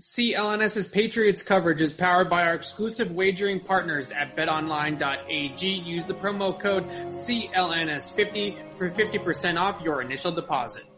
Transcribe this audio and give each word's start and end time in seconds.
CLNS's 0.00 0.86
Patriots 0.86 1.42
coverage 1.42 1.82
is 1.82 1.92
powered 1.92 2.30
by 2.30 2.46
our 2.46 2.54
exclusive 2.54 3.10
wagering 3.12 3.60
partners 3.60 4.10
at 4.12 4.34
betonline.ag. 4.34 5.68
Use 5.68 6.06
the 6.06 6.14
promo 6.14 6.58
code 6.58 6.88
CLNS50 6.88 8.76
for 8.78 8.90
50% 8.90 9.60
off 9.60 9.82
your 9.82 10.00
initial 10.00 10.32
deposit. 10.32 10.89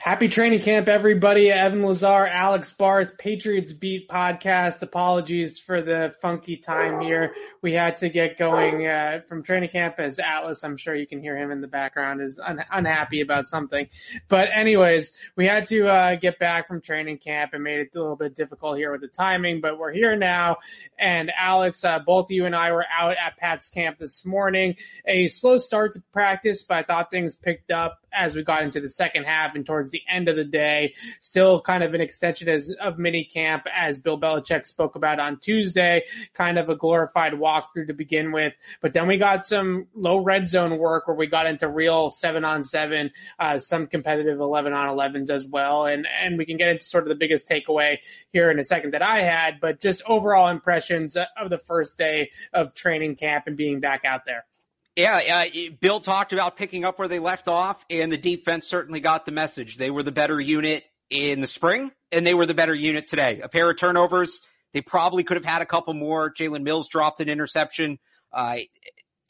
Happy 0.00 0.28
training 0.28 0.60
camp, 0.60 0.86
everybody. 0.86 1.50
Evan 1.50 1.84
Lazar, 1.84 2.24
Alex 2.28 2.72
Barth, 2.72 3.18
Patriots 3.18 3.72
Beat 3.72 4.08
podcast. 4.08 4.80
Apologies 4.80 5.58
for 5.58 5.82
the 5.82 6.14
funky 6.22 6.56
time 6.56 7.00
here. 7.00 7.34
We 7.62 7.72
had 7.72 7.96
to 7.98 8.08
get 8.08 8.38
going 8.38 8.86
uh, 8.86 9.22
from 9.28 9.42
training 9.42 9.70
camp 9.70 9.96
as 9.98 10.20
Atlas, 10.20 10.62
I'm 10.62 10.76
sure 10.76 10.94
you 10.94 11.06
can 11.08 11.20
hear 11.20 11.36
him 11.36 11.50
in 11.50 11.60
the 11.60 11.66
background, 11.66 12.22
is 12.22 12.38
un- 12.38 12.64
unhappy 12.70 13.22
about 13.22 13.48
something. 13.48 13.88
But 14.28 14.50
anyways, 14.54 15.12
we 15.34 15.46
had 15.46 15.66
to 15.66 15.88
uh, 15.88 16.14
get 16.14 16.38
back 16.38 16.68
from 16.68 16.80
training 16.80 17.18
camp 17.18 17.52
and 17.52 17.64
made 17.64 17.80
it 17.80 17.90
a 17.92 17.98
little 17.98 18.14
bit 18.14 18.36
difficult 18.36 18.78
here 18.78 18.92
with 18.92 19.00
the 19.00 19.08
timing, 19.08 19.60
but 19.60 19.80
we're 19.80 19.92
here 19.92 20.14
now. 20.14 20.58
And 20.96 21.32
Alex, 21.36 21.84
uh, 21.84 21.98
both 21.98 22.30
you 22.30 22.46
and 22.46 22.54
I 22.54 22.70
were 22.70 22.86
out 22.96 23.16
at 23.16 23.36
Pat's 23.36 23.68
camp 23.68 23.98
this 23.98 24.24
morning. 24.24 24.76
A 25.06 25.26
slow 25.26 25.58
start 25.58 25.94
to 25.94 26.02
practice, 26.12 26.62
but 26.62 26.76
I 26.76 26.82
thought 26.84 27.10
things 27.10 27.34
picked 27.34 27.72
up 27.72 27.98
as 28.12 28.34
we 28.34 28.42
got 28.42 28.62
into 28.62 28.80
the 28.80 28.88
second 28.88 29.24
half 29.24 29.54
and 29.54 29.64
towards 29.64 29.90
the 29.90 30.02
end 30.08 30.28
of 30.28 30.36
the 30.36 30.44
day. 30.44 30.94
Still 31.20 31.60
kind 31.60 31.82
of 31.82 31.94
an 31.94 32.00
extension 32.00 32.48
as, 32.48 32.74
of 32.80 32.98
mini 32.98 33.24
camp 33.24 33.66
as 33.74 33.98
Bill 33.98 34.20
Belichick 34.20 34.66
spoke 34.66 34.96
about 34.96 35.18
on 35.18 35.38
Tuesday, 35.38 36.04
kind 36.34 36.58
of 36.58 36.68
a 36.68 36.76
glorified 36.76 37.32
walkthrough 37.34 37.86
to 37.88 37.94
begin 37.94 38.32
with. 38.32 38.54
But 38.80 38.92
then 38.92 39.06
we 39.06 39.16
got 39.16 39.46
some 39.46 39.86
low 39.94 40.22
red 40.22 40.48
zone 40.48 40.78
work 40.78 41.06
where 41.06 41.16
we 41.16 41.26
got 41.26 41.46
into 41.46 41.68
real 41.68 42.10
seven 42.10 42.44
on 42.44 42.62
seven, 42.62 43.10
uh, 43.38 43.58
some 43.58 43.86
competitive 43.86 44.40
11 44.40 44.72
on 44.72 44.88
11s 44.88 45.30
as 45.30 45.46
well. 45.46 45.86
And, 45.86 46.06
and 46.06 46.38
we 46.38 46.46
can 46.46 46.56
get 46.56 46.68
into 46.68 46.84
sort 46.84 47.04
of 47.04 47.08
the 47.08 47.14
biggest 47.14 47.48
takeaway 47.48 47.98
here 48.28 48.50
in 48.50 48.58
a 48.58 48.64
second 48.64 48.92
that 48.92 49.02
I 49.02 49.22
had, 49.22 49.60
but 49.60 49.80
just 49.80 50.02
overall 50.06 50.48
impressions 50.48 51.16
of 51.16 51.50
the 51.50 51.58
first 51.58 51.96
day 51.96 52.30
of 52.52 52.74
training 52.74 53.16
camp 53.16 53.44
and 53.46 53.56
being 53.56 53.80
back 53.80 54.04
out 54.04 54.24
there. 54.26 54.44
Yeah, 54.98 55.44
uh, 55.46 55.70
Bill 55.80 56.00
talked 56.00 56.32
about 56.32 56.56
picking 56.56 56.84
up 56.84 56.98
where 56.98 57.06
they 57.06 57.20
left 57.20 57.46
off, 57.46 57.84
and 57.88 58.10
the 58.10 58.18
defense 58.18 58.66
certainly 58.66 58.98
got 58.98 59.26
the 59.26 59.30
message. 59.30 59.76
They 59.76 59.92
were 59.92 60.02
the 60.02 60.10
better 60.10 60.40
unit 60.40 60.82
in 61.08 61.40
the 61.40 61.46
spring, 61.46 61.92
and 62.10 62.26
they 62.26 62.34
were 62.34 62.46
the 62.46 62.54
better 62.54 62.74
unit 62.74 63.06
today. 63.06 63.40
A 63.40 63.48
pair 63.48 63.70
of 63.70 63.78
turnovers. 63.78 64.40
They 64.72 64.80
probably 64.80 65.22
could 65.22 65.36
have 65.36 65.44
had 65.44 65.62
a 65.62 65.66
couple 65.66 65.94
more. 65.94 66.34
Jalen 66.34 66.64
Mills 66.64 66.88
dropped 66.88 67.20
an 67.20 67.28
interception. 67.28 68.00
Uh, 68.32 68.56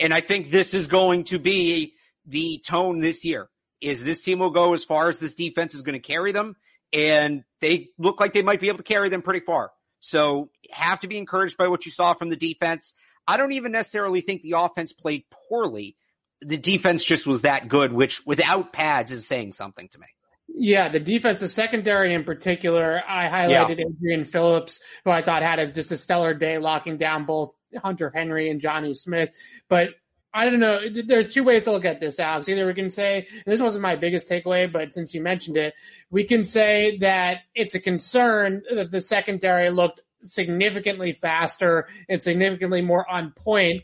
and 0.01 0.15
I 0.15 0.23
think 0.23 0.51
this 0.51 0.73
is 0.73 0.87
going 0.87 1.25
to 1.25 1.39
be 1.39 1.93
the 2.25 2.63
tone 2.67 3.01
this 3.01 3.23
year 3.23 3.51
is 3.83 4.03
this 4.03 4.25
team 4.25 4.39
will 4.39 4.49
go 4.49 4.73
as 4.73 4.85
far 4.85 5.11
as 5.11 5.19
this 5.19 5.35
defense 5.35 5.75
is 5.75 5.83
going 5.83 6.01
to 6.01 6.07
carry 6.07 6.33
them. 6.33 6.57
And 6.95 7.45
they 7.61 7.91
look 7.99 8.21
like 8.21 8.33
they 8.33 8.41
might 8.41 8.61
be 8.61 8.69
able 8.69 8.79
to 8.79 8.85
carry 8.85 9.11
them 9.11 9.21
pretty 9.21 9.45
far. 9.45 9.71
So 10.01 10.49
have 10.71 11.01
to 11.01 11.09
be 11.09 11.19
encouraged 11.19 11.59
by 11.59 11.69
what 11.69 11.85
you 11.85 11.93
saw 11.93 12.15
from 12.15 12.31
the 12.31 12.37
defense. 12.37 12.95
I 13.29 13.37
don't 13.37 13.53
even 13.53 13.73
necessarily 13.73 14.23
think 14.23 14.41
the 14.41 14.55
offense 14.57 14.93
played 14.93 15.25
poorly. 15.31 15.97
The 16.41 16.57
defense 16.57 17.05
just 17.05 17.27
was 17.27 17.43
that 17.43 17.69
good, 17.69 17.93
which 17.93 18.25
without 18.25 18.73
pads 18.73 19.13
is 19.13 19.27
saying 19.27 19.53
something 19.53 19.89
to 19.89 19.99
me. 19.99 20.07
Yeah, 20.49 20.89
the 20.89 20.99
defense, 20.99 21.41
the 21.41 21.49
secondary 21.49 22.15
in 22.15 22.25
particular, 22.25 23.03
I 23.07 23.29
highlighted 23.29 23.79
yeah. 23.79 23.85
Adrian 23.87 24.25
Phillips, 24.25 24.81
who 25.05 25.11
I 25.11 25.21
thought 25.21 25.43
had 25.43 25.59
a, 25.59 25.71
just 25.71 25.93
a 25.93 25.99
stellar 25.99 26.33
day 26.33 26.57
locking 26.57 26.97
down 26.97 27.27
both 27.27 27.53
Hunter 27.77 28.11
Henry 28.13 28.51
and 28.51 28.63
Jonnu 28.63 28.97
Smith. 28.97 29.29
But 29.69 29.91
I 30.33 30.47
don't 30.47 30.61
know. 30.61 30.81
There's 31.07 31.33
two 31.33 31.45
ways 31.45 31.65
to 31.65 31.73
look 31.73 31.85
at 31.85 32.01
this, 32.01 32.19
Alex. 32.19 32.49
Either 32.49 32.67
we 32.67 32.75
can 32.75 32.91
say, 32.91 33.27
this 33.45 33.61
wasn't 33.61 33.83
my 33.83 33.97
biggest 33.97 34.29
takeaway, 34.29 34.73
but 34.73 34.95
since 34.95 35.13
you 35.13 35.23
mentioned 35.23 35.59
it, 35.59 35.75
we 36.11 36.25
can 36.25 36.45
say 36.45 36.97
that 36.99 37.41
it's 37.55 37.75
a 37.75 37.81
concern 37.81 38.63
that 38.75 38.91
the 38.91 39.03
secondary 39.03 39.71
looked 39.71 40.01
significantly 40.23 41.13
faster 41.13 41.89
and 42.09 42.23
significantly 42.23 42.83
more 42.83 43.09
on 43.09 43.33
point 43.33 43.83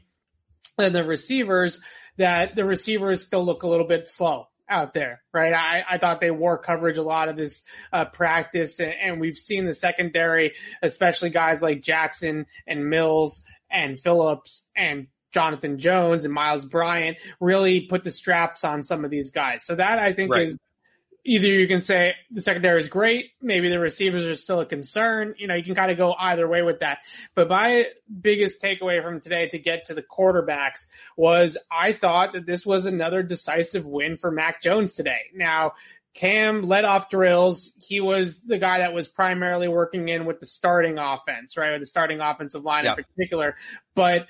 than 0.76 0.92
the 0.92 1.04
receivers, 1.04 1.80
that 2.16 2.54
the 2.54 2.64
receivers 2.64 3.24
still 3.24 3.44
look 3.44 3.62
a 3.62 3.68
little 3.68 3.86
bit 3.86 4.08
slow 4.08 4.48
out 4.68 4.94
there, 4.94 5.22
right? 5.32 5.52
I, 5.52 5.84
I 5.88 5.98
thought 5.98 6.20
they 6.20 6.30
wore 6.30 6.58
coverage 6.58 6.96
a 6.96 7.02
lot 7.02 7.28
of 7.28 7.36
this 7.36 7.62
uh, 7.92 8.06
practice, 8.06 8.80
and, 8.80 8.92
and, 8.92 9.20
we've 9.20 9.36
seen 9.36 9.66
the 9.66 9.74
secondary, 9.74 10.54
especially 10.82 11.30
guys 11.30 11.62
like 11.62 11.82
Jackson 11.82 12.46
and 12.66 12.88
Mills 12.88 13.42
and 13.70 14.00
Phillips 14.00 14.66
and 14.74 15.08
Jonathan 15.32 15.78
Jones 15.78 16.24
and 16.24 16.32
Myles 16.32 16.64
Bryant, 16.64 17.18
really 17.40 17.82
put 17.82 18.04
the 18.04 18.10
straps 18.10 18.64
on 18.64 18.82
some 18.82 19.04
of 19.04 19.10
these 19.10 19.30
guys. 19.30 19.64
So 19.64 19.74
that 19.74 19.98
I 19.98 20.12
think 20.12 20.32
right. 20.32 20.46
is 20.46 20.56
either 21.24 21.46
you 21.46 21.66
can 21.66 21.80
say 21.80 22.14
the 22.30 22.42
secondary 22.42 22.80
is 22.80 22.88
great, 22.88 23.30
maybe 23.40 23.70
the 23.70 23.78
receivers 23.78 24.26
are 24.26 24.34
still 24.36 24.60
a 24.60 24.66
concern. 24.66 25.34
You 25.38 25.46
know, 25.46 25.54
you 25.54 25.64
can 25.64 25.74
kind 25.74 25.90
of 25.90 25.96
go 25.96 26.14
either 26.18 26.46
way 26.46 26.62
with 26.62 26.80
that. 26.80 26.98
But 27.34 27.48
my 27.48 27.86
biggest 28.20 28.60
takeaway 28.62 29.02
from 29.02 29.20
today 29.20 29.48
to 29.48 29.58
get 29.58 29.86
to 29.86 29.94
the 29.94 30.02
quarterbacks 30.02 30.86
was 31.16 31.56
I 31.70 31.92
thought 31.92 32.34
that 32.34 32.46
this 32.46 32.66
was 32.66 32.84
another 32.84 33.22
decisive 33.22 33.86
win 33.86 34.18
for 34.18 34.30
Mac 34.30 34.62
Jones 34.62 34.92
today. 34.92 35.20
Now, 35.34 35.72
Cam 36.12 36.62
led 36.62 36.84
off 36.84 37.10
drills. 37.10 37.72
He 37.84 38.00
was 38.00 38.40
the 38.42 38.58
guy 38.58 38.78
that 38.78 38.92
was 38.92 39.08
primarily 39.08 39.66
working 39.66 40.08
in 40.08 40.26
with 40.26 40.40
the 40.40 40.46
starting 40.46 40.98
offense, 40.98 41.56
right? 41.56 41.72
With 41.72 41.80
the 41.80 41.86
starting 41.86 42.20
offensive 42.20 42.64
line 42.64 42.86
in 42.86 42.94
particular. 42.94 43.56
But 43.96 44.26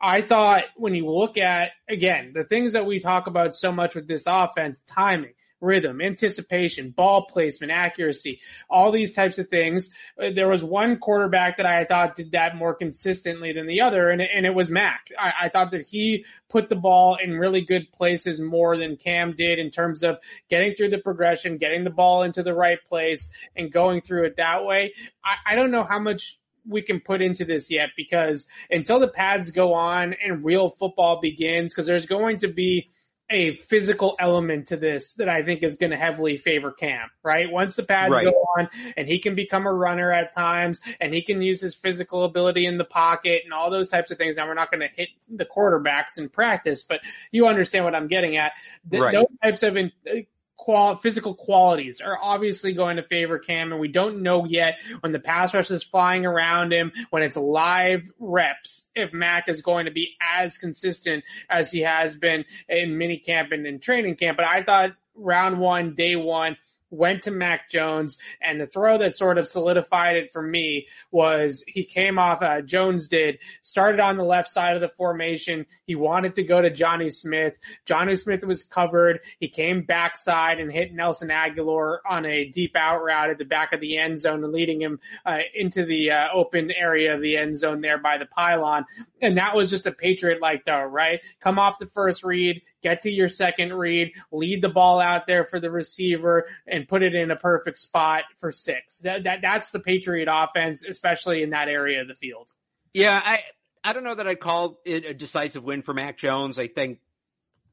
I 0.00 0.22
thought 0.22 0.64
when 0.76 0.94
you 0.94 1.10
look 1.10 1.36
at, 1.36 1.72
again, 1.88 2.32
the 2.34 2.44
things 2.44 2.72
that 2.72 2.86
we 2.86 3.00
talk 3.00 3.26
about 3.26 3.54
so 3.54 3.70
much 3.70 3.94
with 3.94 4.08
this 4.08 4.24
offense, 4.26 4.80
timing, 4.86 5.34
rhythm, 5.66 6.00
anticipation, 6.00 6.90
ball 6.90 7.26
placement, 7.26 7.72
accuracy, 7.72 8.40
all 8.70 8.90
these 8.90 9.12
types 9.12 9.38
of 9.38 9.48
things. 9.48 9.90
Uh, 10.18 10.30
there 10.34 10.48
was 10.48 10.62
one 10.64 10.98
quarterback 10.98 11.56
that 11.56 11.66
I 11.66 11.84
thought 11.84 12.16
did 12.16 12.30
that 12.32 12.56
more 12.56 12.74
consistently 12.74 13.52
than 13.52 13.66
the 13.66 13.80
other, 13.80 14.08
and, 14.08 14.22
and 14.22 14.46
it 14.46 14.54
was 14.54 14.70
Mac. 14.70 15.08
I, 15.18 15.32
I 15.42 15.48
thought 15.48 15.72
that 15.72 15.86
he 15.86 16.24
put 16.48 16.68
the 16.68 16.76
ball 16.76 17.16
in 17.22 17.32
really 17.32 17.60
good 17.60 17.90
places 17.92 18.40
more 18.40 18.76
than 18.76 18.96
Cam 18.96 19.34
did 19.34 19.58
in 19.58 19.70
terms 19.70 20.02
of 20.02 20.18
getting 20.48 20.74
through 20.74 20.90
the 20.90 20.98
progression, 20.98 21.58
getting 21.58 21.84
the 21.84 21.90
ball 21.90 22.22
into 22.22 22.42
the 22.42 22.54
right 22.54 22.82
place, 22.88 23.28
and 23.56 23.72
going 23.72 24.00
through 24.00 24.26
it 24.26 24.36
that 24.36 24.64
way. 24.64 24.94
I, 25.24 25.52
I 25.52 25.54
don't 25.56 25.70
know 25.72 25.84
how 25.84 25.98
much 25.98 26.38
we 26.68 26.82
can 26.82 27.00
put 27.00 27.22
into 27.22 27.44
this 27.44 27.70
yet 27.70 27.90
because 27.96 28.46
until 28.70 28.98
the 28.98 29.08
pads 29.08 29.50
go 29.50 29.72
on 29.72 30.14
and 30.14 30.44
real 30.44 30.68
football 30.68 31.20
begins, 31.20 31.72
because 31.72 31.86
there's 31.86 32.06
going 32.06 32.38
to 32.38 32.48
be 32.48 32.90
a 33.28 33.54
physical 33.54 34.14
element 34.20 34.68
to 34.68 34.76
this 34.76 35.14
that 35.14 35.28
I 35.28 35.42
think 35.42 35.62
is 35.62 35.76
going 35.76 35.90
to 35.90 35.96
heavily 35.96 36.36
favor 36.36 36.70
Cam, 36.70 37.08
right? 37.24 37.50
Once 37.50 37.74
the 37.74 37.82
pads 37.82 38.12
right. 38.12 38.24
go 38.24 38.30
on 38.56 38.68
and 38.96 39.08
he 39.08 39.18
can 39.18 39.34
become 39.34 39.66
a 39.66 39.72
runner 39.72 40.12
at 40.12 40.34
times 40.34 40.80
and 41.00 41.12
he 41.12 41.22
can 41.22 41.42
use 41.42 41.60
his 41.60 41.74
physical 41.74 42.24
ability 42.24 42.66
in 42.66 42.78
the 42.78 42.84
pocket 42.84 43.42
and 43.44 43.52
all 43.52 43.70
those 43.70 43.88
types 43.88 44.10
of 44.10 44.18
things. 44.18 44.36
Now 44.36 44.46
we're 44.46 44.54
not 44.54 44.70
going 44.70 44.80
to 44.80 44.90
hit 44.94 45.08
the 45.28 45.44
quarterbacks 45.44 46.18
in 46.18 46.28
practice, 46.28 46.84
but 46.84 47.00
you 47.32 47.46
understand 47.46 47.84
what 47.84 47.96
I'm 47.96 48.08
getting 48.08 48.36
at. 48.36 48.52
right. 48.92 49.12
Those 49.12 49.26
types 49.42 49.62
of 49.64 49.76
in, 49.76 49.90
uh, 50.08 50.20
qual- 50.66 50.96
physical 50.96 51.32
qualities 51.32 52.00
are 52.00 52.18
obviously 52.20 52.72
going 52.72 52.96
to 52.96 53.02
favor 53.04 53.38
Cam, 53.38 53.70
and 53.70 53.80
we 53.80 53.86
don't 53.86 54.20
know 54.20 54.44
yet 54.44 54.74
when 54.98 55.12
the 55.12 55.20
pass 55.20 55.54
rush 55.54 55.70
is 55.70 55.84
flying 55.84 56.26
around 56.26 56.72
him, 56.72 56.90
when 57.10 57.22
it's 57.22 57.36
live 57.36 58.10
reps, 58.18 58.90
if 58.96 59.12
Mac 59.12 59.48
is 59.48 59.62
going 59.62 59.84
to 59.84 59.92
be 59.92 60.16
as 60.20 60.58
consistent 60.58 61.22
as 61.48 61.70
he 61.70 61.82
has 61.82 62.16
been 62.16 62.44
in 62.68 62.98
mini 62.98 63.18
camp 63.18 63.52
and 63.52 63.64
in 63.64 63.78
training 63.78 64.16
camp. 64.16 64.36
But 64.36 64.48
I 64.48 64.64
thought 64.64 64.90
round 65.14 65.60
one, 65.60 65.94
day 65.94 66.16
one, 66.16 66.56
went 66.90 67.22
to 67.22 67.30
Mac 67.30 67.70
Jones, 67.70 68.16
and 68.40 68.60
the 68.60 68.66
throw 68.66 68.98
that 68.98 69.16
sort 69.16 69.38
of 69.38 69.48
solidified 69.48 70.16
it 70.16 70.32
for 70.32 70.42
me 70.42 70.86
was 71.10 71.64
he 71.66 71.84
came 71.84 72.18
off, 72.18 72.42
uh, 72.42 72.60
Jones 72.60 73.08
did, 73.08 73.38
started 73.62 74.00
on 74.00 74.16
the 74.16 74.24
left 74.24 74.52
side 74.52 74.74
of 74.74 74.80
the 74.80 74.88
formation. 74.88 75.66
He 75.84 75.94
wanted 75.94 76.34
to 76.36 76.44
go 76.44 76.60
to 76.60 76.70
Jonnu 76.70 77.12
Smith. 77.12 77.58
Jonnu 77.86 78.18
Smith 78.18 78.44
was 78.44 78.62
covered. 78.62 79.20
He 79.40 79.48
came 79.48 79.82
backside 79.82 80.60
and 80.60 80.72
hit 80.72 80.94
Nelson 80.94 81.28
Agholor 81.28 81.98
on 82.08 82.24
a 82.24 82.46
deep 82.46 82.76
out 82.76 83.02
route 83.02 83.30
at 83.30 83.38
the 83.38 83.44
back 83.44 83.72
of 83.72 83.80
the 83.80 83.98
end 83.98 84.20
zone, 84.20 84.44
and 84.44 84.52
leading 84.52 84.80
him 84.80 85.00
uh, 85.24 85.40
into 85.54 85.84
the 85.84 86.10
uh, 86.10 86.28
open 86.32 86.70
area 86.70 87.14
of 87.14 87.20
the 87.20 87.36
end 87.36 87.58
zone 87.58 87.80
there 87.80 87.98
by 87.98 88.18
the 88.18 88.26
pylon. 88.26 88.84
And 89.20 89.36
that 89.38 89.56
was 89.56 89.70
just 89.70 89.86
a 89.86 89.92
Patriot 89.92 90.40
like 90.40 90.64
though, 90.64 90.84
right? 90.84 91.20
Come 91.40 91.58
off 91.58 91.78
the 91.78 91.86
first 91.86 92.22
read, 92.22 92.62
get 92.82 93.02
to 93.02 93.10
your 93.10 93.28
second 93.28 93.72
read, 93.72 94.12
lead 94.30 94.62
the 94.62 94.68
ball 94.68 95.00
out 95.00 95.26
there 95.26 95.44
for 95.44 95.60
the 95.60 95.70
receiver, 95.70 96.46
and 96.66 96.86
put 96.86 97.02
it 97.02 97.14
in 97.14 97.30
a 97.30 97.36
perfect 97.36 97.78
spot 97.78 98.24
for 98.38 98.52
six. 98.52 98.98
That, 98.98 99.24
that 99.24 99.40
that's 99.42 99.70
the 99.70 99.80
Patriot 99.80 100.28
offense, 100.30 100.84
especially 100.84 101.42
in 101.42 101.50
that 101.50 101.68
area 101.68 102.02
of 102.02 102.08
the 102.08 102.14
field. 102.14 102.52
Yeah, 102.94 103.20
I 103.22 103.40
I 103.84 103.92
don't 103.92 104.04
know 104.04 104.14
that 104.14 104.26
I'd 104.26 104.40
call 104.40 104.80
it 104.84 105.04
a 105.04 105.14
decisive 105.14 105.64
win 105.64 105.82
for 105.82 105.94
Mac 105.94 106.18
Jones. 106.18 106.58
I 106.58 106.68
think 106.68 106.98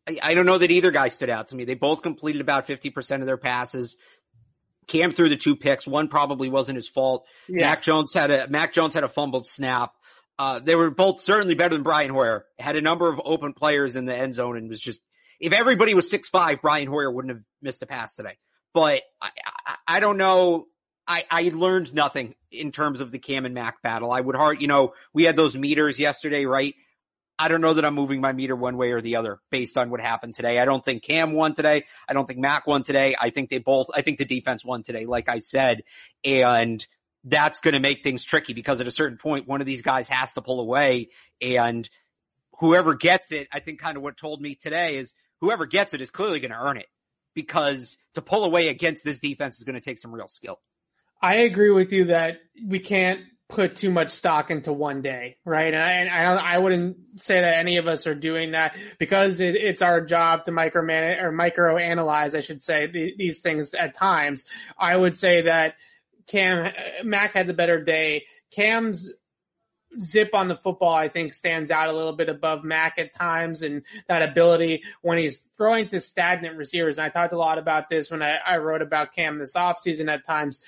I, 0.07 0.19
I 0.21 0.33
don't 0.33 0.45
know 0.45 0.57
that 0.57 0.71
either 0.71 0.91
guy 0.91 1.09
stood 1.09 1.29
out 1.29 1.49
to 1.49 1.55
me. 1.55 1.65
They 1.65 1.75
both 1.75 2.01
completed 2.01 2.41
about 2.41 2.67
fifty 2.67 2.89
percent 2.89 3.21
of 3.21 3.27
their 3.27 3.37
passes. 3.37 3.97
Cam 4.85 5.13
threw 5.13 5.29
the 5.29 5.37
two 5.37 5.55
picks. 5.55 5.87
One 5.87 6.09
probably 6.09 6.49
wasn't 6.49 6.75
his 6.75 6.89
fault. 6.89 7.25
Yeah. 7.47 7.61
Mac 7.61 7.83
Jones 7.83 8.13
had 8.13 8.31
a 8.31 8.47
Mac 8.49 8.73
Jones 8.73 8.93
had 8.93 9.03
a 9.03 9.09
fumbled 9.09 9.47
snap. 9.47 9.93
Uh, 10.39 10.59
they 10.59 10.75
were 10.75 10.89
both 10.89 11.21
certainly 11.21 11.55
better 11.55 11.75
than 11.75 11.83
Brian 11.83 12.09
Hoyer. 12.09 12.45
Had 12.57 12.75
a 12.75 12.81
number 12.81 13.09
of 13.09 13.21
open 13.23 13.53
players 13.53 13.95
in 13.95 14.05
the 14.05 14.15
end 14.15 14.33
zone 14.33 14.57
and 14.57 14.69
was 14.69 14.81
just 14.81 15.01
if 15.39 15.53
everybody 15.53 15.93
was 15.93 16.09
six 16.09 16.29
five, 16.29 16.61
Brian 16.61 16.87
Hoyer 16.87 17.11
wouldn't 17.11 17.33
have 17.33 17.43
missed 17.61 17.83
a 17.83 17.85
pass 17.85 18.15
today. 18.15 18.37
But 18.73 19.03
I, 19.21 19.29
I, 19.65 19.75
I 19.87 19.99
don't 19.99 20.17
know. 20.17 20.67
I, 21.07 21.25
I 21.29 21.51
learned 21.53 21.93
nothing 21.93 22.33
in 22.51 22.71
terms 22.71 23.01
of 23.01 23.11
the 23.11 23.19
Cam 23.19 23.45
and 23.45 23.53
Mac 23.53 23.81
battle. 23.81 24.11
I 24.11 24.21
would 24.21 24.35
hard, 24.35 24.61
you 24.61 24.67
know, 24.67 24.93
we 25.13 25.25
had 25.25 25.35
those 25.35 25.55
meters 25.55 25.99
yesterday, 25.99 26.45
right? 26.45 26.75
I 27.37 27.47
don't 27.47 27.61
know 27.61 27.73
that 27.73 27.83
I'm 27.83 27.95
moving 27.95 28.21
my 28.21 28.31
meter 28.31 28.55
one 28.55 28.77
way 28.77 28.91
or 28.91 29.01
the 29.01 29.17
other 29.17 29.39
based 29.51 29.75
on 29.75 29.89
what 29.89 29.99
happened 29.99 30.35
today. 30.35 30.59
I 30.59 30.65
don't 30.65 30.85
think 30.85 31.03
Cam 31.03 31.33
won 31.33 31.55
today. 31.55 31.83
I 32.07 32.13
don't 32.13 32.27
think 32.27 32.39
Mac 32.39 32.67
won 32.67 32.83
today. 32.83 33.15
I 33.19 33.31
think 33.31 33.49
they 33.49 33.57
both, 33.57 33.87
I 33.93 34.01
think 34.01 34.19
the 34.19 34.25
defense 34.25 34.63
won 34.63 34.83
today, 34.83 35.05
like 35.05 35.27
I 35.27 35.39
said. 35.39 35.81
And 36.23 36.85
that's 37.23 37.59
going 37.59 37.73
to 37.73 37.79
make 37.79 38.03
things 38.03 38.23
tricky 38.23 38.53
because 38.53 38.81
at 38.81 38.87
a 38.87 38.91
certain 38.91 39.17
point, 39.17 39.47
one 39.47 39.61
of 39.61 39.67
these 39.67 39.81
guys 39.81 40.07
has 40.09 40.33
to 40.33 40.41
pull 40.41 40.59
away 40.59 41.09
and 41.41 41.89
whoever 42.59 42.93
gets 42.93 43.31
it, 43.31 43.47
I 43.51 43.59
think 43.59 43.79
kind 43.79 43.97
of 43.97 44.03
what 44.03 44.17
told 44.17 44.41
me 44.41 44.55
today 44.55 44.97
is 44.97 45.13
whoever 45.41 45.65
gets 45.65 45.93
it 45.93 46.01
is 46.01 46.11
clearly 46.11 46.39
going 46.39 46.51
to 46.51 46.57
earn 46.57 46.77
it 46.77 46.87
because 47.33 47.97
to 48.13 48.21
pull 48.21 48.43
away 48.43 48.67
against 48.67 49.03
this 49.03 49.19
defense 49.19 49.57
is 49.57 49.63
going 49.63 49.75
to 49.75 49.81
take 49.81 49.99
some 49.99 50.13
real 50.13 50.27
skill. 50.27 50.59
I 51.21 51.35
agree 51.35 51.71
with 51.71 51.91
you 51.93 52.05
that 52.05 52.39
we 52.65 52.79
can't 52.79 53.21
put 53.49 53.75
too 53.75 53.91
much 53.91 54.11
stock 54.11 54.51
into 54.51 54.73
one 54.73 55.01
day, 55.01 55.37
right? 55.45 55.73
And 55.73 55.83
I, 55.83 55.91
and 55.91 56.39
I, 56.39 56.57
wouldn't 56.57 56.97
say 57.17 57.39
that 57.39 57.55
any 57.55 57.77
of 57.77 57.87
us 57.87 58.07
are 58.07 58.15
doing 58.15 58.51
that 58.51 58.75
because 58.97 59.39
it, 59.39 59.55
it's 59.55 59.81
our 59.81 60.01
job 60.01 60.45
to 60.45 60.51
micromanage 60.51 61.21
or 61.21 61.31
micro 61.31 61.77
analyze, 61.77 62.35
I 62.35 62.39
should 62.41 62.63
say, 62.63 62.87
the, 62.87 63.13
these 63.17 63.39
things 63.39 63.73
at 63.73 63.93
times. 63.93 64.43
I 64.77 64.95
would 64.95 65.15
say 65.15 65.43
that 65.43 65.75
Cam 66.27 66.65
uh, 66.65 67.03
Mac 67.03 67.33
had 67.33 67.47
the 67.47 67.53
better 67.53 67.83
day. 67.83 68.25
Cam's 68.51 69.09
zip 69.99 70.33
on 70.33 70.47
the 70.47 70.55
football, 70.55 70.93
I 70.93 71.07
think, 71.07 71.33
stands 71.33 71.69
out 71.71 71.89
a 71.89 71.93
little 71.93 72.13
bit 72.13 72.29
above 72.29 72.63
Mac 72.63 72.97
at 72.97 73.13
times, 73.13 73.61
and 73.61 73.83
that 74.07 74.21
ability 74.21 74.83
when 75.01 75.17
he's 75.17 75.47
throwing 75.55 75.87
to 75.89 76.01
stagnant 76.01 76.57
receivers. 76.57 76.97
And 76.97 77.05
I 77.05 77.09
talked 77.09 77.33
a 77.33 77.37
lot 77.37 77.57
about 77.57 77.89
this 77.89 78.09
when 78.09 78.21
I, 78.21 78.37
I 78.37 78.57
wrote 78.57 78.81
about 78.81 79.13
Cam 79.13 79.37
this 79.37 79.53
offseason 79.53 80.11
at 80.11 80.25
times. 80.25 80.59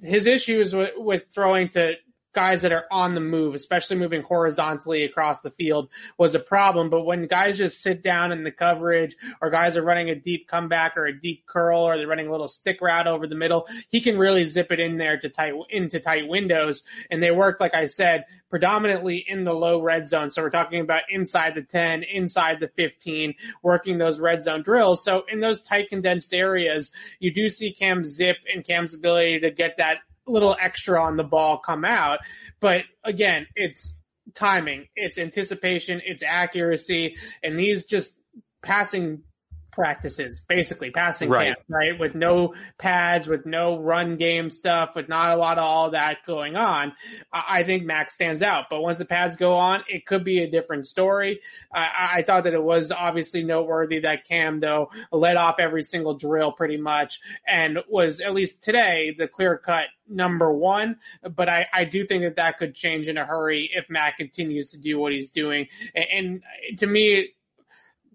His 0.00 0.26
issues 0.26 0.72
with, 0.72 0.90
with 0.96 1.24
throwing 1.32 1.68
to 1.70 1.94
guys 2.32 2.62
that 2.62 2.72
are 2.72 2.84
on 2.90 3.14
the 3.14 3.20
move, 3.20 3.54
especially 3.54 3.96
moving 3.96 4.22
horizontally 4.22 5.04
across 5.04 5.40
the 5.40 5.50
field 5.50 5.88
was 6.18 6.34
a 6.34 6.38
problem. 6.38 6.90
But 6.90 7.02
when 7.02 7.26
guys 7.26 7.58
just 7.58 7.82
sit 7.82 8.02
down 8.02 8.32
in 8.32 8.44
the 8.44 8.50
coverage 8.50 9.16
or 9.40 9.50
guys 9.50 9.76
are 9.76 9.82
running 9.82 10.10
a 10.10 10.14
deep 10.14 10.46
comeback 10.46 10.96
or 10.96 11.06
a 11.06 11.18
deep 11.18 11.46
curl 11.46 11.80
or 11.80 11.96
they're 11.96 12.06
running 12.06 12.28
a 12.28 12.30
little 12.30 12.48
stick 12.48 12.80
route 12.80 13.06
over 13.06 13.26
the 13.26 13.34
middle, 13.34 13.66
he 13.88 14.00
can 14.00 14.18
really 14.18 14.44
zip 14.44 14.70
it 14.70 14.80
in 14.80 14.98
there 14.98 15.18
to 15.18 15.28
tight, 15.28 15.54
into 15.70 16.00
tight 16.00 16.28
windows. 16.28 16.82
And 17.10 17.22
they 17.22 17.30
work, 17.30 17.60
like 17.60 17.74
I 17.74 17.86
said, 17.86 18.24
predominantly 18.50 19.24
in 19.26 19.44
the 19.44 19.52
low 19.52 19.80
red 19.80 20.08
zone. 20.08 20.30
So 20.30 20.42
we're 20.42 20.50
talking 20.50 20.80
about 20.80 21.02
inside 21.08 21.54
the 21.54 21.62
10, 21.62 22.02
inside 22.02 22.60
the 22.60 22.68
15, 22.68 23.34
working 23.62 23.98
those 23.98 24.20
red 24.20 24.42
zone 24.42 24.62
drills. 24.62 25.04
So 25.04 25.24
in 25.30 25.40
those 25.40 25.60
tight 25.60 25.88
condensed 25.88 26.32
areas, 26.32 26.90
you 27.18 27.32
do 27.32 27.48
see 27.48 27.72
Cam's 27.72 28.08
zip 28.08 28.36
and 28.52 28.66
Cam's 28.66 28.94
ability 28.94 29.40
to 29.40 29.50
get 29.50 29.78
that 29.78 29.98
little 30.28 30.56
extra 30.60 31.02
on 31.02 31.16
the 31.16 31.24
ball 31.24 31.58
come 31.58 31.84
out. 31.84 32.20
But 32.60 32.82
again, 33.04 33.46
it's 33.54 33.96
timing, 34.34 34.86
it's 34.94 35.18
anticipation, 35.18 36.00
it's 36.04 36.22
accuracy, 36.22 37.16
and 37.42 37.58
these 37.58 37.84
just 37.84 38.18
passing 38.62 39.22
practices, 39.70 40.40
basically 40.40 40.90
passing 40.90 41.28
right. 41.28 41.48
camp, 41.48 41.60
right? 41.68 41.98
With 41.98 42.14
no 42.14 42.54
pads, 42.78 43.26
with 43.26 43.46
no 43.46 43.78
run 43.78 44.16
game 44.16 44.50
stuff, 44.50 44.90
with 44.94 45.08
not 45.08 45.30
a 45.30 45.36
lot 45.36 45.58
of 45.58 45.64
all 45.64 45.90
that 45.90 46.18
going 46.26 46.56
on. 46.56 46.92
I 47.32 47.62
think 47.62 47.84
Max 47.84 48.14
stands 48.14 48.42
out, 48.42 48.66
but 48.70 48.80
once 48.80 48.98
the 48.98 49.04
pads 49.04 49.36
go 49.36 49.54
on, 49.56 49.84
it 49.88 50.06
could 50.06 50.24
be 50.24 50.42
a 50.42 50.50
different 50.50 50.86
story. 50.86 51.40
I, 51.72 52.10
I 52.14 52.22
thought 52.22 52.44
that 52.44 52.54
it 52.54 52.62
was 52.62 52.90
obviously 52.90 53.44
noteworthy 53.44 54.00
that 54.00 54.24
Cam 54.26 54.60
though 54.60 54.90
led 55.12 55.36
off 55.36 55.56
every 55.58 55.82
single 55.82 56.14
drill 56.14 56.52
pretty 56.52 56.76
much 56.76 57.20
and 57.46 57.78
was 57.88 58.20
at 58.20 58.34
least 58.34 58.62
today 58.62 59.14
the 59.16 59.28
clear 59.28 59.58
cut 59.58 59.86
number 60.08 60.52
one, 60.52 60.96
but 61.36 61.48
I, 61.48 61.66
I 61.72 61.84
do 61.84 62.06
think 62.06 62.22
that 62.22 62.36
that 62.36 62.58
could 62.58 62.74
change 62.74 63.08
in 63.08 63.18
a 63.18 63.24
hurry 63.24 63.70
if 63.74 63.90
Matt 63.90 64.16
continues 64.16 64.68
to 64.68 64.78
do 64.78 64.98
what 64.98 65.12
he's 65.12 65.30
doing. 65.30 65.68
And, 65.94 66.42
and 66.70 66.78
to 66.78 66.86
me, 66.86 67.34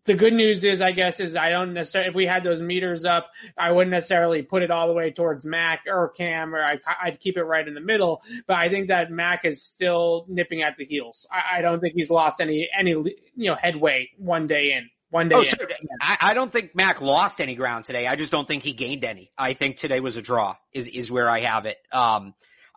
the 0.06 0.16
good 0.16 0.34
news 0.34 0.64
is, 0.64 0.82
I 0.82 0.92
guess, 0.92 1.20
is 1.20 1.36
I 1.36 1.50
don't 1.50 1.74
necessarily, 1.74 2.10
if 2.10 2.16
we 2.16 2.26
had 2.26 2.44
those 2.44 2.62
meters 2.62 3.06
up, 3.06 3.30
I 3.58 3.72
wouldn't 3.72 3.92
necessarily 3.92 4.42
put 4.42 4.62
it 4.62 4.72
all 4.72 4.88
the 4.88 4.94
way 4.94 5.12
towards 5.12 5.46
Mac 5.46 5.82
or 5.88 6.10
Cam, 6.10 6.54
or 6.54 6.62
I, 6.62 6.80
would 7.06 7.20
keep 7.20 7.38
it 7.38 7.44
right 7.44 7.66
in 7.68 7.74
the 7.74 7.82
middle. 7.82 8.22
But 8.46 8.58
I 8.58 8.70
think 8.70 8.90
that 8.90 9.12
Mac 9.12 9.46
is 9.46 9.62
still 9.62 10.26
nipping 10.28 10.62
at 10.62 10.78
the 10.78 10.86
heels. 10.86 11.26
I, 11.32 11.60
I 11.60 11.62
don't 11.62 11.80
think 11.80 11.94
he's 11.96 12.10
lost 12.10 12.42
any, 12.42 12.70
any, 12.78 12.92
you 12.92 13.16
know, 13.36 13.56
headway 13.56 14.10
one 14.18 14.48
day 14.48 14.74
in. 14.74 14.90
One 15.10 15.30
day. 15.30 15.36
Oh, 15.36 15.44
sure. 15.44 15.68
I, 16.02 16.18
I 16.20 16.34
don't 16.34 16.52
think 16.52 16.74
Mac 16.74 17.00
lost 17.00 17.40
any 17.40 17.54
ground 17.54 17.86
today. 17.86 18.08
I 18.08 18.16
just 18.16 18.32
don't 18.32 18.48
think 18.48 18.64
he 18.64 18.74
gained 18.74 19.04
any. 19.04 19.32
I 19.38 19.54
think 19.54 19.78
today 19.78 20.00
was 20.00 20.18
a 20.18 20.24
draw 20.24 20.56
is, 20.74 20.88
is 20.88 21.12
where 21.12 21.30
I 21.30 21.42
have 21.42 21.68
it. 21.68 21.78
Um, 21.92 22.34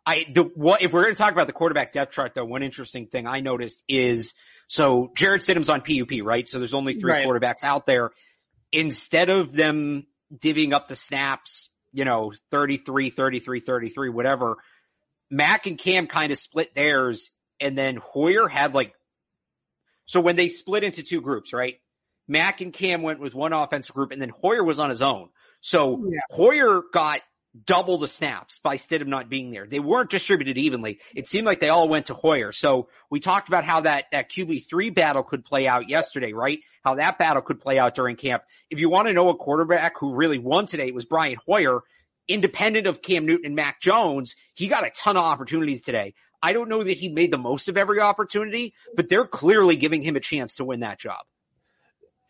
I, 0.07 0.25
the, 0.33 0.45
what, 0.45 0.83
if 0.83 0.93
we're 0.93 1.03
going 1.03 1.15
to 1.15 1.19
talk 1.19 1.33
about 1.33 1.49
the 1.49 1.53
quarterback 1.53 1.93
depth 1.93 2.13
chart 2.13 2.35
though, 2.35 2.45
one 2.45 2.63
interesting 2.63 3.09
thing 3.09 3.27
I 3.27 3.41
noticed 3.41 3.83
is, 3.89 4.35
so 4.69 5.11
Jarrett 5.17 5.43
Stidham's 5.43 5.69
on 5.69 5.81
PUP, 5.81 6.25
right? 6.25 6.49
So 6.49 6.59
there's 6.59 6.75
only 6.75 6.95
three 6.95 7.13
right. 7.13 7.27
quarterbacks 7.27 7.65
out 7.65 7.87
there. 7.87 8.13
Instead 8.71 9.31
of 9.31 9.53
them 9.53 10.07
divvying 10.33 10.73
up 10.73 10.87
the 10.87 10.97
snaps, 10.97 11.71
you 11.93 12.05
know, 12.05 12.33
33, 12.53 13.11
33, 13.11 13.61
33, 13.61 14.09
whatever, 14.11 14.59
Mac 15.31 15.67
and 15.67 15.79
Cam 15.79 16.07
kind 16.07 16.31
of 16.31 16.39
split 16.39 16.75
theirs 16.75 17.31
and 17.59 17.77
then 17.77 17.97
Hoyer 17.97 18.49
had 18.49 18.75
like, 18.75 18.93
so 20.07 20.21
when 20.21 20.37
they 20.37 20.49
split 20.49 20.85
into 20.85 21.03
two 21.03 21.21
groups, 21.21 21.53
right? 21.53 21.77
Mac 22.29 22.61
and 22.61 22.73
Cam 22.73 23.03
went 23.03 23.19
with 23.19 23.35
one 23.35 23.53
offensive 23.53 23.95
group 23.95 24.13
and 24.13 24.23
then 24.23 24.29
Hoyer 24.29 24.63
was 24.63 24.79
on 24.79 24.91
his 24.91 25.03
own. 25.03 25.31
So 25.61 26.05
yeah. 26.09 26.21
Hoyer 26.31 26.83
got 26.93 27.23
double 27.65 27.99
the 27.99 28.09
snaps 28.09 28.59
by 28.59 28.77
Stidham 28.77 29.07
not 29.07 29.29
being 29.29 29.51
there. 29.51 29.67
They 29.67 29.81
weren't 29.81 30.11
distributed 30.11 30.59
evenly. 30.59 31.01
It 31.15 31.29
seemed 31.29 31.47
like 31.47 31.61
they 31.61 31.69
all 31.69 31.89
went 31.89 32.07
to 32.07 32.15
Hoyer. 32.15 32.53
So 32.53 32.89
we 33.11 33.21
talked 33.21 33.49
about 33.49 33.65
how 33.65 33.83
that, 33.83 34.07
that 34.13 34.31
QB3 34.31 34.95
battle 34.95 35.23
could 35.23 35.45
play 35.45 35.67
out 35.67 35.89
yesterday, 35.89 36.33
right? 36.33 36.61
How 36.85 36.97
that 36.97 37.19
battle 37.19 37.43
could 37.43 37.61
play 37.61 37.79
out 37.79 37.95
during 37.95 38.17
camp. 38.17 38.43
If 38.71 38.81
you 38.81 38.91
want 38.91 39.09
to 39.09 39.15
know 39.15 39.29
a 39.29 39.37
quarterback 39.37 39.99
who 39.99 40.15
really 40.15 40.39
won 40.39 40.67
today, 40.67 40.89
it 40.89 40.95
was 40.95 41.05
Brian 41.05 41.39
Hoyer. 41.47 41.83
Independent 42.29 42.89
of 42.89 43.03
Cam 43.03 43.25
Newton 43.25 43.47
and 43.47 43.55
Mac 43.55 43.81
Jones, 43.81 44.35
he 44.53 44.67
got 44.67 44.85
a 44.85 44.91
ton 44.91 45.17
of 45.17 45.23
opportunities 45.23 45.81
today. 45.81 46.15
I 46.43 46.53
don't 46.53 46.69
know 46.69 46.83
that 46.83 46.97
he 46.97 47.09
made 47.09 47.31
the 47.31 47.39
most 47.39 47.69
of 47.69 47.77
every 47.77 48.01
opportunity, 48.01 48.75
but 48.97 49.09
they're 49.09 49.27
clearly 49.27 49.77
giving 49.77 50.03
him 50.03 50.17
a 50.17 50.21
chance 50.21 50.57
to 50.57 50.65
win 50.65 50.81
that 50.81 50.99
job. 50.99 51.25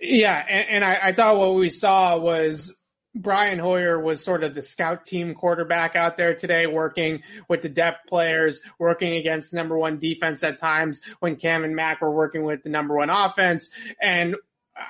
Yeah, 0.01 0.45
and, 0.49 0.69
and 0.69 0.85
I, 0.85 0.99
I, 1.05 1.13
thought 1.13 1.39
what 1.39 1.55
we 1.55 1.71
saw 1.71 2.19
was 2.19 2.77
Brian 3.17 3.59
Hoyer 3.59 3.99
was 3.99 4.23
sort 4.23 4.45
of 4.45 4.55
the 4.55 4.63
scout 4.63 5.07
team 5.07 5.35
quarterback 5.35 5.97
out 5.97 6.17
there 6.17 6.35
today, 6.35 6.67
working 6.67 7.23
with 7.49 7.63
the 7.63 7.69
depth 7.69 8.07
players, 8.09 8.61
working 8.79 9.15
against 9.15 9.53
number 9.53 9.77
one 9.77 9.99
defense 9.99 10.43
at 10.43 10.59
times 10.59 11.01
when 11.21 11.37
Cam 11.37 11.65
and 11.65 11.75
Mac 11.75 12.01
were 12.03 12.15
working 12.15 12.45
with 12.45 12.63
the 12.63 12.69
number 12.69 12.95
one 12.95 13.11
offense. 13.11 13.71
And 14.01 14.37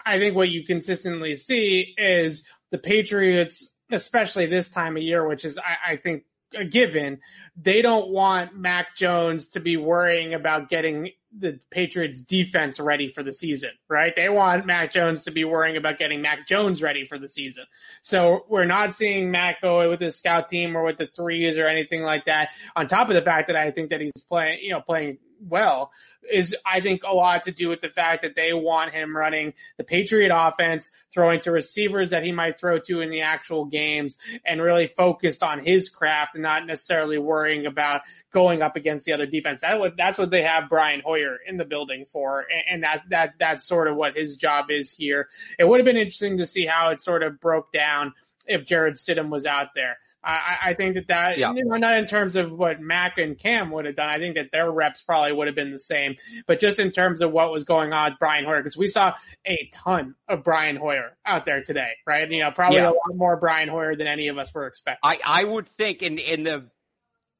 I 0.05 0.19
think 0.19 0.35
what 0.35 0.51
you 0.51 0.65
consistently 0.65 1.37
see 1.37 1.95
is 1.97 2.45
the 2.71 2.79
Patriots, 2.79 3.73
especially 3.91 4.47
this 4.47 4.71
time 4.71 4.97
of 4.97 5.03
year, 5.03 5.27
which 5.27 5.45
is, 5.45 5.59
I, 5.59 5.93
I 5.93 5.97
think, 5.97 6.25
a 6.55 6.65
given, 6.65 7.21
they 7.57 7.83
don't 7.83 8.09
want 8.09 8.57
Mac 8.57 8.97
Jones 8.97 9.49
to 9.51 9.61
be 9.61 9.77
worrying 9.77 10.35
about 10.35 10.69
getting 10.69 11.11
the 11.39 11.61
Patriots 11.71 12.21
defense 12.21 12.81
ready 12.81 13.09
for 13.09 13.23
the 13.23 13.33
season, 13.33 13.71
right? 13.89 14.15
They 14.15 14.29
want 14.29 14.67
Mac 14.67 14.93
Jones 14.93 15.23
to 15.23 15.31
be 15.31 15.45
worrying 15.45 15.77
about 15.77 15.99
getting 15.99 16.23
Mac 16.23 16.47
Jones 16.47 16.83
ready 16.83 17.07
for 17.07 17.19
the 17.19 17.29
season. 17.29 17.65
So 18.03 18.45
we're 18.49 18.65
not 18.65 18.95
seeing 18.95 19.31
Mac 19.31 19.61
go 19.61 19.89
with 19.89 20.01
the 20.01 20.11
scout 20.11 20.49
team 20.49 20.77
or 20.77 20.85
with 20.85 20.99
the 20.99 21.07
threes 21.07 21.59
or 21.59 21.67
anything 21.67 22.03
like 22.03 22.27
that. 22.27 22.51
On 22.75 22.87
top 22.87 23.09
of 23.09 23.15
the 23.15 23.23
fact 23.23 23.49
that 23.49 23.57
I 23.57 23.71
think 23.71 23.91
that 23.91 24.01
he's 24.01 24.13
playing, 24.29 24.61
you 24.63 24.71
know, 24.71 24.81
playing 24.81 25.19
well 25.41 25.91
is 26.31 26.55
I 26.65 26.81
think 26.81 27.03
a 27.05 27.15
lot 27.15 27.45
to 27.45 27.53
do 27.53 27.69
with 27.69 27.81
the 27.81 27.89
fact 27.89 28.23
that 28.23 28.35
they 28.35 28.53
want 28.53 28.93
him 28.93 29.17
running 29.17 29.55
the 29.77 29.85
Patriot 29.85 30.33
offense, 30.35 30.91
throwing 31.13 31.41
to 31.43 31.53
receivers 31.53 32.11
that 32.11 32.25
he 32.25 32.33
might 32.33 32.59
throw 32.59 32.79
to 32.79 33.01
in 33.01 33.11
the 33.11 33.23
actual 33.23 33.65
games 33.65 34.17
and 34.45 34.61
really 34.61 34.93
focused 34.97 35.43
on 35.43 35.65
his 35.65 35.89
craft 35.89 36.35
and 36.35 36.43
not 36.43 36.67
necessarily 36.67 37.19
worrying 37.19 37.67
about 37.67 38.03
going 38.33 38.63
up 38.63 38.77
against 38.77 39.07
the 39.07 39.13
other 39.13 39.27
defense. 39.27 39.61
That 39.61 39.81
would, 39.81 39.97
that's 39.97 40.19
what 40.19 40.31
they 40.31 40.43
have 40.43 40.69
Brian 40.69 41.01
Hoyer 41.05 41.39
in 41.47 41.57
the 41.57 41.65
building 41.65 42.07
for. 42.13 42.47
And 42.69 42.83
that, 42.83 43.03
that, 43.11 43.35
that's 43.39 43.65
sort 43.65 43.89
of 43.89 43.97
what 43.97 44.17
his 44.17 44.37
job 44.37 44.71
is 44.71 44.91
here. 44.91 45.29
It 45.59 45.65
would 45.65 45.79
have 45.81 45.87
been 45.87 45.97
interesting 45.97 46.39
to 46.39 46.47
see 46.47 46.67
how 46.67 46.91
it 46.91 47.01
sort 47.01 47.23
of 47.23 47.41
broke 47.41 47.73
down 47.73 48.13
if 48.47 48.65
Jarrett 48.65 48.97
Stidham 48.97 49.31
was 49.31 49.47
out 49.47 49.69
there. 49.75 49.99
I, 50.29 50.71
I 50.71 50.75
think 50.75 50.97
that 50.97 51.07
that, 51.07 51.39
yeah. 51.39 51.53
you 51.55 51.65
know, 51.65 51.77
not 51.77 51.97
in 51.99 52.07
terms 52.07 52.35
of 52.35 52.51
what 52.51 52.81
Mac 52.81 53.17
and 53.17 53.39
Cam 53.39 53.71
would 53.71 53.85
have 53.85 53.95
done. 53.95 54.09
I 54.09 54.19
think 54.19 54.35
that 54.35 54.51
their 54.51 54.69
reps 54.71 55.01
probably 55.01 55.33
would 55.33 55.47
have 55.47 55.55
been 55.55 55.71
the 55.71 55.79
same, 55.79 56.17
but 56.49 56.59
just 56.59 56.81
in 56.81 56.91
terms 56.91 57.23
of 57.23 57.31
what 57.31 57.53
was 57.53 57.63
going 57.63 57.93
on 57.93 58.11
with 58.11 58.19
Brian 58.19 58.45
Hoyer, 58.45 58.59
because 58.59 58.77
we 58.77 58.89
saw 58.89 59.15
a 59.47 59.71
ton 59.73 60.17
of 60.29 60.43
Brian 60.43 60.75
Hoyer 60.75 61.17
out 61.25 61.47
there 61.47 61.63
today, 61.63 61.93
right? 62.07 62.29
You 62.29 62.43
know, 62.43 62.51
probably 62.51 62.79
yeah. 62.79 62.89
a 62.89 62.91
lot 62.91 63.15
more 63.15 63.37
Brian 63.37 63.69
Hoyer 63.69 63.95
than 63.95 64.09
any 64.09 64.27
of 64.27 64.37
us 64.37 64.53
were 64.53 64.67
expecting. 64.67 64.99
I, 65.03 65.21
I 65.25 65.45
would 65.45 65.69
think 65.69 66.03
in, 66.03 66.19
in 66.19 66.43
the 66.43 66.71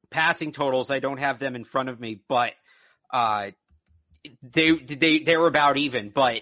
passing 0.09 0.53
totals, 0.53 0.89
I 0.89 0.99
don't 0.99 1.17
have 1.17 1.39
them 1.39 1.57
in 1.57 1.65
front 1.65 1.89
of 1.89 1.99
me, 1.99 2.21
but, 2.29 2.53
uh, 3.11 3.51
they, 4.41 4.71
they, 4.71 5.19
they 5.19 5.35
were 5.35 5.47
about 5.47 5.77
even, 5.77 6.09
but 6.09 6.41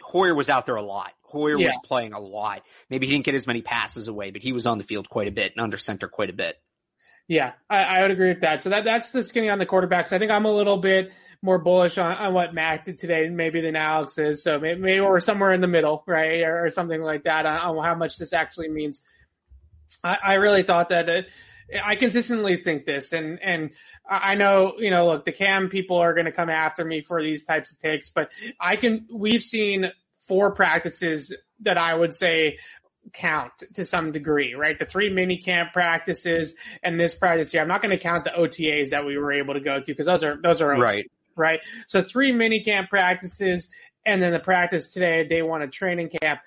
Hoyer 0.00 0.34
was 0.34 0.48
out 0.48 0.66
there 0.66 0.76
a 0.76 0.82
lot. 0.82 1.12
Hoyer 1.30 1.58
yeah. 1.58 1.68
was 1.68 1.78
playing 1.84 2.12
a 2.12 2.20
lot. 2.20 2.62
Maybe 2.88 3.06
he 3.06 3.12
didn't 3.12 3.24
get 3.24 3.34
as 3.34 3.46
many 3.46 3.62
passes 3.62 4.08
away, 4.08 4.30
but 4.30 4.42
he 4.42 4.52
was 4.52 4.66
on 4.66 4.78
the 4.78 4.84
field 4.84 5.08
quite 5.08 5.28
a 5.28 5.32
bit 5.32 5.52
and 5.54 5.62
under 5.62 5.78
center 5.78 6.08
quite 6.08 6.30
a 6.30 6.34
bit. 6.34 6.56
Yeah, 7.28 7.52
I, 7.68 7.84
I 7.84 8.02
would 8.02 8.10
agree 8.10 8.28
with 8.28 8.40
that. 8.40 8.62
So 8.62 8.70
that 8.70 8.84
that's 8.84 9.12
the 9.12 9.22
skinny 9.22 9.48
on 9.48 9.58
the 9.58 9.66
quarterbacks. 9.66 10.12
I 10.12 10.18
think 10.18 10.32
I'm 10.32 10.46
a 10.46 10.52
little 10.52 10.78
bit 10.78 11.12
more 11.42 11.58
bullish 11.58 11.96
on, 11.96 12.12
on 12.16 12.34
what 12.34 12.52
Mac 12.52 12.84
did 12.84 12.98
today, 12.98 13.28
maybe 13.28 13.60
than 13.60 13.76
Alex 13.76 14.18
is. 14.18 14.42
So 14.42 14.58
maybe, 14.58 14.80
maybe 14.80 15.00
we're 15.00 15.20
somewhere 15.20 15.52
in 15.52 15.60
the 15.60 15.68
middle, 15.68 16.02
right, 16.06 16.42
or, 16.42 16.66
or 16.66 16.70
something 16.70 17.00
like 17.00 17.24
that 17.24 17.46
on, 17.46 17.78
on, 17.78 17.84
how 17.84 17.94
much 17.94 18.18
this 18.18 18.32
actually 18.32 18.68
means. 18.68 19.02
I, 20.04 20.16
I 20.22 20.34
really 20.34 20.62
thought 20.62 20.90
that. 20.90 21.08
It, 21.08 21.30
I 21.84 21.94
consistently 21.94 22.56
think 22.56 22.84
this, 22.84 23.12
and 23.12 23.38
and 23.40 23.70
I 24.08 24.34
know 24.34 24.74
you 24.78 24.90
know, 24.90 25.06
look, 25.06 25.24
the 25.24 25.32
cam 25.32 25.68
people 25.68 25.98
are 25.98 26.14
going 26.14 26.26
to 26.26 26.32
come 26.32 26.50
after 26.50 26.84
me 26.84 27.00
for 27.00 27.22
these 27.22 27.44
types 27.44 27.70
of 27.72 27.78
takes, 27.78 28.10
but 28.10 28.32
I 28.58 28.76
can. 28.76 29.06
We've 29.12 29.42
seen 29.42 29.92
four 30.30 30.52
practices 30.52 31.36
that 31.62 31.76
I 31.76 31.92
would 31.92 32.14
say 32.14 32.58
count 33.12 33.50
to 33.74 33.84
some 33.84 34.12
degree, 34.12 34.54
right? 34.54 34.78
The 34.78 34.86
three 34.86 35.12
mini 35.12 35.38
camp 35.38 35.72
practices 35.72 36.54
and 36.84 37.00
this 37.00 37.14
practice 37.14 37.50
here. 37.50 37.60
I'm 37.60 37.66
not 37.66 37.82
going 37.82 37.90
to 37.90 37.98
count 37.98 38.22
the 38.22 38.30
OTAs 38.30 38.90
that 38.90 39.04
we 39.04 39.18
were 39.18 39.32
able 39.32 39.54
to 39.54 39.60
go 39.60 39.80
to 39.80 39.84
because 39.84 40.06
those 40.06 40.22
are 40.22 40.38
those 40.40 40.60
are 40.60 40.72
OTAs, 40.72 40.80
right. 40.80 41.10
Right. 41.34 41.60
So 41.88 42.00
three 42.00 42.30
mini 42.30 42.62
camp 42.62 42.90
practices 42.90 43.66
and 44.06 44.22
then 44.22 44.30
the 44.30 44.38
practice 44.38 44.86
today, 44.86 45.26
day 45.26 45.42
one 45.42 45.62
of 45.62 45.72
training 45.72 46.10
camp. 46.22 46.40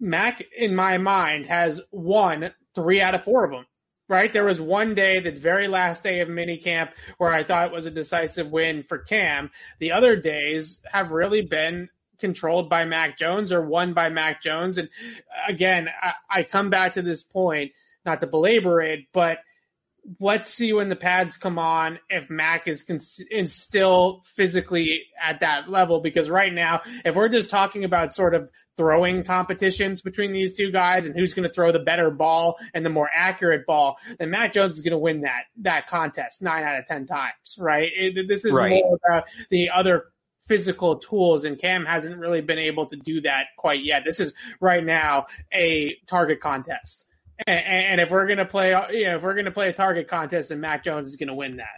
Mac, 0.00 0.42
in 0.58 0.74
my 0.74 0.98
mind, 0.98 1.46
has 1.46 1.80
won 1.92 2.50
three 2.74 3.00
out 3.00 3.14
of 3.14 3.22
four 3.22 3.44
of 3.44 3.52
them. 3.52 3.66
Right. 4.08 4.32
There 4.32 4.44
was 4.44 4.60
one 4.60 4.96
day, 4.96 5.20
the 5.20 5.30
very 5.30 5.68
last 5.68 6.02
day 6.02 6.18
of 6.18 6.28
mini 6.28 6.56
camp, 6.56 6.90
where 7.18 7.30
I 7.30 7.44
thought 7.44 7.66
it 7.66 7.72
was 7.72 7.86
a 7.86 7.92
decisive 7.92 8.50
win 8.50 8.82
for 8.88 8.98
Cam. 8.98 9.52
The 9.78 9.92
other 9.92 10.16
days 10.16 10.80
have 10.90 11.12
really 11.12 11.42
been 11.42 11.90
controlled 12.20 12.68
by 12.68 12.84
Mac 12.84 13.18
Jones 13.18 13.52
or 13.52 13.62
won 13.62 13.94
by 13.94 14.08
Mac 14.08 14.42
Jones. 14.42 14.78
And 14.78 14.88
again, 15.48 15.88
I, 16.02 16.12
I 16.30 16.42
come 16.42 16.70
back 16.70 16.94
to 16.94 17.02
this 17.02 17.22
point, 17.22 17.72
not 18.04 18.20
to 18.20 18.26
belabor 18.26 18.80
it, 18.80 19.00
but 19.12 19.38
let's 20.18 20.52
see 20.52 20.72
when 20.72 20.88
the 20.88 20.96
pads 20.96 21.36
come 21.36 21.58
on 21.58 21.98
if 22.08 22.30
Mac 22.30 22.66
is, 22.66 22.82
cons- 22.82 23.20
is 23.30 23.54
still 23.54 24.22
physically 24.24 25.02
at 25.22 25.40
that 25.40 25.68
level. 25.68 26.00
Because 26.00 26.30
right 26.30 26.52
now, 26.52 26.82
if 27.04 27.14
we're 27.14 27.28
just 27.28 27.50
talking 27.50 27.84
about 27.84 28.14
sort 28.14 28.34
of 28.34 28.48
throwing 28.76 29.22
competitions 29.24 30.00
between 30.00 30.32
these 30.32 30.56
two 30.56 30.70
guys 30.70 31.04
and 31.04 31.14
who's 31.14 31.34
going 31.34 31.46
to 31.46 31.52
throw 31.52 31.70
the 31.70 31.78
better 31.78 32.10
ball 32.10 32.58
and 32.72 32.86
the 32.86 32.88
more 32.88 33.10
accurate 33.14 33.66
ball, 33.66 33.98
then 34.18 34.30
Mac 34.30 34.54
Jones 34.54 34.76
is 34.76 34.80
going 34.80 34.92
to 34.92 34.98
win 34.98 35.20
that 35.20 35.42
that 35.58 35.86
contest 35.86 36.40
nine 36.40 36.64
out 36.64 36.78
of 36.78 36.86
ten 36.86 37.06
times, 37.06 37.56
right? 37.58 37.90
It, 37.94 38.26
this 38.26 38.44
is 38.44 38.54
right. 38.54 38.70
more 38.70 38.98
about 39.06 39.24
the 39.50 39.68
other 39.68 40.06
physical 40.50 40.96
tools 40.96 41.44
and 41.44 41.60
Cam 41.60 41.86
hasn't 41.86 42.16
really 42.16 42.40
been 42.40 42.58
able 42.58 42.84
to 42.84 42.96
do 42.96 43.20
that 43.20 43.46
quite 43.56 43.84
yet. 43.84 44.02
This 44.04 44.18
is 44.18 44.34
right 44.60 44.84
now 44.84 45.26
a 45.54 45.94
target 46.08 46.40
contest. 46.40 47.04
And, 47.46 47.60
and 47.64 48.00
if 48.00 48.10
we're 48.10 48.26
to 48.38 48.44
play, 48.44 48.70
you 48.90 49.04
know, 49.04 49.16
if 49.16 49.22
we're 49.22 49.34
to 49.44 49.52
play 49.52 49.68
a 49.68 49.72
target 49.72 50.08
contest, 50.08 50.48
then 50.48 50.60
Mac 50.60 50.82
Jones 50.82 51.08
is 51.08 51.16
to 51.28 51.34
win 51.34 51.58
that. 51.58 51.68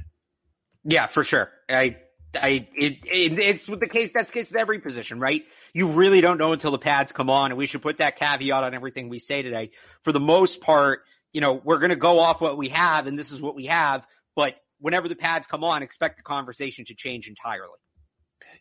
Yeah, 0.84 1.06
for 1.06 1.22
sure. 1.22 1.50
I, 1.68 1.98
I, 2.34 2.66
it, 2.74 3.00
it, 3.04 3.38
it's 3.38 3.68
with 3.68 3.80
the 3.80 3.86
case, 3.86 4.10
that's 4.14 4.30
the 4.30 4.40
case 4.40 4.48
with 4.48 4.58
every 4.58 4.78
position, 4.78 5.20
right? 5.20 5.44
You 5.74 5.88
really 5.88 6.22
don't 6.22 6.38
know 6.38 6.54
until 6.54 6.70
the 6.70 6.78
pads 6.78 7.12
come 7.12 7.28
on 7.28 7.50
and 7.50 7.58
we 7.58 7.66
should 7.66 7.82
put 7.82 7.98
that 7.98 8.16
caveat 8.16 8.64
on 8.64 8.72
everything 8.72 9.10
we 9.10 9.18
say 9.18 9.42
today. 9.42 9.72
For 10.00 10.12
the 10.12 10.20
most 10.20 10.62
part, 10.62 11.02
you 11.34 11.42
know, 11.42 11.60
we're 11.62 11.78
going 11.78 11.90
to 11.90 11.96
go 11.96 12.20
off 12.20 12.40
what 12.40 12.56
we 12.56 12.70
have 12.70 13.06
and 13.06 13.18
this 13.18 13.32
is 13.32 13.42
what 13.42 13.54
we 13.54 13.66
have, 13.66 14.06
but 14.34 14.54
whenever 14.80 15.08
the 15.08 15.14
pads 15.14 15.46
come 15.46 15.62
on, 15.62 15.82
expect 15.82 16.16
the 16.16 16.22
conversation 16.22 16.86
to 16.86 16.94
change 16.94 17.28
entirely. 17.28 17.68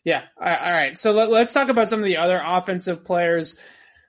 Yeah. 0.04 0.22
All 0.40 0.72
right. 0.72 0.98
So 0.98 1.12
let, 1.12 1.30
us 1.30 1.52
talk 1.52 1.68
about 1.68 1.88
some 1.88 2.00
of 2.00 2.04
the 2.04 2.16
other 2.16 2.40
offensive 2.44 3.04
players 3.04 3.56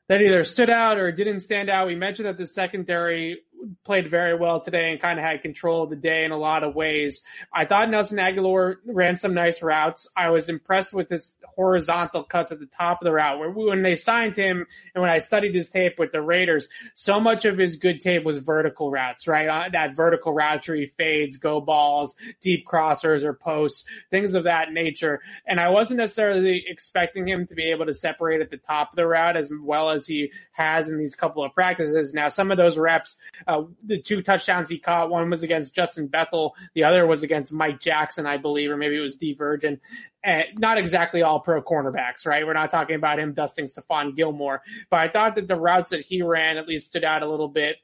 that 0.09 0.21
either 0.21 0.43
stood 0.43 0.69
out 0.69 0.97
or 0.97 1.11
didn't 1.11 1.41
stand 1.41 1.69
out. 1.69 1.87
We 1.87 1.95
mentioned 1.95 2.27
that 2.27 2.37
the 2.37 2.47
secondary 2.47 3.39
played 3.83 4.09
very 4.09 4.35
well 4.35 4.61
today 4.61 4.91
and 4.91 5.01
kind 5.01 5.19
of 5.19 5.25
had 5.25 5.41
control 5.41 5.83
of 5.83 5.89
the 5.89 5.95
day 5.95 6.25
in 6.25 6.31
a 6.31 6.37
lot 6.37 6.63
of 6.63 6.75
ways. 6.75 7.21
I 7.51 7.65
thought 7.65 7.89
Nelson 7.89 8.17
Agholor 8.17 8.77
ran 8.85 9.17
some 9.17 9.33
nice 9.33 9.61
routes. 9.61 10.07
I 10.15 10.29
was 10.29 10.49
impressed 10.49 10.93
with 10.93 11.09
his 11.09 11.35
horizontal 11.55 12.23
cuts 12.23 12.51
at 12.51 12.59
the 12.59 12.65
top 12.65 13.01
of 13.01 13.05
the 13.05 13.11
route. 13.11 13.39
Where 13.39 13.49
when 13.49 13.83
they 13.83 13.95
signed 13.95 14.35
him 14.35 14.65
and 14.95 15.01
when 15.01 15.11
I 15.11 15.19
studied 15.19 15.55
his 15.55 15.69
tape 15.69 15.99
with 15.99 16.11
the 16.11 16.21
Raiders, 16.21 16.69
so 16.95 17.19
much 17.19 17.45
of 17.45 17.57
his 17.57 17.75
good 17.75 18.01
tape 18.01 18.23
was 18.23 18.37
vertical 18.39 18.89
routes, 18.89 19.27
right? 19.27 19.47
Uh, 19.47 19.69
that 19.69 19.95
vertical 19.95 20.33
route 20.33 20.63
he 20.63 20.91
fades, 20.97 21.37
go 21.37 21.59
balls, 21.59 22.15
deep 22.41 22.65
crossers 22.67 23.23
or 23.23 23.33
posts, 23.33 23.83
things 24.11 24.33
of 24.33 24.43
that 24.43 24.71
nature. 24.71 25.21
And 25.45 25.59
I 25.59 25.69
wasn't 25.69 25.97
necessarily 25.97 26.63
expecting 26.67 27.27
him 27.27 27.45
to 27.47 27.55
be 27.55 27.71
able 27.71 27.85
to 27.85 27.93
separate 27.93 28.41
at 28.41 28.49
the 28.49 28.57
top 28.57 28.91
of 28.91 28.95
the 28.95 29.07
route 29.07 29.35
as 29.35 29.51
well 29.61 29.89
as 29.89 30.05
he 30.07 30.31
has 30.51 30.89
in 30.89 30.97
these 30.97 31.15
couple 31.15 31.43
of 31.43 31.53
practices. 31.53 32.13
Now, 32.13 32.29
some 32.29 32.51
of 32.51 32.57
those 32.57 32.77
reps, 32.77 33.17
uh, 33.47 33.52
the 33.83 34.01
two 34.01 34.21
touchdowns 34.21 34.69
he 34.69 34.79
caught, 34.79 35.09
one 35.09 35.29
was 35.29 35.43
against 35.43 35.75
Justin 35.75 36.07
Bethel, 36.07 36.55
the 36.73 36.83
other 36.83 37.05
was 37.05 37.23
against 37.23 37.53
Mike 37.53 37.79
Jackson, 37.79 38.25
I 38.25 38.37
believe, 38.37 38.71
or 38.71 38.77
maybe 38.77 38.97
it 38.97 39.01
was 39.01 39.15
Dee 39.15 39.33
Virgin. 39.33 39.79
And 40.23 40.45
not 40.57 40.77
exactly 40.77 41.21
all 41.21 41.39
pro 41.39 41.61
cornerbacks, 41.61 42.25
right? 42.25 42.45
We're 42.45 42.53
not 42.53 42.71
talking 42.71 42.95
about 42.95 43.19
him 43.19 43.33
dusting 43.33 43.65
Stephon 43.65 44.15
Gilmore, 44.15 44.61
but 44.89 44.99
I 44.99 45.07
thought 45.09 45.35
that 45.35 45.47
the 45.47 45.55
routes 45.55 45.89
that 45.89 46.01
he 46.01 46.21
ran 46.21 46.57
at 46.57 46.67
least 46.67 46.87
stood 46.87 47.03
out 47.03 47.23
a 47.23 47.29
little 47.29 47.49
bit 47.49 47.77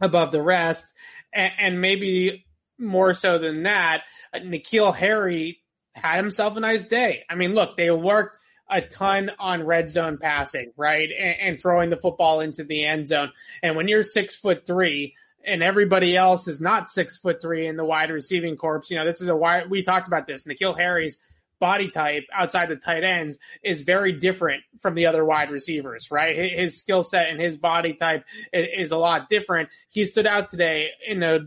above 0.00 0.32
the 0.32 0.42
rest. 0.42 0.86
And, 1.32 1.52
and 1.58 1.80
maybe 1.80 2.46
more 2.78 3.14
so 3.14 3.38
than 3.38 3.62
that, 3.62 4.02
uh, 4.32 4.38
N'Keal 4.38 4.94
Harry 4.94 5.60
had 5.94 6.16
himself 6.16 6.56
a 6.56 6.60
nice 6.60 6.84
day. 6.86 7.24
I 7.30 7.34
mean, 7.34 7.54
look, 7.54 7.76
they 7.76 7.90
worked 7.90 8.38
a 8.70 8.80
ton 8.80 9.30
on 9.38 9.64
red 9.64 9.88
zone 9.88 10.18
passing, 10.18 10.72
right? 10.76 11.08
And, 11.10 11.36
and, 11.40 11.60
throwing 11.60 11.90
the 11.90 11.96
football 11.96 12.40
into 12.40 12.64
the 12.64 12.84
end 12.84 13.08
zone. 13.08 13.30
And 13.62 13.76
when 13.76 13.88
you're 13.88 14.02
six 14.02 14.34
foot 14.34 14.66
three 14.66 15.14
and 15.46 15.62
everybody 15.62 16.16
else 16.16 16.48
is 16.48 16.60
not 16.60 16.88
six 16.88 17.18
foot 17.18 17.42
three 17.42 17.66
in 17.66 17.76
the 17.76 17.84
wide 17.84 18.10
receiving 18.10 18.56
corps, 18.56 18.82
you 18.88 18.96
know, 18.96 19.04
this 19.04 19.20
is 19.20 19.28
a 19.28 19.36
wide, 19.36 19.70
we 19.70 19.82
talked 19.82 20.06
about 20.06 20.26
this. 20.26 20.44
N'Keal 20.44 20.78
Harry's 20.78 21.18
body 21.60 21.88
type 21.88 22.24
outside 22.32 22.68
the 22.68 22.76
tight 22.76 23.04
ends 23.04 23.38
is 23.62 23.82
very 23.82 24.12
different 24.12 24.62
from 24.80 24.94
the 24.94 25.06
other 25.06 25.24
wide 25.24 25.50
receivers, 25.50 26.10
right? 26.10 26.52
His 26.58 26.78
skill 26.78 27.02
set 27.02 27.28
and 27.28 27.40
his 27.40 27.56
body 27.56 27.94
type 27.94 28.24
is 28.52 28.90
a 28.90 28.98
lot 28.98 29.28
different. 29.28 29.68
He 29.88 30.06
stood 30.06 30.26
out 30.26 30.50
today 30.50 30.88
in 31.06 31.22
a 31.22 31.40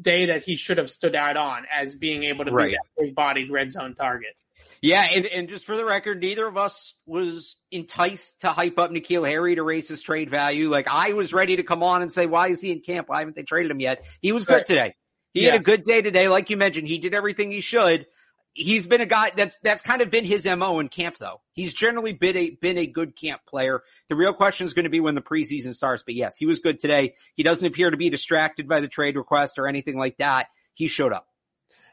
day 0.00 0.26
that 0.26 0.42
he 0.42 0.56
should 0.56 0.78
have 0.78 0.90
stood 0.90 1.14
out 1.14 1.36
on 1.36 1.64
as 1.72 1.94
being 1.94 2.24
able 2.24 2.44
to 2.44 2.50
right. 2.50 2.70
be 2.70 2.72
that 2.72 3.02
big 3.04 3.14
bodied 3.14 3.50
red 3.50 3.70
zone 3.70 3.94
target. 3.94 4.34
Yeah, 4.82 5.06
and, 5.14 5.26
and 5.26 5.48
just 5.48 5.64
for 5.64 5.76
the 5.76 5.84
record, 5.84 6.20
neither 6.20 6.44
of 6.44 6.56
us 6.56 6.94
was 7.06 7.54
enticed 7.70 8.40
to 8.40 8.48
hype 8.48 8.80
up 8.80 8.90
N'Keal 8.90 9.26
Harry 9.26 9.54
to 9.54 9.62
raise 9.62 9.86
his 9.86 10.02
trade 10.02 10.28
value. 10.28 10.68
Like 10.68 10.88
I 10.88 11.12
was 11.12 11.32
ready 11.32 11.54
to 11.56 11.62
come 11.62 11.84
on 11.84 12.02
and 12.02 12.10
say, 12.10 12.26
why 12.26 12.48
is 12.48 12.60
he 12.60 12.72
in 12.72 12.80
camp? 12.80 13.08
Why 13.08 13.20
haven't 13.20 13.36
they 13.36 13.44
traded 13.44 13.70
him 13.70 13.78
yet? 13.78 14.04
He 14.20 14.32
was 14.32 14.44
good 14.44 14.66
today. 14.66 14.96
He 15.34 15.44
yeah. 15.44 15.52
had 15.52 15.60
a 15.60 15.64
good 15.64 15.84
day 15.84 16.02
today. 16.02 16.26
Like 16.26 16.50
you 16.50 16.56
mentioned, 16.56 16.88
he 16.88 16.98
did 16.98 17.14
everything 17.14 17.52
he 17.52 17.60
should. 17.60 18.06
He's 18.54 18.84
been 18.84 19.00
a 19.00 19.06
guy 19.06 19.30
that's, 19.34 19.56
that's 19.62 19.82
kind 19.82 20.02
of 20.02 20.10
been 20.10 20.24
his 20.24 20.46
MO 20.46 20.80
in 20.80 20.88
camp 20.88 21.16
though. 21.18 21.40
He's 21.52 21.72
generally 21.72 22.12
been 22.12 22.36
a, 22.36 22.50
been 22.50 22.76
a 22.76 22.86
good 22.86 23.16
camp 23.16 23.42
player. 23.48 23.82
The 24.08 24.16
real 24.16 24.34
question 24.34 24.66
is 24.66 24.74
going 24.74 24.84
to 24.84 24.90
be 24.90 25.00
when 25.00 25.14
the 25.14 25.22
preseason 25.22 25.76
starts. 25.76 26.02
But 26.04 26.16
yes, 26.16 26.36
he 26.36 26.44
was 26.44 26.58
good 26.58 26.80
today. 26.80 27.14
He 27.36 27.44
doesn't 27.44 27.64
appear 27.64 27.92
to 27.92 27.96
be 27.96 28.10
distracted 28.10 28.68
by 28.68 28.80
the 28.80 28.88
trade 28.88 29.14
request 29.14 29.58
or 29.58 29.68
anything 29.68 29.96
like 29.96 30.16
that. 30.18 30.48
He 30.74 30.88
showed 30.88 31.12
up. 31.12 31.28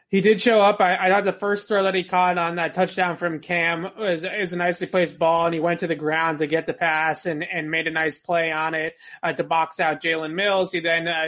He 0.09 0.21
did 0.21 0.41
show 0.41 0.59
up. 0.59 0.81
I, 0.81 0.97
I, 0.97 1.09
thought 1.09 1.23
the 1.23 1.31
first 1.31 1.67
throw 1.67 1.83
that 1.83 1.93
he 1.93 2.03
caught 2.03 2.39
on 2.39 2.55
that 2.55 2.73
touchdown 2.73 3.15
from 3.15 3.39
Cam 3.39 3.83
was, 3.95 4.23
was 4.23 4.53
a 4.53 4.57
nicely 4.57 4.87
placed 4.87 5.19
ball, 5.19 5.45
and 5.45 5.53
he 5.53 5.59
went 5.59 5.81
to 5.81 5.87
the 5.87 5.95
ground 5.95 6.39
to 6.39 6.47
get 6.47 6.65
the 6.65 6.73
pass 6.73 7.27
and, 7.27 7.43
and 7.43 7.69
made 7.69 7.85
a 7.85 7.91
nice 7.91 8.17
play 8.17 8.51
on 8.51 8.73
it 8.73 8.95
uh, 9.21 9.33
to 9.33 9.43
box 9.43 9.79
out 9.79 10.01
Jalen 10.01 10.33
Mills. 10.33 10.71
He 10.71 10.79
then 10.79 11.07
uh, 11.07 11.27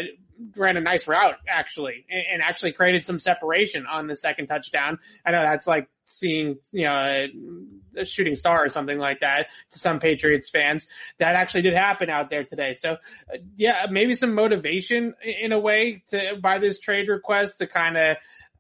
ran 0.56 0.78
a 0.78 0.82
nice 0.82 1.08
route 1.08 1.36
actually, 1.48 2.06
and, 2.10 2.24
and 2.34 2.42
actually 2.42 2.72
created 2.72 3.06
some 3.06 3.20
separation 3.20 3.86
on 3.86 4.08
the 4.08 4.16
second 4.16 4.48
touchdown. 4.48 4.98
I 5.24 5.30
know 5.30 5.44
that's 5.44 5.68
like 5.68 5.88
seeing, 6.06 6.58
you 6.72 6.86
know, 6.86 6.96
a, 6.96 8.02
a, 8.02 8.06
shooting 8.06 8.36
star 8.36 8.66
or 8.66 8.70
something 8.70 8.98
like 8.98 9.20
that 9.22 9.48
to 9.72 9.80
some 9.80 10.00
Patriots 10.00 10.50
fans. 10.50 10.88
That 11.20 11.36
actually 11.36 11.62
did 11.62 11.76
happen 11.76 12.10
out 12.10 12.30
there 12.30 12.44
today. 12.44 12.74
So, 12.74 12.94
uh, 12.94 13.38
yeah, 13.56 13.86
maybe 13.90 14.14
some 14.14 14.34
motivation 14.34 15.14
in 15.24 15.52
a 15.52 15.60
way 15.60 16.04
to 16.08 16.38
by 16.42 16.60
this 16.60 16.80
trade 16.80 17.08
request 17.08 17.60
to 17.60 17.68
kind 17.68 17.96
of, 17.96 18.18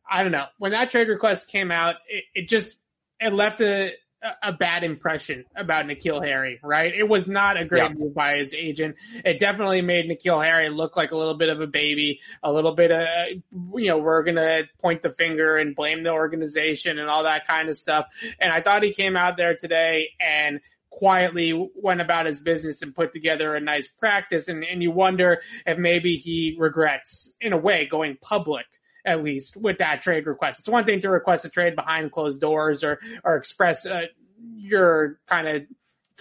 I 0.10 0.24
don't 0.24 0.32
know, 0.32 0.46
when 0.58 0.72
that 0.72 0.92
trade 0.92 1.08
request 1.08 1.48
came 1.48 1.72
out, 1.72 1.96
it, 2.08 2.24
it 2.34 2.50
just 2.50 2.76
it 3.20 3.34
left 3.34 3.62
a 3.62 3.92
a 4.44 4.54
bad 4.54 4.84
impression 4.84 5.46
about 5.56 5.86
N'Keal 5.86 6.24
Harry, 6.24 6.60
right? 6.62 6.94
It 6.94 7.10
was 7.10 7.28
not 7.28 7.60
a 7.60 7.66
great 7.66 7.90
yeah. 7.90 7.94
move 7.94 8.14
by 8.14 8.38
his 8.38 8.54
agent. 8.54 8.96
It 9.26 9.40
definitely 9.40 9.82
made 9.82 10.06
N'Keal 10.06 10.44
Harry 10.44 10.70
look 10.70 10.96
like 10.96 11.10
a 11.10 11.18
little 11.18 11.34
bit 11.34 11.50
of 11.50 11.60
a 11.60 11.66
baby, 11.66 12.20
a 12.44 12.52
little 12.54 12.76
bit 12.76 12.92
of, 12.92 13.08
you 13.52 13.88
know, 13.88 13.98
we're 13.98 14.22
going 14.22 14.36
to 14.36 14.66
point 14.80 15.02
the 15.02 15.10
finger 15.10 15.58
and 15.58 15.76
blame 15.76 16.04
the 16.04 16.12
organization 16.12 17.00
and 17.00 17.10
all 17.10 17.24
that 17.24 17.48
kind 17.48 17.68
of 17.68 17.78
stuff. 17.78 18.06
And 18.40 18.54
I 18.54 18.62
thought 18.62 18.84
he 18.84 18.94
came 18.94 19.18
out 19.18 19.38
there 19.38 19.56
today 19.56 20.10
and 20.20 20.60
quietly 20.92 21.72
went 21.74 22.02
about 22.02 22.28
his 22.28 22.40
business 22.40 22.84
and 22.84 22.94
put 22.94 23.14
together 23.14 23.56
a 23.56 23.60
nice 23.60 23.88
practice. 23.88 24.50
And, 24.50 24.64
and 24.64 24.84
you 24.84 24.92
wonder 24.92 25.42
if 25.66 25.80
maybe 25.80 26.18
he 26.18 26.56
regrets, 26.60 27.34
in 27.42 27.54
a 27.54 27.58
way, 27.58 27.88
going 27.90 28.18
public 28.22 28.68
at 29.06 29.24
least 29.24 29.58
with 29.58 29.80
that 29.80 30.02
trade 30.02 30.26
request. 30.26 30.60
It's 30.60 30.68
one 30.68 30.86
thing 30.86 31.02
to 31.02 31.10
request 31.10 31.46
a 31.46 31.50
trade 31.50 31.76
behind 31.76 32.12
closed 32.12 32.42
doors 32.42 32.84
or 32.84 33.00
or 33.24 33.36
express 33.36 33.86
uh, 33.86 34.06
your 34.56 35.20
kind 35.28 35.48
of 35.48 35.64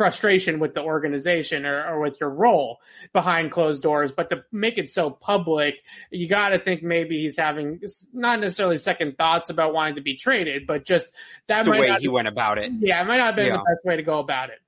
frustration 0.01 0.61
with 0.61 0.73
the 0.73 0.83
organization 0.83 1.67
or, 1.67 1.85
or, 1.87 2.01
with 2.01 2.19
your 2.23 2.31
role 2.31 2.79
behind 3.13 3.51
closed 3.51 3.83
doors, 3.83 4.11
but 4.11 4.31
to 4.31 4.43
make 4.51 4.79
it 4.79 4.89
so 4.89 5.11
public, 5.11 5.75
you 6.11 6.27
got 6.27 6.51
to 6.51 6.59
think 6.59 6.83
maybe 6.83 7.21
he's 7.21 7.37
having 7.37 7.79
not 8.11 8.41
necessarily 8.41 8.79
second 8.79 9.19
thoughts 9.19 9.51
about 9.51 9.75
wanting 9.75 9.97
to 9.97 10.01
be 10.01 10.17
traded, 10.17 10.67
but 10.67 10.87
just 10.87 11.11
that 11.49 11.67
the 11.67 11.73
way 11.73 11.93
he 11.99 12.07
be, 12.07 12.09
went 12.09 12.29
about 12.29 12.57
it. 12.57 12.73
Yeah, 12.81 13.03
it 13.03 13.07
might 13.07 13.19
not 13.19 13.27
have 13.27 13.37
been 13.37 13.49
yeah. 13.49 13.59
the 13.59 13.59
best 13.59 13.85
way 13.85 13.97
to 13.97 14.03
go 14.03 14.21
about 14.21 14.49
it. 14.49 14.59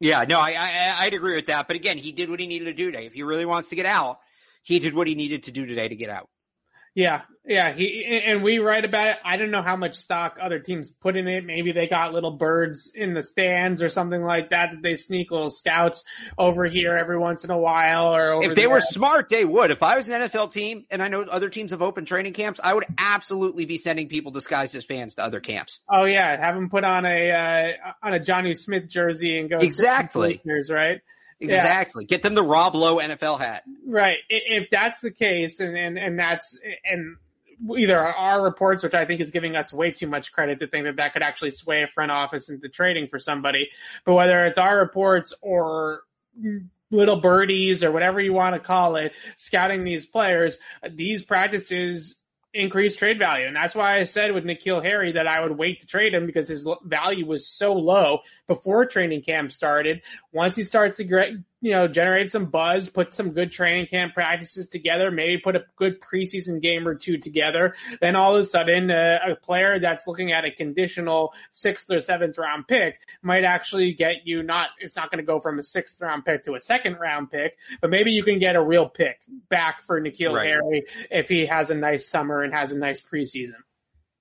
Yeah, 0.00 0.24
no, 0.28 0.40
I, 0.40 0.54
I 0.58 0.94
I'd 1.04 1.14
agree 1.14 1.36
with 1.36 1.46
that. 1.46 1.68
But 1.68 1.76
again, 1.76 1.96
he 1.96 2.10
did 2.10 2.28
what 2.28 2.40
he 2.40 2.48
needed 2.48 2.64
to 2.64 2.74
do 2.74 2.90
today. 2.90 3.06
If 3.06 3.12
he 3.12 3.22
really 3.22 3.46
wants 3.46 3.68
to 3.68 3.76
get 3.76 3.86
out, 3.86 4.18
he 4.62 4.80
did 4.80 4.92
what 4.92 5.06
he 5.06 5.14
needed 5.14 5.44
to 5.44 5.52
do 5.52 5.66
today 5.66 5.86
to 5.86 5.94
get 5.94 6.10
out. 6.10 6.28
Yeah, 6.94 7.22
yeah. 7.44 7.72
He 7.72 8.22
and 8.24 8.42
we 8.44 8.58
write 8.58 8.84
about 8.84 9.08
it. 9.08 9.16
I 9.24 9.36
don't 9.36 9.50
know 9.50 9.62
how 9.62 9.74
much 9.74 9.96
stock 9.96 10.38
other 10.40 10.60
teams 10.60 10.90
put 10.90 11.16
in 11.16 11.26
it. 11.26 11.44
Maybe 11.44 11.72
they 11.72 11.88
got 11.88 12.12
little 12.12 12.30
birds 12.30 12.92
in 12.94 13.14
the 13.14 13.22
stands 13.22 13.82
or 13.82 13.88
something 13.88 14.22
like 14.22 14.50
that. 14.50 14.70
That 14.70 14.82
they 14.82 14.94
sneak 14.94 15.32
little 15.32 15.50
scouts 15.50 16.04
over 16.38 16.66
here 16.66 16.96
every 16.96 17.18
once 17.18 17.42
in 17.42 17.50
a 17.50 17.58
while. 17.58 18.14
Or 18.14 18.44
if 18.44 18.54
they 18.54 18.62
there. 18.62 18.70
were 18.70 18.80
smart, 18.80 19.28
they 19.28 19.44
would. 19.44 19.72
If 19.72 19.82
I 19.82 19.96
was 19.96 20.08
an 20.08 20.22
NFL 20.22 20.52
team 20.52 20.86
and 20.88 21.02
I 21.02 21.08
know 21.08 21.22
other 21.22 21.48
teams 21.48 21.72
have 21.72 21.82
open 21.82 22.04
training 22.04 22.32
camps, 22.32 22.60
I 22.62 22.72
would 22.72 22.86
absolutely 22.96 23.64
be 23.64 23.76
sending 23.76 24.08
people 24.08 24.30
disguised 24.30 24.76
as 24.76 24.84
fans 24.84 25.14
to 25.14 25.22
other 25.24 25.40
camps. 25.40 25.80
Oh 25.90 26.04
yeah, 26.04 26.36
have 26.38 26.54
them 26.54 26.70
put 26.70 26.84
on 26.84 27.04
a 27.04 27.30
uh, 27.32 28.06
on 28.06 28.14
a 28.14 28.20
Jonnu 28.20 28.56
Smith 28.56 28.88
jersey 28.88 29.40
and 29.40 29.50
go 29.50 29.58
exactly. 29.58 30.40
right? 30.70 31.00
Exactly. 31.44 32.04
Yeah. 32.04 32.16
Get 32.16 32.22
them 32.22 32.34
the 32.34 32.42
Rob 32.42 32.74
Lowe 32.74 32.96
NFL 32.96 33.38
hat. 33.38 33.64
Right. 33.86 34.18
If 34.28 34.68
that's 34.70 35.00
the 35.00 35.10
case, 35.10 35.60
and 35.60 35.76
and 35.76 35.98
and 35.98 36.18
that's 36.18 36.58
and 36.84 37.16
either 37.76 37.98
our 37.98 38.42
reports, 38.42 38.82
which 38.82 38.94
I 38.94 39.04
think 39.04 39.20
is 39.20 39.30
giving 39.30 39.56
us 39.56 39.72
way 39.72 39.90
too 39.90 40.06
much 40.06 40.32
credit 40.32 40.58
to 40.58 40.66
think 40.66 40.84
that 40.84 40.96
that 40.96 41.12
could 41.12 41.22
actually 41.22 41.50
sway 41.50 41.82
a 41.82 41.88
front 41.88 42.10
office 42.10 42.48
into 42.48 42.68
trading 42.68 43.08
for 43.08 43.18
somebody, 43.18 43.70
but 44.04 44.14
whether 44.14 44.44
it's 44.44 44.58
our 44.58 44.78
reports 44.78 45.32
or 45.40 46.02
little 46.90 47.20
birdies 47.20 47.82
or 47.82 47.92
whatever 47.92 48.20
you 48.20 48.32
want 48.32 48.54
to 48.54 48.60
call 48.60 48.96
it, 48.96 49.12
scouting 49.36 49.84
these 49.84 50.06
players, 50.06 50.58
these 50.90 51.22
practices 51.22 52.16
increase 52.54 52.94
trade 52.94 53.18
value. 53.18 53.46
And 53.46 53.56
that's 53.56 53.74
why 53.74 53.98
I 53.98 54.04
said 54.04 54.32
with 54.32 54.44
N'Keal 54.44 54.82
Harry 54.82 55.12
that 55.12 55.26
I 55.26 55.40
would 55.40 55.58
wait 55.58 55.80
to 55.80 55.86
trade 55.86 56.14
him 56.14 56.24
because 56.24 56.48
his 56.48 56.66
value 56.84 57.26
was 57.26 57.48
so 57.48 57.74
low 57.74 58.20
before 58.46 58.86
training 58.86 59.22
camp 59.22 59.50
started. 59.50 60.02
Once 60.34 60.56
he 60.56 60.64
starts 60.64 60.96
to 60.96 61.04
get, 61.04 61.30
you 61.60 61.70
know, 61.70 61.86
generate 61.86 62.28
some 62.28 62.46
buzz, 62.46 62.88
put 62.88 63.14
some 63.14 63.30
good 63.30 63.52
training 63.52 63.86
camp 63.86 64.12
practices 64.12 64.68
together, 64.68 65.12
maybe 65.12 65.38
put 65.38 65.54
a 65.54 65.64
good 65.76 66.00
preseason 66.00 66.60
game 66.60 66.88
or 66.88 66.96
two 66.96 67.16
together. 67.16 67.72
Then 68.00 68.16
all 68.16 68.34
of 68.34 68.42
a 68.42 68.44
sudden, 68.44 68.90
uh, 68.90 69.20
a 69.28 69.36
player 69.36 69.78
that's 69.78 70.08
looking 70.08 70.32
at 70.32 70.44
a 70.44 70.50
conditional 70.50 71.32
sixth 71.52 71.88
or 71.88 72.00
seventh 72.00 72.36
round 72.36 72.66
pick 72.66 72.98
might 73.22 73.44
actually 73.44 73.92
get 73.92 74.26
you 74.26 74.42
not, 74.42 74.70
it's 74.80 74.96
not 74.96 75.08
going 75.08 75.18
to 75.18 75.24
go 75.24 75.38
from 75.38 75.60
a 75.60 75.62
sixth 75.62 76.00
round 76.00 76.24
pick 76.24 76.44
to 76.44 76.54
a 76.56 76.60
second 76.60 76.94
round 76.94 77.30
pick, 77.30 77.56
but 77.80 77.88
maybe 77.88 78.10
you 78.10 78.24
can 78.24 78.40
get 78.40 78.56
a 78.56 78.62
real 78.62 78.88
pick 78.88 79.20
back 79.48 79.84
for 79.86 80.00
N'Keal 80.00 80.34
right. 80.34 80.48
Harry 80.48 80.86
if 81.12 81.28
he 81.28 81.46
has 81.46 81.70
a 81.70 81.74
nice 81.74 82.08
summer 82.08 82.42
and 82.42 82.52
has 82.52 82.72
a 82.72 82.78
nice 82.78 83.00
preseason. 83.00 83.62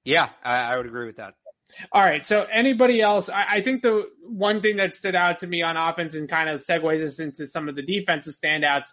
Yeah, 0.05 0.29
I, 0.43 0.57
I 0.57 0.77
would 0.77 0.85
agree 0.85 1.07
with 1.07 1.17
that. 1.17 1.33
All 1.91 2.03
right. 2.03 2.25
So 2.25 2.45
anybody 2.51 3.01
else? 3.01 3.29
I, 3.29 3.45
I, 3.49 3.61
think 3.61 3.81
the 3.81 4.09
one 4.21 4.61
thing 4.61 4.77
that 4.77 4.95
stood 4.95 5.15
out 5.15 5.39
to 5.39 5.47
me 5.47 5.61
on 5.61 5.77
offense 5.77 6.15
and 6.15 6.29
kind 6.29 6.49
of 6.49 6.61
segues 6.61 7.01
us 7.01 7.19
into 7.19 7.47
some 7.47 7.67
of 7.67 7.75
the 7.75 7.81
defensive 7.81 8.33
standouts. 8.33 8.87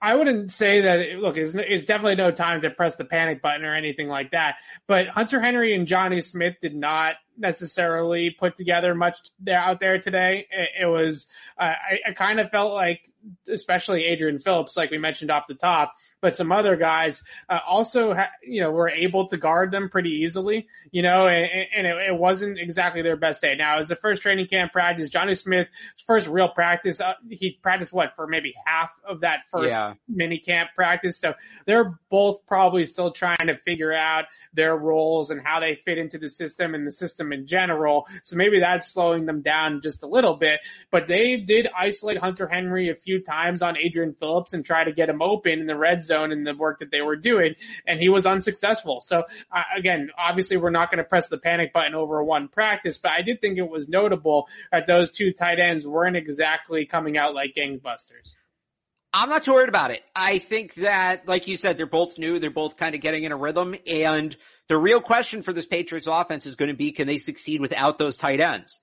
I 0.00 0.14
wouldn't 0.14 0.52
say 0.52 0.82
that. 0.82 1.18
Look, 1.18 1.36
it's, 1.36 1.54
it's 1.54 1.84
definitely 1.84 2.14
no 2.14 2.30
time 2.30 2.62
to 2.62 2.70
press 2.70 2.96
the 2.96 3.04
panic 3.04 3.42
button 3.42 3.64
or 3.64 3.74
anything 3.74 4.08
like 4.08 4.30
that. 4.30 4.56
But 4.86 5.08
Hunter 5.08 5.40
Henry 5.40 5.74
and 5.74 5.88
Jonnu 5.88 6.22
Smith 6.24 6.56
did 6.60 6.74
not 6.74 7.16
necessarily 7.36 8.30
put 8.30 8.56
together 8.56 8.94
much 8.94 9.18
there 9.40 9.58
out 9.58 9.80
there 9.80 10.00
today. 10.00 10.46
It, 10.50 10.84
it 10.84 10.86
was. 10.86 11.26
Uh, 11.58 11.74
I, 11.74 12.10
I 12.10 12.12
kind 12.12 12.38
of 12.38 12.50
felt 12.50 12.74
like, 12.74 13.00
especially 13.48 14.04
Adrian 14.04 14.38
Phillips, 14.38 14.76
like 14.76 14.90
we 14.90 14.98
mentioned 14.98 15.30
off 15.30 15.48
the 15.48 15.54
top 15.54 15.94
but 16.20 16.36
some 16.36 16.50
other 16.50 16.76
guys 16.76 17.22
uh, 17.48 17.60
also, 17.66 18.14
ha- 18.14 18.30
you 18.42 18.60
know, 18.60 18.70
were 18.70 18.88
able 18.88 19.26
to 19.28 19.36
guard 19.36 19.70
them 19.70 19.88
pretty 19.88 20.10
easily, 20.10 20.66
you 20.90 21.02
know, 21.02 21.28
and, 21.28 21.48
and 21.76 21.86
it, 21.86 21.96
it, 22.10 22.18
wasn't 22.18 22.58
exactly 22.58 23.02
their 23.02 23.16
best 23.16 23.40
day. 23.40 23.54
Now, 23.54 23.76
it 23.76 23.78
was 23.78 23.88
the 23.88 23.96
first 23.96 24.22
training 24.22 24.48
camp 24.48 24.72
practice. 24.72 25.08
Jonnu 25.08 25.40
Smith, 25.40 25.68
first 26.06 26.26
real 26.26 26.48
practice, 26.48 27.00
uh, 27.00 27.14
he 27.30 27.58
practiced 27.62 27.92
what 27.92 28.14
for 28.16 28.26
maybe 28.26 28.54
half 28.64 28.90
of 29.06 29.20
that 29.20 29.40
first 29.50 29.68
yeah. 29.68 29.94
mini 30.08 30.38
camp 30.38 30.70
practice. 30.74 31.18
So 31.18 31.34
they're 31.66 31.98
both 32.10 32.44
probably 32.46 32.86
still 32.86 33.12
trying 33.12 33.46
to 33.46 33.56
figure 33.64 33.92
out 33.92 34.24
their 34.52 34.76
roles 34.76 35.30
and 35.30 35.40
how 35.40 35.60
they 35.60 35.78
fit 35.84 35.98
into 35.98 36.18
the 36.18 36.28
system 36.28 36.74
and 36.74 36.86
the 36.86 36.92
system 36.92 37.32
in 37.32 37.46
general. 37.46 38.06
So 38.24 38.36
maybe 38.36 38.58
that's 38.58 38.88
slowing 38.88 39.26
them 39.26 39.42
down 39.42 39.80
just 39.82 40.02
a 40.02 40.06
little 40.06 40.34
bit, 40.34 40.60
but 40.90 41.06
they 41.06 41.36
did 41.36 41.68
isolate 41.76 42.18
Hunter 42.18 42.48
Henry 42.48 42.90
a 42.90 42.94
few 42.94 43.22
times 43.22 43.62
on 43.62 43.76
Adrian 43.76 44.14
Phillips 44.18 44.52
and 44.52 44.64
try 44.64 44.82
to 44.84 44.92
get 44.92 45.08
him 45.08 45.22
open 45.22 45.60
in 45.60 45.66
the 45.66 45.76
red 45.76 46.02
zone 46.08 46.32
and 46.32 46.44
the 46.44 46.54
work 46.54 46.80
that 46.80 46.90
they 46.90 47.02
were 47.02 47.16
doing, 47.16 47.54
and 47.86 48.00
he 48.00 48.08
was 48.08 48.26
unsuccessful. 48.26 49.00
So 49.06 49.22
uh, 49.52 49.62
again, 49.76 50.10
obviously 50.18 50.56
we're 50.56 50.70
not 50.70 50.90
going 50.90 50.98
to 50.98 51.08
press 51.08 51.28
the 51.28 51.38
panic 51.38 51.72
button 51.72 51.94
over 51.94 52.24
one 52.24 52.48
practice, 52.48 52.98
but 52.98 53.12
I 53.12 53.22
did 53.22 53.40
think 53.40 53.58
it 53.58 53.68
was 53.68 53.88
notable 53.88 54.48
that 54.72 54.86
those 54.86 55.12
two 55.12 55.32
tight 55.32 55.60
ends 55.60 55.86
weren't 55.86 56.16
exactly 56.16 56.86
coming 56.86 57.16
out 57.16 57.34
like 57.34 57.54
gangbusters. 57.56 58.34
I'm 59.12 59.30
not 59.30 59.42
too 59.42 59.52
worried 59.52 59.70
about 59.70 59.90
it. 59.90 60.02
I 60.14 60.38
think 60.38 60.74
that, 60.74 61.26
like 61.26 61.48
you 61.48 61.56
said, 61.56 61.78
they're 61.78 61.86
both 61.86 62.18
new. 62.18 62.38
They're 62.38 62.50
both 62.50 62.76
kind 62.76 62.94
of 62.94 63.00
getting 63.00 63.24
in 63.24 63.32
a 63.32 63.36
rhythm. 63.36 63.74
And 63.86 64.36
the 64.68 64.76
real 64.76 65.00
question 65.00 65.42
for 65.42 65.52
this 65.54 65.66
Patriots 65.66 66.06
offense 66.06 66.44
is 66.44 66.56
going 66.56 66.68
to 66.68 66.76
be, 66.76 66.92
can 66.92 67.06
they 67.06 67.18
succeed 67.18 67.60
without 67.60 67.98
those 67.98 68.18
tight 68.18 68.40
ends? 68.40 68.80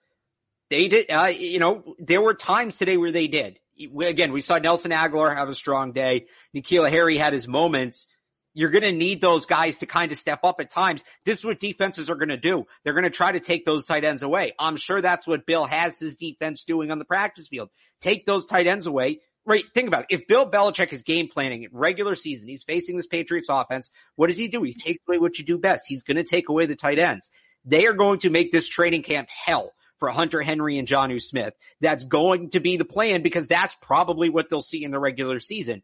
They 0.72 0.88
did, 0.88 1.12
uh, 1.12 1.26
you 1.26 1.60
know, 1.60 1.96
there 2.00 2.22
were 2.22 2.34
times 2.34 2.78
today 2.78 2.98
where 2.98 3.12
they 3.12 3.28
did 3.28 3.60
again, 4.00 4.32
we 4.32 4.42
saw 4.42 4.58
Nelson 4.58 4.92
Agholor 4.92 5.36
have 5.36 5.50
a 5.50 5.56
strong 5.56 5.92
day. 5.92 6.28
N'Keal 6.56 6.90
Harry 6.90 7.18
had 7.18 7.34
his 7.34 7.48
moments. 7.48 8.08
You're 8.54 8.70
going 8.70 8.84
to 8.84 8.92
need 8.94 9.20
those 9.20 9.46
guys 9.46 9.80
to 9.80 9.86
kind 9.86 10.14
of 10.14 10.18
step 10.18 10.40
up 10.44 10.62
at 10.62 10.70
times. 10.70 11.04
This 11.26 11.40
is 11.40 11.46
what 11.46 11.60
defenses 11.60 12.10
are 12.10 12.16
going 12.16 12.30
to 12.30 12.38
do. 12.38 12.66
They're 12.84 12.94
going 12.94 13.04
to 13.04 13.10
try 13.10 13.34
to 13.34 13.42
take 13.42 13.66
those 13.66 13.86
tight 13.86 14.06
ends 14.06 14.24
away. 14.24 14.54
I'm 14.58 14.78
sure 14.78 15.02
that's 15.02 15.28
what 15.28 15.46
Bill 15.46 15.66
has 15.66 16.00
his 16.00 16.16
defense 16.16 16.64
doing 16.64 16.90
on 16.90 16.98
the 16.98 17.06
practice 17.06 17.50
field. 17.50 17.70
Take 18.00 18.26
those 18.26 18.46
tight 18.46 18.66
ends 18.66 18.88
away. 18.88 19.20
Right. 19.46 19.66
Think 19.74 19.90
about 19.90 20.06
it. 20.10 20.22
If 20.22 20.28
Bill 20.28 20.50
Belichick 20.50 20.92
is 20.92 21.04
game 21.04 21.28
planning 21.28 21.64
in 21.64 21.70
regular 21.74 22.16
season, 22.16 22.48
he's 22.48 22.64
facing 22.64 22.96
this 22.96 23.06
Patriots 23.06 23.50
offense. 23.50 23.92
What 24.16 24.28
does 24.28 24.38
he 24.38 24.48
do? 24.48 24.64
He 24.64 24.74
takes 24.74 25.04
away 25.08 25.20
what 25.20 25.38
you 25.38 25.46
do 25.46 25.60
best. 25.60 25.84
He's 25.88 26.02
going 26.02 26.18
to 26.18 26.24
take 26.24 26.50
away 26.50 26.66
the 26.66 26.76
tight 26.76 26.98
ends. 26.98 27.30
They 27.66 27.86
are 27.88 27.94
going 27.94 28.20
to 28.20 28.30
make 28.30 28.52
this 28.52 28.68
training 28.68 29.04
camp 29.04 29.28
hell 29.30 29.72
for 30.00 30.10
Hunter 30.10 30.42
Henry 30.42 30.78
and 30.78 30.88
Jonnu 30.88 31.22
Smith. 31.22 31.54
That's 31.82 32.04
going 32.04 32.52
to 32.52 32.60
be 32.60 32.78
the 32.78 32.86
plan 32.86 33.22
because 33.22 33.48
that's 33.48 33.76
probably 33.82 34.30
what 34.30 34.50
they'll 34.50 34.62
see 34.62 34.84
in 34.84 34.92
the 34.92 35.00
regular 35.00 35.40
season. 35.40 35.84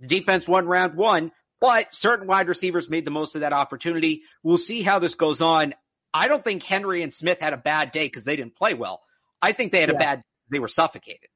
The 0.00 0.08
defense 0.08 0.46
won 0.46 0.66
round 0.66 0.96
one, 0.96 1.32
but 1.60 1.94
certain 1.94 2.26
wide 2.26 2.48
receivers 2.48 2.90
made 2.90 3.04
the 3.04 3.10
most 3.10 3.34
of 3.34 3.42
that 3.42 3.52
opportunity. 3.52 4.22
We'll 4.42 4.58
see 4.58 4.82
how 4.82 4.98
this 4.98 5.14
goes 5.14 5.40
on. 5.40 5.74
I 6.12 6.28
don't 6.28 6.44
think 6.44 6.62
Henry 6.62 7.02
and 7.02 7.12
Smith 7.12 7.40
had 7.40 7.52
a 7.52 7.58
bad 7.58 7.92
day 7.92 8.06
because 8.06 8.24
they 8.24 8.36
didn't 8.36 8.56
play 8.56 8.74
well. 8.74 9.02
I 9.40 9.52
think 9.52 9.72
they 9.72 9.80
had 9.80 9.90
yeah. 9.90 9.96
a 9.96 9.98
bad, 9.98 10.22
they 10.50 10.58
were 10.58 10.68
suffocated. 10.68 11.28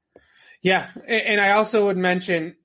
Yeah. 0.62 0.88
And 1.06 1.40
I 1.40 1.52
also 1.52 1.86
would 1.86 1.96
mention, 1.96 2.56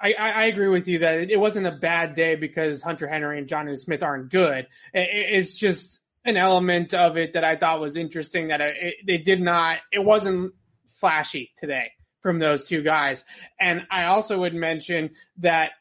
I, 0.00 0.14
I 0.18 0.44
agree 0.46 0.68
with 0.68 0.88
you 0.88 1.00
that 1.00 1.30
it 1.30 1.38
wasn't 1.38 1.66
a 1.66 1.72
bad 1.72 2.16
day 2.16 2.34
because 2.34 2.82
Hunter 2.82 3.06
Henry 3.06 3.38
and 3.38 3.48
Jonnu 3.48 3.78
Smith 3.78 4.02
aren't 4.02 4.30
good. 4.30 4.66
It's 4.92 5.54
just 5.54 6.00
an 6.24 6.36
element 6.36 6.94
of 6.94 7.16
it 7.16 7.32
that 7.32 7.44
I 7.44 7.56
thought 7.56 7.80
was 7.80 7.96
interesting 7.96 8.48
that 8.48 8.60
it, 8.60 8.94
they 9.06 9.18
did 9.18 9.40
not, 9.40 9.78
it 9.92 10.04
wasn't 10.04 10.54
flashy 10.96 11.52
today 11.56 11.92
from 12.20 12.38
those 12.38 12.64
two 12.64 12.82
guys. 12.82 13.24
And 13.60 13.86
I 13.90 14.04
also 14.04 14.38
would 14.38 14.54
mention 14.54 15.10
that 15.38 15.72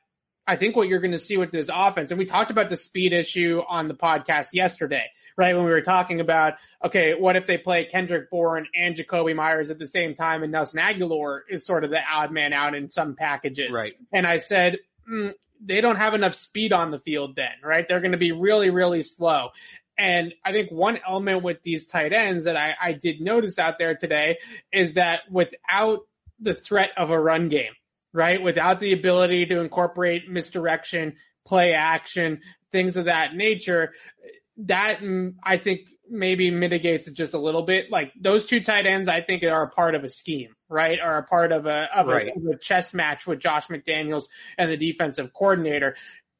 I 0.48 0.56
think 0.56 0.76
what 0.76 0.88
you're 0.88 1.00
going 1.00 1.12
to 1.12 1.20
see 1.20 1.38
with 1.38 1.52
this 1.52 1.70
offense, 1.72 2.12
and 2.12 2.18
we 2.18 2.26
talked 2.26 2.52
about 2.52 2.70
the 2.70 2.76
speed 2.76 3.14
issue 3.14 3.62
on 3.70 3.88
the 3.88 3.94
podcast 3.94 4.50
yesterday, 4.54 5.06
right? 5.38 5.56
When 5.56 5.66
we 5.66 5.72
were 5.72 5.82
talking 5.82 6.20
about, 6.20 6.56
okay, 6.84 7.14
what 7.14 7.36
if 7.36 7.46
they 7.46 7.60
play 7.60 7.86
Kendrick 7.86 8.30
Bourne 8.32 8.68
and 8.76 8.96
Jakobi 8.96 9.36
Meyers 9.36 9.70
at 9.70 9.78
the 9.78 9.88
same 9.88 10.16
time 10.16 10.42
and 10.42 10.52
Nelson 10.52 10.80
Agholor 10.80 11.42
is 11.48 11.64
sort 11.64 11.84
of 11.84 11.92
the 11.92 12.02
odd 12.12 12.32
man 12.32 12.54
out 12.54 12.74
in 12.74 12.90
some 12.90 13.16
packages. 13.16 13.72
Right. 13.72 13.94
And 14.12 14.26
I 14.26 14.40
said, 14.40 14.80
mm, 15.10 15.34
they 15.64 15.80
don't 15.80 15.98
have 15.98 16.16
enough 16.16 16.34
speed 16.34 16.74
on 16.74 16.90
the 16.90 17.00
field 17.00 17.36
then, 17.36 17.52
right? 17.64 17.88
They're 17.88 18.02
going 18.02 18.14
to 18.14 18.18
be 18.18 18.32
really, 18.32 18.72
really 18.72 19.04
slow. 19.04 19.50
And 19.98 20.34
I 20.44 20.52
think 20.52 20.72
one 20.72 21.00
element 21.08 21.44
with 21.44 21.62
these 21.64 21.86
tight 21.86 22.14
ends 22.14 22.46
that 22.46 22.58
I, 22.58 22.76
I 22.82 22.94
did 22.94 23.22
notice 23.22 23.60
out 23.60 23.78
there 23.78 23.96
today 23.96 24.38
is 24.72 24.94
that 24.94 25.22
without 25.30 26.00
the 26.40 26.54
threat 26.54 26.90
of 26.98 27.12
a 27.12 27.20
run 27.20 27.50
game, 27.50 27.74
right? 28.14 28.42
Without 28.42 28.80
the 28.80 28.94
ability 28.94 29.46
to 29.48 29.60
incorporate 29.60 30.30
misdirection, 30.30 31.18
play 31.46 31.74
action, 31.74 32.42
things 32.72 32.96
of 32.96 33.06
that 33.06 33.36
nature, 33.36 33.94
that 34.58 35.00
mm, 35.00 35.36
I 35.44 35.58
think 35.58 35.82
maybe 36.10 36.52
mitigates 36.52 37.08
it 37.08 37.14
just 37.14 37.34
a 37.34 37.40
little 37.40 37.64
bit. 37.64 37.90
Like 37.90 38.12
those 38.20 38.46
two 38.46 38.62
tight 38.62 38.86
ends, 38.86 39.08
I 39.08 39.22
think 39.22 39.44
are 39.44 39.64
a 39.64 39.70
part 39.70 39.96
of 39.96 40.04
a 40.04 40.10
scheme, 40.10 40.56
right? 40.68 41.00
Are 41.00 41.18
a 41.18 41.24
part 41.24 41.52
of 41.52 41.66
a, 41.66 41.90
of, 41.96 42.08
right. 42.08 42.28
a, 42.28 42.38
of 42.38 42.46
a 42.54 42.58
chess 42.58 42.94
match 42.94 43.26
with 43.26 43.40
Josh 43.40 43.68
McDaniels 43.68 44.26
and 44.58 44.70
the 44.70 44.78
defensive 44.78 45.32
coordinator. 45.34 45.96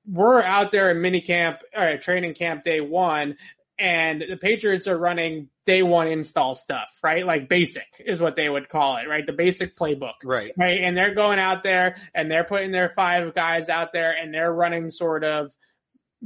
We're 0.06 0.42
out 0.42 0.72
there 0.72 0.92
in 0.92 0.98
minicamp, 0.98 1.60
uh, 1.76 1.98
training 1.98 2.34
camp 2.34 2.64
day 2.64 2.82
one, 2.82 3.38
and 3.82 4.24
the 4.30 4.38
Patriots 4.38 4.88
are 4.88 4.98
running 4.98 5.50
day 5.66 5.82
one 5.82 6.08
install 6.08 6.54
stuff, 6.54 6.90
right? 7.04 7.26
Like 7.26 7.50
basic 7.50 7.88
is 8.00 8.20
what 8.20 8.36
they 8.36 8.48
would 8.48 8.70
call 8.70 8.98
it, 8.98 9.08
right? 9.08 9.26
The 9.26 9.34
basic 9.34 9.76
playbook. 9.76 10.14
Right. 10.24 10.52
Right. 10.58 10.82
And 10.82 10.96
they're 10.96 11.16
going 11.16 11.40
out 11.40 11.64
there 11.64 11.96
and 12.14 12.30
they're 12.30 12.44
putting 12.44 12.72
their 12.72 12.94
five 12.96 13.34
guys 13.34 13.70
out 13.70 13.92
there 13.92 14.16
and 14.16 14.34
they're 14.34 14.54
running 14.54 14.92
sort 14.92 15.24
of 15.24 15.52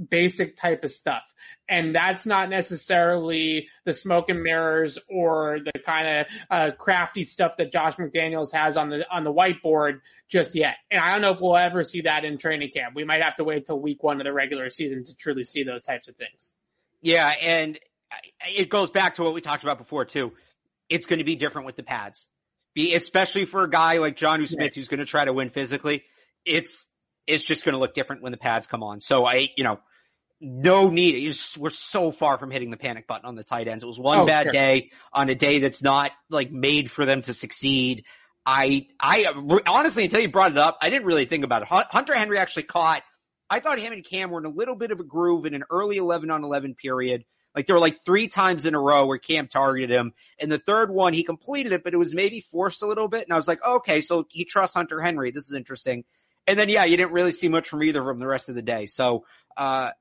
basic 0.10 0.58
type 0.58 0.84
of 0.84 0.92
stuff. 0.92 1.24
And 1.68 1.96
that's 1.96 2.26
not 2.26 2.50
necessarily 2.50 3.70
the 3.86 3.94
smoke 3.94 4.30
and 4.30 4.44
mirrors 4.44 5.00
or 5.10 5.60
the 5.64 5.80
kind 5.80 6.08
of 6.08 6.26
uh, 6.52 6.72
crafty 6.78 7.24
stuff 7.24 7.58
that 7.58 7.72
Josh 7.72 7.96
McDaniels 7.96 8.52
has 8.52 8.78
on 8.78 8.90
the 8.90 9.06
on 9.10 9.24
the 9.24 9.34
whiteboard 9.34 10.02
just 10.30 10.56
yet. 10.56 10.76
And 10.92 11.00
I 11.00 11.12
don't 11.12 11.22
know 11.22 11.32
if 11.32 11.40
we'll 11.42 11.56
ever 11.56 11.84
see 11.84 12.02
that 12.02 12.26
in 12.26 12.38
training 12.38 12.72
camp. 12.72 12.96
We 12.96 13.04
might 13.04 13.22
have 13.22 13.36
to 13.38 13.44
wait 13.44 13.66
till 13.66 13.80
week 13.80 14.04
one 14.04 14.20
of 14.20 14.26
the 14.26 14.34
regular 14.34 14.70
season 14.70 15.04
to 15.06 15.16
truly 15.16 15.44
see 15.44 15.64
those 15.64 15.82
types 15.82 16.08
of 16.08 16.16
things. 16.16 16.52
Yeah, 17.02 17.32
and 17.42 17.80
it 18.48 18.70
goes 18.70 18.90
back 18.90 19.16
to 19.16 19.24
what 19.24 19.34
we 19.34 19.42
talked 19.42 19.64
about 19.64 19.78
before 19.78 20.06
too. 20.06 20.34
It's 20.90 21.06
going 21.06 21.20
to 21.20 21.26
be 21.26 21.36
different 21.36 21.66
with 21.66 21.76
the 21.76 21.84
pads, 21.84 22.26
be 22.74 22.96
especially 22.96 23.46
for 23.46 23.64
a 23.64 23.70
guy 23.70 23.98
like 23.98 24.18
Jonnu 24.18 24.48
Smith 24.48 24.60
right. 24.60 24.76
who's 24.76 24.88
going 24.88 25.00
to 25.00 25.06
try 25.06 25.26
to 25.26 25.34
win 25.34 25.50
physically. 25.50 26.04
It's 26.46 26.86
it's 27.28 27.44
just 27.44 27.66
going 27.66 27.74
to 27.74 27.80
look 27.80 27.94
different 27.94 28.22
when 28.22 28.32
the 28.32 28.38
pads 28.38 28.68
come 28.68 28.84
on. 28.84 29.02
So 29.02 29.26
I, 29.26 29.50
you 29.58 29.64
know, 29.64 29.80
no 30.40 30.90
need. 30.90 31.20
Just, 31.28 31.58
we're 31.58 31.70
so 31.70 32.12
far 32.12 32.38
from 32.38 32.52
hitting 32.52 32.70
the 32.70 32.78
panic 32.78 33.08
button 33.08 33.26
on 33.26 33.36
the 33.36 33.44
tight 33.44 33.68
ends. 33.68 33.84
It 33.84 33.88
was 33.88 34.00
one 34.00 34.20
oh, 34.20 34.26
bad 34.26 34.44
sure. 34.44 34.52
day 34.52 34.92
on 35.12 35.30
a 35.30 35.36
day 35.36 35.60
that's 35.60 35.82
not 35.82 36.12
like 36.30 36.52
made 36.52 36.92
for 36.92 37.06
them 37.06 37.22
to 37.24 37.34
succeed. 37.34 38.06
I, 38.46 38.88
I 39.00 39.26
honestly, 39.66 40.04
until 40.04 40.20
you 40.20 40.30
brought 40.30 40.52
it 40.52 40.58
up, 40.58 40.78
I 40.82 40.90
didn't 40.90 41.06
really 41.06 41.26
think 41.26 41.44
about 41.44 41.64
it. 41.64 41.68
Hunter 41.70 42.14
Henry 42.14 42.38
actually 42.38 42.64
caught. 42.64 43.04
I 43.50 43.60
thought 43.60 43.80
him 43.80 43.94
and 43.94 44.04
Cam 44.04 44.32
were 44.32 44.40
in 44.40 44.46
a 44.46 44.50
little 44.50 44.76
bit 44.76 44.92
of 44.92 45.00
a 45.00 45.04
groove 45.04 45.46
in 45.46 45.54
an 45.54 45.64
early 45.70 45.98
11 45.98 46.30
on 46.30 46.44
11 46.44 46.76
period. 46.76 47.26
Like 47.56 47.68
there 47.68 47.76
were 47.76 47.82
like 47.82 48.04
three 48.04 48.28
times 48.28 48.66
in 48.66 48.76
a 48.76 48.80
row 48.80 49.06
where 49.06 49.18
Cam 49.18 49.48
targeted 49.48 49.90
him. 49.90 50.14
And 50.40 50.52
the 50.52 50.60
third 50.60 50.92
one, 50.92 51.14
he 51.14 51.24
completed 51.24 51.72
it, 51.72 51.84
but 51.84 51.94
it 51.94 51.98
was 51.98 52.14
maybe 52.14 52.42
forced 52.42 52.82
a 52.82 52.88
little 52.88 53.08
bit. 53.08 53.24
And 53.24 53.34
I 53.34 53.38
was 53.38 53.48
like, 53.48 53.64
okay, 53.66 54.02
so 54.02 54.26
he 54.30 54.46
trusts 54.46 54.76
Hunter 54.76 55.02
Henry. 55.02 55.32
This 55.32 55.46
is 55.46 55.54
interesting. 55.54 56.04
And 56.48 56.60
then, 56.60 56.70
yeah, 56.70 56.84
you 56.84 56.98
didn't 56.98 57.14
really 57.14 57.32
see 57.32 57.48
much 57.48 57.70
from 57.70 57.82
either 57.82 58.02
of 58.02 58.08
them 58.08 58.20
the 58.20 58.28
rest 58.28 58.50
of 58.50 58.56
the 58.56 58.62
day. 58.62 58.86
So, 58.88 59.26
uh, 59.58 59.92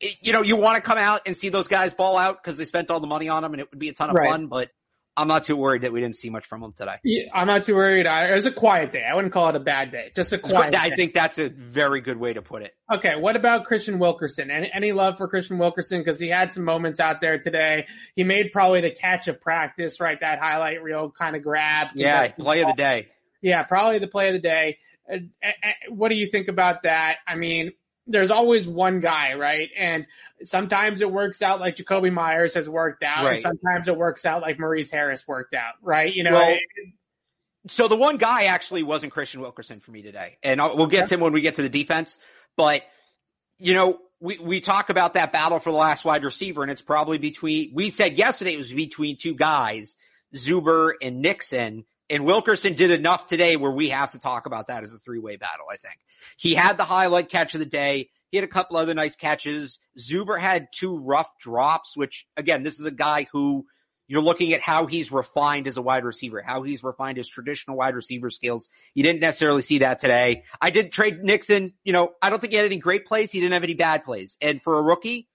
it, 0.00 0.16
you 0.22 0.32
know, 0.32 0.42
you 0.42 0.56
want 0.56 0.76
to 0.76 0.82
come 0.82 0.98
out 0.98 1.22
and 1.26 1.36
see 1.36 1.48
those 1.48 1.68
guys 1.68 1.94
ball 1.94 2.16
out 2.16 2.42
because 2.42 2.56
they 2.56 2.64
spent 2.64 2.90
all 2.90 3.00
the 3.00 3.06
money 3.06 3.28
on 3.28 3.42
them 3.42 3.52
and 3.52 3.60
it 3.60 3.70
would 3.70 3.78
be 3.78 3.88
a 3.88 3.92
ton 3.92 4.10
of 4.10 4.16
right. 4.16 4.30
fun, 4.30 4.46
but 4.46 4.70
I'm 5.16 5.28
not 5.28 5.44
too 5.44 5.56
worried 5.56 5.82
that 5.82 5.92
we 5.92 6.00
didn't 6.00 6.16
see 6.16 6.30
much 6.30 6.46
from 6.46 6.62
them 6.62 6.72
today. 6.72 6.96
Yeah, 7.04 7.24
I'm 7.34 7.46
not 7.46 7.64
too 7.64 7.74
worried. 7.74 8.06
It 8.06 8.34
was 8.34 8.46
a 8.46 8.50
quiet 8.50 8.92
day. 8.92 9.04
I 9.08 9.14
wouldn't 9.14 9.32
call 9.32 9.48
it 9.50 9.56
a 9.56 9.60
bad 9.60 9.92
day. 9.92 10.10
Just 10.16 10.32
a 10.32 10.38
quiet. 10.38 10.74
I 10.78 10.88
day. 10.88 10.96
think 10.96 11.14
that's 11.14 11.38
a 11.38 11.50
very 11.50 12.00
good 12.00 12.16
way 12.16 12.32
to 12.32 12.40
put 12.40 12.62
it. 12.62 12.74
Okay. 12.90 13.16
What 13.18 13.36
about 13.36 13.64
Christian 13.64 13.98
Wilkerson? 13.98 14.50
Any, 14.50 14.70
any 14.72 14.92
love 14.92 15.18
for 15.18 15.28
Christian 15.28 15.58
Wilkerson? 15.58 16.00
Because 16.00 16.18
he 16.18 16.28
had 16.28 16.52
some 16.52 16.64
moments 16.64 16.98
out 16.98 17.20
there 17.20 17.38
today. 17.38 17.86
He 18.16 18.24
made 18.24 18.52
probably 18.52 18.80
the 18.80 18.90
catch 18.90 19.28
of 19.28 19.40
practice, 19.40 20.00
right? 20.00 20.18
That 20.18 20.38
highlight 20.38 20.82
reel 20.82 21.10
kind 21.10 21.36
of 21.36 21.42
grab. 21.42 21.88
Yeah. 21.94 22.28
Play 22.28 22.62
of 22.62 22.68
the 22.68 22.74
day. 22.74 23.08
Yeah. 23.42 23.64
Probably 23.64 23.98
the 23.98 24.08
play 24.08 24.28
of 24.28 24.34
the 24.34 24.40
day. 24.40 24.78
Uh, 25.10 25.16
uh, 25.44 25.48
uh, 25.48 25.70
what 25.90 26.08
do 26.08 26.14
you 26.14 26.30
think 26.30 26.48
about 26.48 26.84
that? 26.84 27.16
I 27.26 27.34
mean, 27.34 27.72
there's 28.06 28.30
always 28.30 28.66
one 28.66 29.00
guy, 29.00 29.34
right? 29.34 29.70
And 29.76 30.06
sometimes 30.42 31.00
it 31.00 31.10
works 31.10 31.42
out 31.42 31.60
like 31.60 31.76
Jakobi 31.76 32.12
Meyers 32.12 32.54
has 32.54 32.68
worked 32.68 33.02
out, 33.02 33.24
right. 33.24 33.34
and 33.34 33.42
sometimes 33.42 33.88
it 33.88 33.96
works 33.96 34.26
out 34.26 34.42
like 34.42 34.58
Maurice 34.58 34.90
Harris 34.90 35.26
worked 35.26 35.54
out, 35.54 35.74
right? 35.82 36.12
You 36.12 36.24
know. 36.24 36.32
Well, 36.32 36.58
so 37.68 37.86
the 37.86 37.96
one 37.96 38.16
guy 38.16 38.44
actually 38.44 38.82
wasn't 38.82 39.12
Christian 39.12 39.40
Wilkerson 39.40 39.80
for 39.80 39.92
me 39.92 40.02
today, 40.02 40.38
and 40.42 40.60
I'll, 40.60 40.76
we'll 40.76 40.88
get 40.88 41.08
to 41.08 41.14
him 41.14 41.20
when 41.20 41.32
we 41.32 41.42
get 41.42 41.56
to 41.56 41.62
the 41.62 41.68
defense. 41.68 42.16
But 42.56 42.82
you 43.58 43.74
know, 43.74 43.98
we 44.20 44.38
we 44.38 44.60
talk 44.60 44.90
about 44.90 45.14
that 45.14 45.32
battle 45.32 45.60
for 45.60 45.70
the 45.70 45.76
last 45.76 46.04
wide 46.04 46.24
receiver, 46.24 46.62
and 46.62 46.70
it's 46.70 46.82
probably 46.82 47.18
between. 47.18 47.72
We 47.72 47.90
said 47.90 48.18
yesterday 48.18 48.54
it 48.54 48.58
was 48.58 48.72
between 48.72 49.16
two 49.16 49.34
guys, 49.34 49.96
Zuber 50.34 50.92
and 51.00 51.22
Nixon. 51.22 51.84
And 52.10 52.24
Wilkerson 52.24 52.74
did 52.74 52.90
enough 52.90 53.26
today 53.26 53.56
where 53.56 53.70
we 53.70 53.88
have 53.88 54.12
to 54.12 54.18
talk 54.18 54.46
about 54.46 54.68
that 54.68 54.84
as 54.84 54.92
a 54.92 54.98
three 54.98 55.18
way 55.18 55.36
battle, 55.36 55.66
I 55.70 55.76
think. 55.76 55.96
He 56.36 56.54
had 56.54 56.76
the 56.76 56.84
highlight 56.84 57.30
catch 57.30 57.54
of 57.54 57.60
the 57.60 57.66
day. 57.66 58.10
He 58.30 58.36
had 58.36 58.44
a 58.44 58.48
couple 58.48 58.76
other 58.76 58.94
nice 58.94 59.16
catches. 59.16 59.78
Zuber 59.98 60.38
had 60.38 60.68
two 60.72 60.96
rough 60.96 61.30
drops, 61.38 61.96
which 61.96 62.26
again, 62.36 62.62
this 62.62 62.80
is 62.80 62.86
a 62.86 62.90
guy 62.90 63.26
who 63.32 63.66
you're 64.08 64.22
looking 64.22 64.52
at 64.52 64.60
how 64.60 64.86
he's 64.86 65.12
refined 65.12 65.66
as 65.66 65.76
a 65.76 65.82
wide 65.82 66.04
receiver, 66.04 66.42
how 66.42 66.62
he's 66.62 66.82
refined 66.82 67.16
his 67.16 67.28
traditional 67.28 67.76
wide 67.76 67.94
receiver 67.94 68.30
skills. 68.30 68.68
You 68.94 69.02
didn't 69.02 69.20
necessarily 69.20 69.62
see 69.62 69.78
that 69.78 70.00
today. 70.00 70.44
I 70.60 70.70
did 70.70 70.92
Tre 70.92 71.12
Nixon. 71.12 71.72
You 71.84 71.92
know, 71.92 72.12
I 72.20 72.28
don't 72.28 72.40
think 72.40 72.52
he 72.52 72.56
had 72.56 72.66
any 72.66 72.78
great 72.78 73.06
plays. 73.06 73.30
He 73.30 73.40
didn't 73.40 73.54
have 73.54 73.64
any 73.64 73.74
bad 73.74 74.04
plays. 74.04 74.36
And 74.40 74.62
for 74.62 74.78
a 74.78 74.82
rookie, 74.82 75.28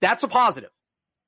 that's 0.00 0.22
a 0.22 0.28
positive. 0.28 0.70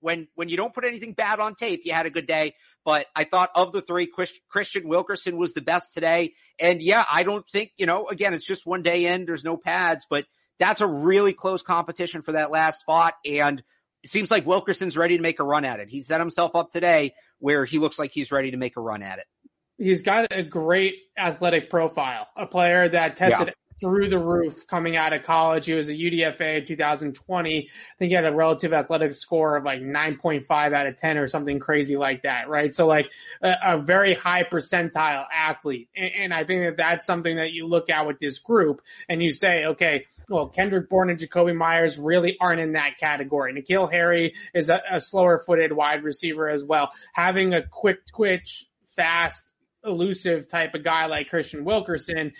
When, 0.00 0.28
when 0.34 0.48
you 0.48 0.56
don't 0.56 0.72
put 0.72 0.84
anything 0.84 1.12
bad 1.12 1.40
on 1.40 1.54
tape, 1.54 1.82
you 1.84 1.92
had 1.92 2.06
a 2.06 2.10
good 2.10 2.26
day. 2.26 2.54
But 2.84 3.06
I 3.14 3.24
thought 3.24 3.50
of 3.54 3.72
the 3.72 3.82
three, 3.82 4.08
Christian 4.48 4.88
Wilkerson 4.88 5.36
was 5.36 5.52
the 5.54 5.60
best 5.60 5.94
today. 5.94 6.34
And 6.58 6.80
yeah, 6.80 7.04
I 7.10 7.22
don't 7.22 7.44
think, 7.50 7.72
you 7.76 7.86
know, 7.86 8.06
again, 8.06 8.34
it's 8.34 8.46
just 8.46 8.66
one 8.66 8.82
day 8.82 9.06
in. 9.06 9.26
There's 9.26 9.44
no 9.44 9.56
pads, 9.56 10.06
but 10.08 10.24
that's 10.58 10.80
a 10.80 10.86
really 10.86 11.32
close 11.32 11.62
competition 11.62 12.22
for 12.22 12.32
that 12.32 12.50
last 12.50 12.80
spot. 12.80 13.14
And 13.26 13.62
it 14.02 14.10
seems 14.10 14.30
like 14.30 14.46
Wilkerson's 14.46 14.96
ready 14.96 15.16
to 15.16 15.22
make 15.22 15.40
a 15.40 15.44
run 15.44 15.64
at 15.64 15.80
it. 15.80 15.88
He 15.88 16.02
set 16.02 16.20
himself 16.20 16.52
up 16.54 16.70
today 16.72 17.14
where 17.38 17.64
he 17.64 17.78
looks 17.78 17.98
like 17.98 18.12
he's 18.12 18.32
ready 18.32 18.52
to 18.52 18.56
make 18.56 18.76
a 18.76 18.80
run 18.80 19.02
at 19.02 19.18
it. 19.18 19.26
He's 19.76 20.02
got 20.02 20.26
a 20.32 20.42
great 20.42 20.94
athletic 21.16 21.70
profile, 21.70 22.26
a 22.36 22.46
player 22.46 22.88
that 22.88 23.16
tested 23.16 23.54
through 23.80 24.08
the 24.08 24.18
roof 24.18 24.66
coming 24.66 24.96
out 24.96 25.12
of 25.12 25.22
college. 25.22 25.66
He 25.66 25.74
was 25.74 25.88
a 25.88 25.92
UDFA 25.92 26.58
in 26.58 26.66
2020. 26.66 27.58
I 27.58 27.70
think 27.98 28.08
he 28.08 28.14
had 28.14 28.24
a 28.24 28.34
relative 28.34 28.72
athletic 28.72 29.12
score 29.14 29.56
of 29.56 29.64
like 29.64 29.80
9.5 29.80 30.72
out 30.72 30.86
of 30.86 30.96
10 30.96 31.16
or 31.16 31.28
something 31.28 31.58
crazy 31.58 31.96
like 31.96 32.22
that, 32.22 32.48
right? 32.48 32.74
So 32.74 32.86
like 32.86 33.10
a, 33.42 33.54
a 33.64 33.78
very 33.78 34.14
high 34.14 34.44
percentile 34.44 35.26
athlete. 35.32 35.88
And, 35.96 36.10
and 36.18 36.34
I 36.34 36.44
think 36.44 36.62
that 36.62 36.76
that's 36.76 37.06
something 37.06 37.36
that 37.36 37.52
you 37.52 37.66
look 37.66 37.90
at 37.90 38.06
with 38.06 38.18
this 38.18 38.38
group 38.38 38.82
and 39.08 39.22
you 39.22 39.30
say, 39.30 39.64
okay, 39.66 40.06
well, 40.28 40.48
Kendrick 40.48 40.90
Bourne 40.90 41.10
and 41.10 41.18
Jakobi 41.18 41.56
Meyers 41.56 41.98
really 41.98 42.36
aren't 42.40 42.60
in 42.60 42.72
that 42.72 42.98
category. 42.98 43.54
N'Keal 43.54 43.90
Harry 43.90 44.34
is 44.54 44.68
a, 44.68 44.82
a 44.90 45.00
slower 45.00 45.42
footed 45.46 45.72
wide 45.72 46.02
receiver 46.02 46.48
as 46.48 46.62
well. 46.62 46.92
Having 47.14 47.54
a 47.54 47.62
quick 47.62 48.06
twitch, 48.06 48.66
fast, 48.94 49.47
elusive 49.88 50.48
type 50.48 50.74
of 50.74 50.84
guy 50.84 51.06
like 51.06 51.28
Christian 51.28 51.64
Wilkerson, 51.64 52.32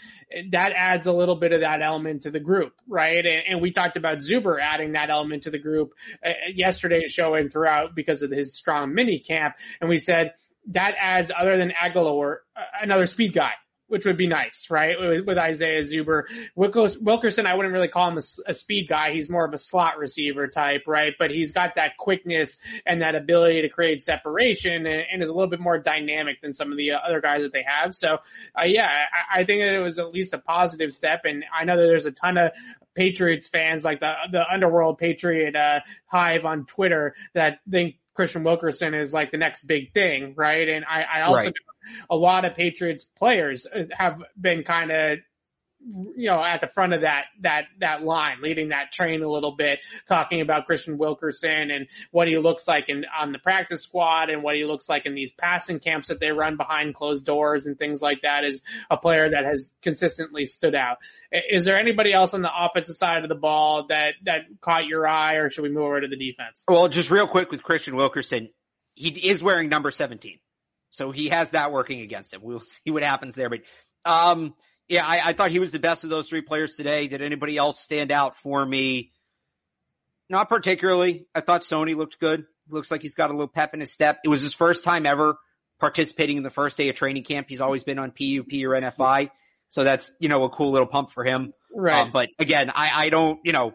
that 0.53 0.73
adds 0.75 1.07
a 1.07 1.13
little 1.13 1.37
bit 1.37 1.53
of 1.53 1.63
that 1.63 1.83
element 1.83 2.23
to 2.23 2.31
the 2.31 2.41
group, 2.41 2.75
right? 2.87 3.25
And, 3.25 3.43
and 3.49 3.63
we 3.63 3.71
talked 3.71 3.97
about 3.97 4.19
Zuber 4.19 4.61
adding 4.61 4.93
that 4.93 5.11
element 5.11 5.45
to 5.45 5.51
the 5.51 5.59
group 5.59 5.93
uh, 6.25 6.31
yesterday's 6.55 7.13
show 7.13 7.35
and 7.35 7.53
throughout 7.53 7.95
because 7.95 8.23
of 8.23 8.31
his 8.31 8.57
strong 8.57 8.95
mini 8.95 9.19
camp. 9.19 9.55
And 9.81 9.89
we 9.91 9.99
said 9.99 10.35
that 10.69 10.95
adds 10.99 11.31
other 11.37 11.57
than 11.57 11.71
Agholor, 11.71 12.37
uh, 12.57 12.61
another 12.83 13.07
speed 13.07 13.33
guy 13.33 13.53
which 13.88 14.07
would 14.07 14.16
be 14.16 14.27
nice, 14.27 14.68
right? 14.70 14.98
With, 14.98 15.27
with 15.27 15.38
Isaiah 15.38 15.83
Zuber. 15.83 16.24
Wilkerson, 16.55 17.46
I 17.46 17.55
wouldn't 17.55 17.72
really 17.72 17.88
call 17.88 18.11
him 18.11 18.18
a, 18.18 18.51
a, 18.51 18.55
speed 18.55 18.87
guy. 18.88 19.12
He's 19.12 19.29
more 19.29 19.44
of 19.44 19.53
a 19.53 19.59
slot 19.59 19.98
receiver 19.98 20.46
type, 20.46 20.83
right? 20.87 21.14
But 21.18 21.31
he's 21.31 21.53
got 21.53 21.74
that 21.77 21.96
quickness 21.96 22.59
and 22.87 23.03
that 23.03 23.14
ability 23.14 23.62
to 23.62 23.68
create 23.68 24.05
separation 24.05 24.87
and, 24.87 25.05
and 25.12 25.22
is 25.22 25.29
a 25.29 25.33
little 25.33 25.48
bit 25.48 25.61
more 25.61 25.79
dynamic 25.79 26.40
than 26.40 26.53
some 26.53 26.70
of 26.70 26.79
the 26.79 26.92
other 26.92 27.20
guys 27.20 27.42
that 27.42 27.53
they 27.53 27.64
have. 27.66 27.94
So, 27.94 28.18
uh, 28.59 28.64
yeah, 28.64 29.07
I, 29.12 29.40
I 29.40 29.44
think 29.44 29.62
that 29.62 29.74
it 29.74 29.81
was 29.81 29.98
at 29.98 30.12
least 30.12 30.35
a 30.35 30.38
positive 30.38 30.94
step. 30.94 31.22
And 31.24 31.44
I 31.53 31.64
know 31.64 31.77
that 31.77 31.87
there's 31.87 32.07
a 32.07 32.12
ton 32.12 32.37
of 32.37 32.53
Patriots 32.94 33.46
fans, 33.46 33.85
like 33.85 34.01
the 34.01 34.12
the 34.33 34.44
underworld 34.51 34.98
Patriot 34.98 35.55
uh, 35.55 35.81
hive 36.07 36.44
on 36.44 36.66
Twitter, 36.66 37.14
that 37.33 37.61
think 37.70 37.94
Christian 38.18 38.42
Wilkerson 38.42 38.94
is 38.94 39.14
like 39.14 39.31
the 39.31 39.38
next 39.38 39.64
big 39.64 39.92
thing, 39.92 40.35
right? 40.37 40.68
And 40.68 40.85
I, 40.85 41.03
I 41.03 41.20
also 41.20 41.37
right. 41.44 41.55
A 42.11 42.16
lot 42.16 42.44
of 42.44 42.55
Patriots 42.55 43.05
players 43.16 43.66
have 43.96 44.22
been 44.40 44.62
kind 44.64 44.90
of 44.90 45.18
you 45.81 46.29
know, 46.29 46.42
at 46.42 46.61
the 46.61 46.66
front 46.66 46.92
of 46.92 47.03
that, 47.03 47.27
that, 47.40 47.66
that 47.79 48.03
line, 48.03 48.38
leading 48.42 48.70
that 48.70 48.92
train 48.92 49.22
a 49.22 49.29
little 49.29 49.53
bit, 49.53 49.81
talking 50.07 50.40
about 50.40 50.66
Christian 50.66 50.98
Wilkerson 50.98 51.70
and 51.70 51.87
what 52.11 52.27
he 52.27 52.37
looks 52.37 52.66
like 52.66 52.88
in, 52.88 53.05
on 53.16 53.33
the 53.33 53.38
practice 53.38 53.83
squad 53.83 54.29
and 54.29 54.42
what 54.42 54.57
he 54.57 54.64
looks 54.64 54.88
like 54.88 55.07
in 55.07 55.14
these 55.14 55.31
passing 55.31 55.79
camps 55.79 56.09
that 56.09 56.20
they 56.20 56.33
run 56.33 56.57
behind 56.57 56.94
closed 56.94 57.24
doors 57.24 57.66
and 57.66 57.79
things 57.79 58.03
like 58.03 58.22
that 58.22 58.44
is 58.44 58.61
a 58.90 58.96
player 58.96 59.31
that 59.31 59.44
has 59.44 59.72
consistently 59.81 60.46
stood 60.46 60.74
out. 60.74 60.98
Is 61.31 61.64
there 61.64 61.79
anybody 61.79 62.12
else 62.12 62.35
on 62.35 62.42
the 62.42 62.51
offensive 62.55 62.96
side 62.96 63.22
of 63.22 63.29
the 63.29 63.37
ball 63.37 63.87
that, 63.87 64.14
that 64.24 64.42
caught 64.61 64.87
your 64.87 65.07
eye 65.07 65.35
or 65.35 65.48
should 65.48 65.62
we 65.62 65.70
move 65.70 65.85
over 65.85 66.01
to 66.01 66.09
the 66.09 66.18
defense? 66.18 66.64
Well, 66.66 66.88
just 66.88 67.11
real 67.11 67.29
quick 67.29 67.51
with 67.53 67.62
Christian 67.62 67.94
Wilkerson, 67.94 68.51
he 68.94 69.11
is 69.11 69.42
wearing 69.42 69.68
number 69.68 69.92
17. 69.92 70.40
So 70.90 71.11
he 71.11 71.29
has 71.29 71.51
that 71.51 71.72
working 71.72 72.01
against 72.01 72.33
him. 72.33 72.40
We'll 72.42 72.61
see 72.85 72.90
what 72.90 73.03
happens 73.03 73.35
there, 73.35 73.51
but, 73.51 73.61
um, 74.05 74.55
yeah, 74.88 75.07
I, 75.07 75.20
I, 75.29 75.33
thought 75.35 75.51
he 75.51 75.59
was 75.59 75.70
the 75.70 75.79
best 75.79 76.03
of 76.05 76.11
those 76.11 76.29
three 76.29 76.40
players 76.40 76.74
today. 76.74 77.09
Did 77.09 77.20
anybody 77.20 77.59
else 77.59 77.79
stand 77.79 78.11
out 78.11 78.38
for 78.38 78.64
me? 78.64 79.12
Not 80.31 80.48
particularly. 80.48 81.27
I 81.35 81.42
thought 81.42 81.61
Sony 81.61 81.94
looked 81.94 82.18
good. 82.18 82.46
Looks 82.70 82.90
like 82.90 83.03
he's 83.03 83.14
got 83.14 83.31
a 83.31 83.35
little 83.35 83.48
pep 83.48 83.74
in 83.74 83.81
his 83.81 83.92
step. 83.92 84.20
It 84.24 84.29
was 84.29 84.42
his 84.42 84.55
first 84.55 84.85
time 84.85 85.05
ever 85.05 85.38
participating 85.79 86.37
in 86.37 86.42
the 86.42 86.51
first 86.51 86.77
day 86.77 86.88
of 86.88 86.96
training 86.96 87.24
camp. 87.24 87.48
He's 87.48 87.61
always 87.61 87.85
been 87.85 87.98
on 87.98 88.11
PUP 88.11 88.53
or 88.64 88.79
NFI. 88.79 89.31
So 89.68 89.85
that's, 89.85 90.11
you 90.18 90.29
know, 90.29 90.44
a 90.44 90.51
cool 90.51 90.70
little 90.70 90.87
pump 90.87 91.11
for 91.11 91.24
him. 91.24 91.53
Right. 91.74 92.01
Um, 92.03 92.11
but 92.12 92.31
again, 92.38 92.70
I, 92.74 92.90
I 93.07 93.09
don't, 93.11 93.40
you 93.44 93.53
know, 93.53 93.74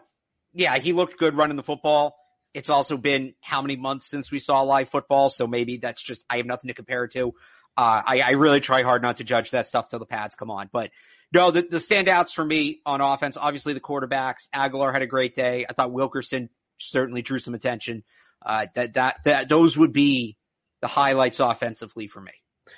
yeah, 0.52 0.78
he 0.78 0.92
looked 0.92 1.18
good 1.18 1.36
running 1.36 1.56
the 1.56 1.62
football. 1.62 2.16
It's 2.54 2.70
also 2.70 2.96
been 2.96 3.34
how 3.40 3.60
many 3.60 3.76
months 3.76 4.06
since 4.06 4.30
we 4.30 4.38
saw 4.38 4.62
live 4.62 4.88
football. 4.88 5.28
So 5.28 5.46
maybe 5.46 5.76
that's 5.76 6.02
just, 6.02 6.24
I 6.30 6.38
have 6.38 6.46
nothing 6.46 6.68
to 6.68 6.74
compare 6.74 7.04
it 7.04 7.12
to. 7.12 7.34
Uh, 7.76 8.02
I, 8.06 8.20
I 8.20 8.30
really 8.32 8.60
try 8.60 8.82
hard 8.82 9.02
not 9.02 9.16
to 9.16 9.24
judge 9.24 9.50
that 9.50 9.66
stuff 9.66 9.88
till 9.88 9.98
the 9.98 10.06
pads 10.06 10.36
come 10.36 10.50
on. 10.50 10.70
But 10.72 10.90
no, 11.32 11.50
the, 11.50 11.62
the 11.62 11.78
standouts 11.78 12.32
for 12.32 12.44
me 12.44 12.80
on 12.86 13.00
offense, 13.00 13.36
obviously 13.36 13.72
the 13.72 13.80
quarterbacks. 13.80 14.48
Agholor 14.54 14.92
had 14.92 15.02
a 15.02 15.06
great 15.06 15.34
day. 15.34 15.66
I 15.68 15.72
thought 15.72 15.90
Wilkerson 15.90 16.48
certainly 16.78 17.22
drew 17.22 17.40
some 17.40 17.54
attention. 17.54 18.04
Uh, 18.46 18.66
that, 18.74 18.94
that, 18.94 19.16
that, 19.24 19.48
those 19.48 19.76
would 19.76 19.92
be 19.92 20.36
the 20.80 20.86
highlights 20.86 21.40
offensively 21.40 22.06
for 22.06 22.20
me. 22.20 22.32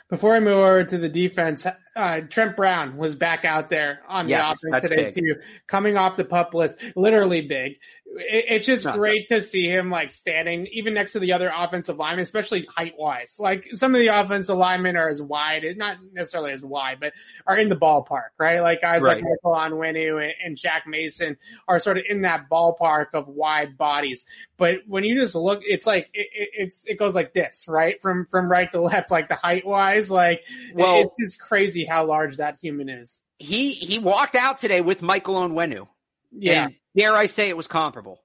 Before 0.09 0.35
I 0.35 0.41
move 0.41 0.59
over 0.59 0.85
to 0.85 0.99
the 0.99 1.09
defense, 1.09 1.65
uh, 1.95 2.21
Trent 2.23 2.57
Brown 2.57 2.97
was 2.97 3.15
back 3.15 3.45
out 3.45 3.71
there 3.71 4.01
on 4.09 4.29
yes, 4.29 4.59
the 4.61 4.69
offense 4.69 4.89
today 4.89 5.05
big. 5.05 5.15
too, 5.15 5.35
coming 5.69 5.97
off 5.97 6.17
the 6.17 6.25
pup 6.25 6.55
list, 6.55 6.79
literally 6.97 7.43
big. 7.43 7.79
It, 8.19 8.45
it's 8.49 8.67
just 8.67 8.85
great 8.85 9.29
to 9.29 9.43
see 9.43 9.69
him 9.69 9.91
like 9.91 10.11
standing 10.11 10.67
even 10.73 10.95
next 10.95 11.13
to 11.13 11.19
the 11.19 11.33
other 11.33 11.53
offensive 11.55 11.97
linemen, 11.97 12.23
especially 12.23 12.67
height 12.77 12.95
wise. 12.99 13.37
Like 13.39 13.69
some 13.75 13.95
of 13.95 14.01
the 14.01 14.09
offensive 14.09 14.57
linemen 14.57 14.97
are 14.97 15.09
as 15.09 15.23
wide, 15.23 15.65
not 15.77 15.99
necessarily 16.13 16.53
as 16.53 16.63
wide, 16.63 16.99
but 17.01 17.13
are 17.47 17.57
in 17.57 17.69
the 17.69 17.77
ballpark, 17.77 18.31
right? 18.39 18.61
Like 18.61 18.83
guys 18.83 19.03
right. 19.03 19.23
like 19.23 19.25
Michael 19.25 19.79
Onwenu 19.79 20.23
and, 20.23 20.35
and 20.45 20.57
Shaq 20.57 20.87
Mason 20.87 21.37
are 21.69 21.81
sort 21.81 21.99
of 21.99 22.05
in 22.09 22.23
that 22.23 22.49
ballpark 22.51 23.07
of 23.15 23.29
wide 23.29 23.77
bodies. 23.77 24.25
But 24.57 24.79
when 24.87 25.05
you 25.05 25.17
just 25.17 25.35
look, 25.35 25.61
it's 25.63 25.87
like 25.87 26.09
it, 26.13 26.29
it, 26.33 26.49
it's 26.55 26.85
it 26.87 26.99
goes 26.99 27.15
like 27.15 27.33
this, 27.35 27.67
right? 27.69 28.01
From 28.01 28.27
from 28.31 28.51
right 28.51 28.71
to 28.73 28.81
left, 28.81 29.11
like 29.11 29.29
the 29.29 29.35
height 29.35 29.67
wise, 29.67 30.11
like 30.11 30.45
well, 30.75 31.03
it's 31.03 31.17
just 31.19 31.41
crazy 31.41 31.85
how 31.85 32.07
large 32.07 32.39
that 32.39 32.59
human 32.61 32.89
is. 32.89 33.21
He 33.39 33.73
he 33.73 33.99
walked 33.99 34.35
out 34.35 34.59
today 34.59 34.81
with 34.81 35.03
Michael 35.03 35.35
Onwenu. 35.35 35.89
Yeah. 36.31 36.65
And 36.67 36.75
dare 36.97 37.17
I 37.17 37.27
say 37.27 37.49
it 37.49 37.57
was 37.57 37.67
comparable. 37.67 38.23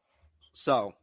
So 0.53 0.93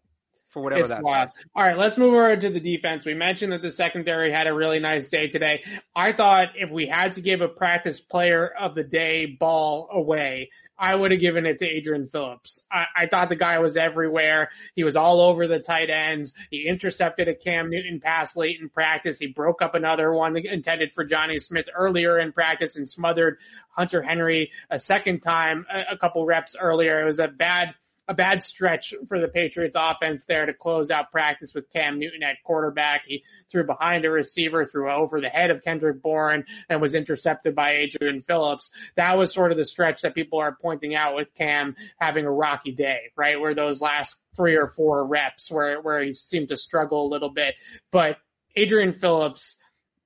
for 0.50 0.62
whatever 0.62 0.80
it's 0.80 0.88
that's 0.88 1.02
wild. 1.02 1.30
All 1.54 1.62
right, 1.62 1.76
let's 1.76 1.98
move 1.98 2.14
over 2.14 2.36
to 2.36 2.50
the 2.50 2.60
defense. 2.60 3.04
We 3.04 3.14
mentioned 3.14 3.52
that 3.52 3.62
the 3.62 3.70
secondary 3.70 4.32
had 4.32 4.46
a 4.46 4.54
really 4.54 4.78
nice 4.78 5.06
day 5.06 5.28
today. 5.28 5.62
I 5.94 6.12
thought 6.12 6.50
if 6.56 6.70
we 6.70 6.86
had 6.86 7.12
to 7.14 7.20
give 7.20 7.40
a 7.40 7.48
practice 7.48 8.00
player 8.00 8.48
of 8.48 8.74
the 8.74 8.84
day 8.84 9.26
ball 9.26 9.88
away, 9.92 10.50
I 10.78 10.94
would 10.94 11.10
have 11.10 11.20
given 11.20 11.44
it 11.44 11.58
to 11.58 11.66
Adrian 11.66 12.06
Phillips. 12.06 12.64
I, 12.70 12.86
I, 12.94 13.06
thought 13.06 13.28
the 13.28 13.36
guy 13.36 13.58
was 13.58 13.76
everywhere. 13.76 14.50
He 14.74 14.84
was 14.84 14.94
all 14.94 15.20
over 15.20 15.48
the 15.48 15.58
tight 15.58 15.90
ends. 15.90 16.32
He 16.50 16.68
intercepted 16.68 17.26
a 17.26 17.34
Cam 17.34 17.68
Newton 17.68 17.98
pass 17.98 18.36
late 18.36 18.60
in 18.60 18.68
practice. 18.68 19.18
He 19.18 19.26
broke 19.26 19.60
up 19.60 19.74
another 19.74 20.12
one 20.12 20.36
intended 20.36 20.92
for 20.94 21.04
Jonnu 21.04 21.42
Smith 21.42 21.66
earlier 21.74 22.20
in 22.20 22.30
practice 22.30 22.76
and 22.76 22.88
smothered 22.88 23.38
Hunter 23.70 24.02
Henry 24.02 24.52
a 24.70 24.78
second 24.78 25.20
time 25.20 25.66
a, 25.72 25.94
a 25.94 25.98
couple 25.98 26.24
reps 26.24 26.54
earlier. 26.58 27.02
It 27.02 27.06
was 27.06 27.18
a 27.18 27.26
bad 27.26 27.74
a 28.08 28.14
bad 28.14 28.42
stretch 28.42 28.94
for 29.06 29.18
the 29.18 29.28
Patriots 29.28 29.76
offense 29.78 30.24
there 30.24 30.46
to 30.46 30.54
close 30.54 30.90
out 30.90 31.12
practice 31.12 31.52
with 31.54 31.70
Cam 31.70 31.98
Newton 31.98 32.22
at 32.22 32.42
quarterback. 32.42 33.02
He 33.06 33.22
threw 33.50 33.64
behind 33.64 34.06
a 34.06 34.10
receiver, 34.10 34.64
threw 34.64 34.90
over 34.90 35.20
the 35.20 35.28
head 35.28 35.50
of 35.50 35.62
Kendrick 35.62 36.00
Bourne 36.00 36.44
and 36.70 36.80
was 36.80 36.94
intercepted 36.94 37.54
by 37.54 37.72
Adrian 37.72 38.22
Phillips. 38.22 38.70
That 38.96 39.18
was 39.18 39.32
sort 39.32 39.52
of 39.52 39.58
the 39.58 39.66
stretch 39.66 40.00
that 40.02 40.14
people 40.14 40.38
are 40.38 40.56
pointing 40.60 40.94
out 40.94 41.14
with 41.14 41.34
Cam 41.34 41.76
having 42.00 42.24
a 42.24 42.32
rocky 42.32 42.72
day, 42.72 43.10
right? 43.14 43.38
Where 43.38 43.54
those 43.54 43.82
last 43.82 44.16
three 44.34 44.56
or 44.56 44.68
four 44.68 45.06
reps 45.06 45.50
where, 45.50 45.80
where 45.82 46.00
he 46.02 46.14
seemed 46.14 46.48
to 46.48 46.56
struggle 46.56 47.06
a 47.06 47.12
little 47.12 47.30
bit. 47.30 47.56
But 47.92 48.16
Adrian 48.56 48.94
Phillips, 48.94 49.56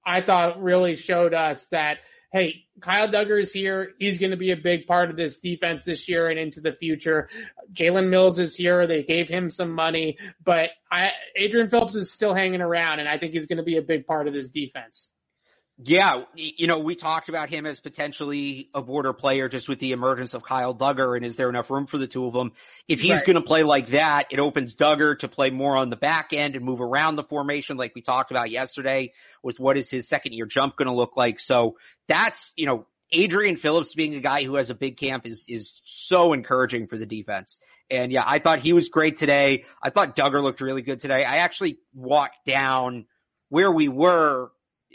I 0.05 0.23
thought 0.23 0.61
really 0.61 0.97
showed 0.97 1.35
us 1.35 1.67
that 1.67 1.99
hey, 2.33 2.65
Kyle 2.83 3.09
Dugger 3.09 3.41
is 3.41 3.53
here. 3.53 3.93
He's 3.99 4.19
going 4.19 4.33
to 4.33 4.37
be 4.37 4.51
a 4.51 4.57
big 4.57 4.87
part 4.87 5.09
of 5.09 5.17
this 5.17 5.39
defense 5.39 5.85
this 5.85 6.09
year 6.09 6.29
and 6.29 6.39
into 6.39 6.61
the 6.61 6.73
future. 6.73 7.29
Jalen 7.73 8.09
Mills 8.09 8.39
is 8.41 8.57
here. 8.57 8.87
They 8.87 9.05
gave 9.05 9.29
him 9.29 9.51
some 9.51 9.73
money, 9.73 10.19
but 10.45 10.71
I, 10.91 11.13
Adrian 11.37 11.71
Phillips 11.71 11.95
is 11.95 12.11
still 12.11 12.35
hanging 12.35 12.61
around 12.61 12.99
and 12.99 13.09
I 13.09 13.19
think 13.19 13.33
he's 13.33 13.47
going 13.47 13.59
to 13.59 13.63
be 13.63 13.77
a 13.77 13.83
big 13.83 14.07
part 14.07 14.27
of 14.27 14.35
this 14.35 14.51
defense. 14.51 15.12
Yeah, 15.79 16.25
you 16.35 16.67
know, 16.67 16.79
we 16.79 16.95
talked 16.95 17.29
about 17.29 17.49
him 17.49 17.67
as 17.67 17.81
potentially 17.81 18.69
a 18.75 18.83
border 18.83 19.13
player 19.13 19.49
just 19.49 19.69
with 19.69 19.81
the 19.81 19.93
emergence 19.93 20.35
of 20.35 20.45
Kyle 20.45 20.75
Dugger 20.75 21.17
and 21.17 21.25
is 21.25 21.37
there 21.37 21.49
enough 21.49 21.71
room 21.71 21.87
for 21.87 21.99
the 21.99 22.07
two 22.07 22.27
of 22.27 22.35
them? 22.35 22.53
If 22.89 23.01
he's 23.01 23.13
right. 23.13 23.25
going 23.25 23.37
to 23.37 23.43
play 23.43 23.63
like 23.63 23.89
that, 23.89 24.27
it 24.31 24.39
opens 24.39 24.77
Dugger 24.77 25.19
to 25.21 25.29
play 25.29 25.51
more 25.51 25.77
on 25.77 25.89
the 25.89 25.97
back 25.97 26.33
end 26.33 26.57
and 26.57 26.65
move 26.65 26.81
around 26.81 27.17
the 27.17 27.25
formation 27.25 27.79
like 27.79 27.95
we 27.95 28.03
talked 28.03 28.31
about 28.31 28.51
yesterday 28.51 29.13
with 29.43 29.59
what 29.59 29.77
is 29.77 29.91
his 29.91 30.09
second 30.09 30.35
year 30.35 30.47
jump 30.47 30.77
going 30.77 30.87
to 30.87 30.95
look 30.95 31.17
like. 31.17 31.41
So 31.41 31.77
that's, 32.07 32.53
you 32.55 32.67
know, 32.67 32.87
Adrian 33.11 33.57
Phillips 33.57 33.95
being 33.95 34.15
a 34.15 34.21
guy 34.21 34.45
who 34.45 34.55
has 34.57 34.71
a 34.71 34.75
big 34.75 34.99
camp 34.99 35.27
is, 35.27 35.47
is 35.49 35.81
so 35.85 36.33
encouraging 36.33 36.87
for 36.87 36.97
the 36.97 37.07
defense. 37.07 37.59
And 37.91 38.13
yeah, 38.13 38.25
I 38.27 38.39
thought 38.39 38.61
he 38.61 38.73
was 38.73 38.89
great 38.89 39.17
today. 39.17 39.65
I 39.83 39.91
thought 39.91 40.17
Dugger 40.17 40.43
looked 40.43 40.61
really 40.61 40.83
good 40.83 41.01
today. 41.01 41.25
I 41.25 41.39
actually 41.39 41.79
walked 41.95 42.45
down 42.47 43.07
where 43.49 43.73
we 43.73 43.89
were 43.89 44.51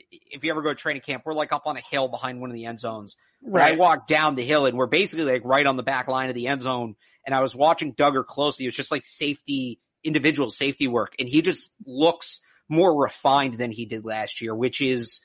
if 0.09 0.43
you 0.43 0.51
ever 0.51 0.61
go 0.61 0.69
to 0.69 0.75
training 0.75 1.01
camp, 1.01 1.23
we're 1.25 1.33
like 1.33 1.51
up 1.51 1.63
on 1.65 1.77
a 1.77 1.81
hill 1.81 2.07
behind 2.07 2.41
one 2.41 2.49
of 2.49 2.53
the 2.53 2.65
end 2.65 2.79
zones. 2.79 3.15
Right. 3.43 3.73
I 3.73 3.77
walked 3.77 4.07
down 4.07 4.35
the 4.35 4.45
hill 4.45 4.65
and 4.65 4.77
we're 4.77 4.87
basically 4.87 5.25
like 5.25 5.43
right 5.45 5.65
on 5.65 5.77
the 5.77 5.83
back 5.83 6.07
line 6.07 6.29
of 6.29 6.35
the 6.35 6.47
end 6.47 6.63
zone. 6.63 6.95
And 7.25 7.35
I 7.35 7.41
was 7.41 7.55
watching 7.55 7.93
Dugger 7.93 8.25
closely. 8.25 8.65
It 8.65 8.69
was 8.69 8.75
just 8.75 8.91
like 8.91 9.05
safety, 9.05 9.79
individual 10.03 10.51
safety 10.51 10.87
work. 10.87 11.13
And 11.19 11.27
he 11.27 11.41
just 11.41 11.71
looks 11.85 12.39
more 12.69 12.95
refined 13.01 13.57
than 13.57 13.71
he 13.71 13.85
did 13.85 14.05
last 14.05 14.41
year, 14.41 14.55
which 14.55 14.81
is 14.81 15.19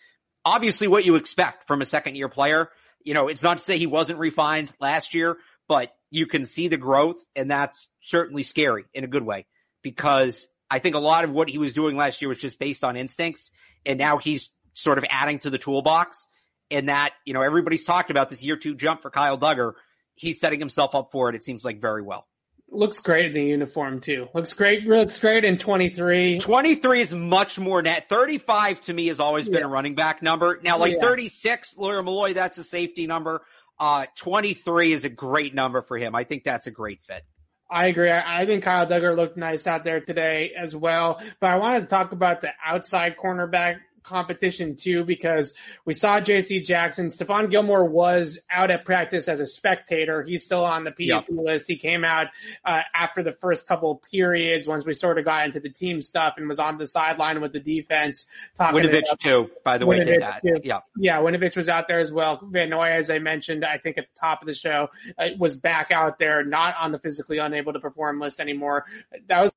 obviously 0.44 0.88
what 0.88 1.04
you 1.04 1.16
expect 1.16 1.66
from 1.66 1.80
a 1.80 1.86
second 1.86 2.16
year 2.16 2.28
player. 2.28 2.70
You 3.04 3.14
know, 3.14 3.28
it's 3.28 3.42
not 3.42 3.58
to 3.58 3.64
say 3.64 3.78
he 3.78 3.86
wasn't 3.86 4.18
refined 4.18 4.72
last 4.80 5.14
year, 5.14 5.38
but 5.68 5.92
you 6.10 6.26
can 6.26 6.44
see 6.44 6.68
the 6.68 6.76
growth 6.76 7.24
and 7.34 7.50
that's 7.50 7.88
certainly 8.00 8.42
scary 8.42 8.84
in 8.92 9.04
a 9.04 9.08
good 9.08 9.24
way 9.24 9.46
because 9.82 10.46
I 10.70 10.78
think 10.78 10.94
a 10.94 11.00
lot 11.00 11.24
of 11.24 11.30
what 11.30 11.48
he 11.48 11.58
was 11.58 11.72
doing 11.72 11.96
last 11.96 12.20
year 12.20 12.28
was 12.28 12.38
just 12.38 12.58
based 12.58 12.84
on 12.84 12.96
instincts 12.96 13.50
and 13.86 13.98
now 13.98 14.18
he's 14.18 14.50
sort 14.74 14.98
of 14.98 15.04
adding 15.10 15.38
to 15.40 15.50
the 15.50 15.58
toolbox 15.58 16.26
and 16.72 16.88
that, 16.88 17.12
you 17.24 17.34
know, 17.34 17.42
everybody's 17.42 17.84
talked 17.84 18.10
about 18.10 18.30
this 18.30 18.42
year 18.42 18.56
two 18.56 18.74
jump 18.74 19.02
for 19.02 19.10
Kyle 19.10 19.38
Dugger. 19.38 19.74
He's 20.14 20.40
setting 20.40 20.58
himself 20.58 20.94
up 20.94 21.12
for 21.12 21.28
it. 21.28 21.34
It 21.34 21.44
seems 21.44 21.64
like 21.64 21.80
very 21.80 22.02
well. 22.02 22.26
Looks 22.70 23.00
great 23.00 23.26
in 23.26 23.34
the 23.34 23.44
uniform 23.44 24.00
too. 24.00 24.28
Looks 24.34 24.54
great. 24.54 24.84
Looks 24.84 25.18
great 25.18 25.44
in 25.44 25.58
23. 25.58 26.38
23 26.38 27.00
is 27.00 27.12
much 27.12 27.58
more 27.58 27.82
net. 27.82 28.08
35 28.08 28.80
to 28.82 28.94
me 28.94 29.08
has 29.08 29.20
always 29.20 29.44
been 29.44 29.60
yeah. 29.60 29.66
a 29.66 29.68
running 29.68 29.94
back 29.94 30.22
number. 30.22 30.58
Now 30.62 30.78
like 30.78 30.94
yeah. 30.94 31.00
36, 31.00 31.76
Lawyer 31.76 32.02
Milloy, 32.02 32.32
that's 32.32 32.56
a 32.56 32.64
safety 32.64 33.06
number. 33.06 33.42
Uh, 33.78 34.06
23 34.16 34.92
is 34.92 35.04
a 35.04 35.10
great 35.10 35.54
number 35.54 35.82
for 35.82 35.98
him. 35.98 36.14
I 36.14 36.24
think 36.24 36.44
that's 36.44 36.66
a 36.66 36.70
great 36.70 37.00
fit. 37.06 37.22
I 37.70 37.86
agree. 37.86 38.10
I 38.10 38.46
think 38.46 38.64
Kyle 38.64 38.86
Dugger 38.86 39.16
looked 39.16 39.36
nice 39.36 39.66
out 39.66 39.84
there 39.84 40.00
today 40.00 40.52
as 40.56 40.76
well. 40.76 41.22
But 41.40 41.50
I 41.50 41.56
wanted 41.56 41.80
to 41.80 41.86
talk 41.86 42.12
about 42.12 42.42
the 42.42 42.52
outside 42.64 43.16
cornerback 43.22 43.80
competition 44.02 44.76
too 44.76 45.04
because 45.04 45.54
we 45.84 45.94
saw 45.94 46.20
JC 46.20 46.64
Jackson. 46.64 47.08
Stephon 47.08 47.50
Gilmore 47.50 47.84
was 47.84 48.38
out 48.50 48.70
at 48.70 48.84
practice 48.84 49.28
as 49.28 49.40
a 49.40 49.46
spectator. 49.46 50.22
He's 50.22 50.44
still 50.44 50.64
on 50.64 50.84
the 50.84 50.90
PUP 50.90 51.00
yep. 51.00 51.24
list. 51.30 51.66
He 51.66 51.76
came 51.76 52.04
out 52.04 52.28
uh, 52.64 52.82
after 52.94 53.22
the 53.22 53.32
first 53.32 53.66
couple 53.66 54.02
periods 54.10 54.66
once 54.66 54.84
we 54.84 54.94
sort 54.94 55.18
of 55.18 55.24
got 55.24 55.44
into 55.44 55.60
the 55.60 55.70
team 55.70 56.02
stuff 56.02 56.34
and 56.36 56.48
was 56.48 56.58
on 56.58 56.78
the 56.78 56.86
sideline 56.86 57.40
with 57.40 57.52
the 57.52 57.60
defense. 57.60 58.26
Talking 58.56 58.82
Winovich 58.82 59.18
too, 59.18 59.50
by 59.64 59.78
the 59.78 59.86
way, 59.86 60.00
Winovich 60.00 60.04
did 60.06 60.22
that. 60.22 60.42
Too. 60.42 60.60
Yeah. 60.62 60.80
Yeah, 60.96 61.18
Winovich 61.18 61.56
was 61.56 61.68
out 61.68 61.88
there 61.88 62.00
as 62.00 62.12
well. 62.12 62.40
Van 62.50 62.70
Noy, 62.70 62.90
as 62.90 63.10
I 63.10 63.18
mentioned, 63.18 63.64
I 63.64 63.78
think 63.78 63.98
at 63.98 64.06
the 64.12 64.20
top 64.20 64.42
of 64.42 64.46
the 64.46 64.54
show, 64.54 64.88
uh, 65.18 65.28
was 65.38 65.56
back 65.56 65.90
out 65.90 66.18
there, 66.18 66.44
not 66.44 66.74
on 66.80 66.92
the 66.92 66.98
physically 66.98 67.38
unable 67.38 67.72
to 67.72 67.80
perform 67.80 68.20
list 68.20 68.40
anymore. 68.40 68.84
That 69.28 69.42
was 69.42 69.52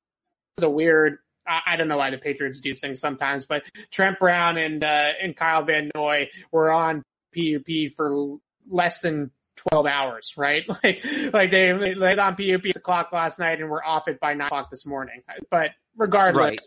a 0.62 0.70
weird 0.70 1.18
I 1.48 1.76
don't 1.76 1.88
know 1.88 1.98
why 1.98 2.10
the 2.10 2.18
Patriots 2.18 2.60
do 2.60 2.74
things 2.74 3.00
sometimes, 3.00 3.44
but 3.44 3.62
Trent 3.90 4.18
Brown 4.18 4.56
and 4.58 4.82
uh, 4.82 5.10
and 5.22 5.36
Kyle 5.36 5.62
Van 5.62 5.90
Noy 5.94 6.28
were 6.50 6.70
on 6.70 7.02
PUP 7.34 7.92
for 7.96 8.38
less 8.68 9.00
than 9.00 9.30
12 9.70 9.86
hours, 9.86 10.34
right? 10.36 10.64
Like, 10.84 11.04
like 11.32 11.50
they 11.50 11.72
laid 11.72 12.18
on 12.18 12.36
PUP 12.36 12.66
at 12.66 12.76
o'clock 12.76 13.12
last 13.12 13.38
night 13.38 13.60
and 13.60 13.70
we're 13.70 13.84
off 13.84 14.08
it 14.08 14.20
by 14.20 14.34
nine 14.34 14.46
o'clock 14.46 14.70
this 14.70 14.86
morning. 14.86 15.22
But 15.50 15.70
regardless, 15.96 16.42
right. 16.42 16.60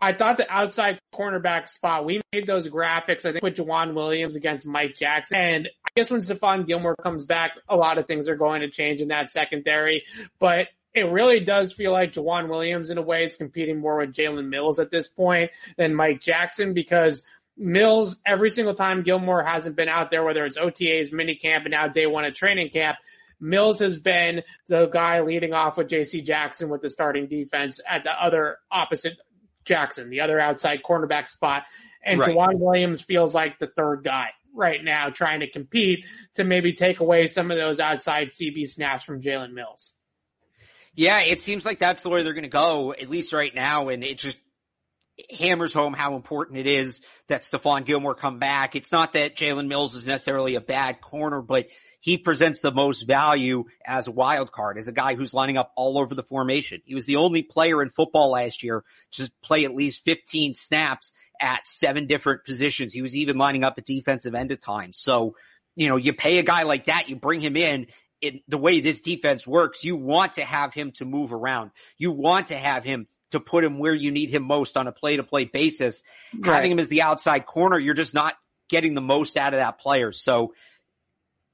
I 0.00 0.12
thought 0.12 0.36
the 0.36 0.50
outside 0.50 1.00
cornerback 1.12 1.68
spot, 1.68 2.04
we 2.04 2.20
made 2.32 2.46
those 2.46 2.68
graphics, 2.68 3.24
I 3.24 3.32
think 3.32 3.42
with 3.42 3.56
Joejuan 3.56 3.94
Williams 3.94 4.36
against 4.36 4.64
Mike 4.64 4.94
Jackson. 4.96 5.36
And 5.36 5.68
I 5.84 5.90
guess 5.96 6.08
when 6.08 6.20
Stephon 6.20 6.66
Gilmore 6.66 6.94
comes 6.96 7.24
back, 7.24 7.52
a 7.68 7.76
lot 7.76 7.98
of 7.98 8.06
things 8.06 8.28
are 8.28 8.36
going 8.36 8.60
to 8.60 8.70
change 8.70 9.00
in 9.00 9.08
that 9.08 9.30
secondary, 9.30 10.04
but 10.38 10.68
it 10.94 11.10
really 11.10 11.40
does 11.40 11.72
feel 11.72 11.92
like 11.92 12.12
Joejuan 12.12 12.48
Williams 12.48 12.90
in 12.90 12.98
a 12.98 13.02
way 13.02 13.24
is 13.24 13.36
competing 13.36 13.78
more 13.78 13.98
with 13.98 14.12
Jalen 14.12 14.48
Mills 14.48 14.78
at 14.78 14.90
this 14.90 15.08
point 15.08 15.50
than 15.76 15.94
Mike 15.94 16.20
Jackson 16.20 16.74
because 16.74 17.24
Mills, 17.56 18.16
every 18.24 18.50
single 18.50 18.74
time 18.74 19.02
Gilmore 19.02 19.42
hasn't 19.42 19.76
been 19.76 19.88
out 19.88 20.10
there, 20.10 20.24
whether 20.24 20.44
it's 20.44 20.56
OTAs, 20.56 21.12
minicamp, 21.12 21.62
and 21.62 21.72
now 21.72 21.88
day 21.88 22.06
one 22.06 22.24
at 22.24 22.34
training 22.34 22.70
camp, 22.70 22.96
Mills 23.40 23.78
has 23.80 23.98
been 23.98 24.42
the 24.66 24.86
guy 24.86 25.20
leading 25.20 25.52
off 25.52 25.76
with 25.76 25.88
JC 25.88 26.24
Jackson 26.24 26.68
with 26.68 26.82
the 26.82 26.90
starting 26.90 27.28
defense 27.28 27.80
at 27.86 28.04
the 28.04 28.10
other 28.10 28.58
opposite 28.70 29.16
Jackson, 29.64 30.10
the 30.10 30.20
other 30.20 30.40
outside 30.40 30.82
cornerback 30.82 31.28
spot. 31.28 31.64
And 32.04 32.20
right. 32.20 32.34
Joejuan 32.34 32.58
Williams 32.58 33.02
feels 33.02 33.34
like 33.34 33.58
the 33.58 33.66
third 33.66 34.02
guy 34.04 34.30
right 34.54 34.82
now 34.82 35.10
trying 35.10 35.40
to 35.40 35.50
compete 35.50 36.04
to 36.34 36.44
maybe 36.44 36.72
take 36.72 37.00
away 37.00 37.26
some 37.26 37.50
of 37.50 37.58
those 37.58 37.78
outside 37.80 38.28
CB 38.28 38.68
snaps 38.68 39.04
from 39.04 39.20
Jalen 39.20 39.52
Mills. 39.52 39.94
Yeah, 40.98 41.20
it 41.20 41.40
seems 41.40 41.64
like 41.64 41.78
that's 41.78 42.02
the 42.02 42.08
way 42.08 42.24
they're 42.24 42.32
going 42.32 42.42
to 42.42 42.48
go, 42.48 42.92
at 42.92 43.08
least 43.08 43.32
right 43.32 43.54
now. 43.54 43.88
And 43.88 44.02
it 44.02 44.18
just 44.18 44.36
hammers 45.38 45.72
home 45.72 45.92
how 45.92 46.16
important 46.16 46.58
it 46.58 46.66
is 46.66 47.00
that 47.28 47.42
Stephon 47.42 47.86
Gilmore 47.86 48.16
come 48.16 48.40
back. 48.40 48.74
It's 48.74 48.90
not 48.90 49.12
that 49.12 49.36
Jalen 49.36 49.68
Mills 49.68 49.94
is 49.94 50.08
necessarily 50.08 50.56
a 50.56 50.60
bad 50.60 51.00
corner, 51.00 51.40
but 51.40 51.68
he 52.00 52.18
presents 52.18 52.58
the 52.58 52.72
most 52.72 53.02
value 53.02 53.66
as 53.86 54.08
a 54.08 54.10
wild 54.10 54.50
card, 54.50 54.76
as 54.76 54.88
a 54.88 54.92
guy 54.92 55.14
who's 55.14 55.32
lining 55.32 55.56
up 55.56 55.70
all 55.76 55.98
over 55.98 56.16
the 56.16 56.24
formation. 56.24 56.82
He 56.84 56.96
was 56.96 57.06
the 57.06 57.14
only 57.14 57.44
player 57.44 57.80
in 57.80 57.90
football 57.90 58.32
last 58.32 58.64
year 58.64 58.82
to 59.12 59.30
play 59.40 59.64
at 59.64 59.76
least 59.76 60.04
15 60.04 60.54
snaps 60.54 61.12
at 61.40 61.68
seven 61.68 62.08
different 62.08 62.44
positions. 62.44 62.92
He 62.92 63.02
was 63.02 63.14
even 63.14 63.38
lining 63.38 63.62
up 63.62 63.74
at 63.78 63.86
defensive 63.86 64.34
end 64.34 64.50
at 64.50 64.60
times. 64.60 64.98
So, 64.98 65.36
you 65.76 65.86
know, 65.86 65.96
you 65.96 66.12
pay 66.12 66.38
a 66.38 66.42
guy 66.42 66.64
like 66.64 66.86
that, 66.86 67.08
you 67.08 67.14
bring 67.14 67.38
him 67.38 67.56
in, 67.56 67.86
in 68.20 68.40
the 68.48 68.58
way 68.58 68.80
this 68.80 69.00
defense 69.00 69.46
works, 69.46 69.84
you 69.84 69.96
want 69.96 70.34
to 70.34 70.44
have 70.44 70.74
him 70.74 70.92
to 70.92 71.04
move 71.04 71.32
around. 71.32 71.70
You 71.96 72.10
want 72.10 72.48
to 72.48 72.56
have 72.56 72.84
him 72.84 73.06
to 73.30 73.40
put 73.40 73.64
him 73.64 73.78
where 73.78 73.94
you 73.94 74.10
need 74.10 74.30
him 74.30 74.42
most 74.42 74.76
on 74.76 74.86
a 74.86 74.92
play 74.92 75.16
to 75.16 75.22
play 75.22 75.44
basis. 75.44 76.02
Right. 76.34 76.54
Having 76.54 76.72
him 76.72 76.78
as 76.78 76.88
the 76.88 77.02
outside 77.02 77.46
corner, 77.46 77.78
you're 77.78 77.94
just 77.94 78.14
not 78.14 78.34
getting 78.68 78.94
the 78.94 79.00
most 79.00 79.36
out 79.36 79.54
of 79.54 79.60
that 79.60 79.78
player. 79.78 80.12
So 80.12 80.54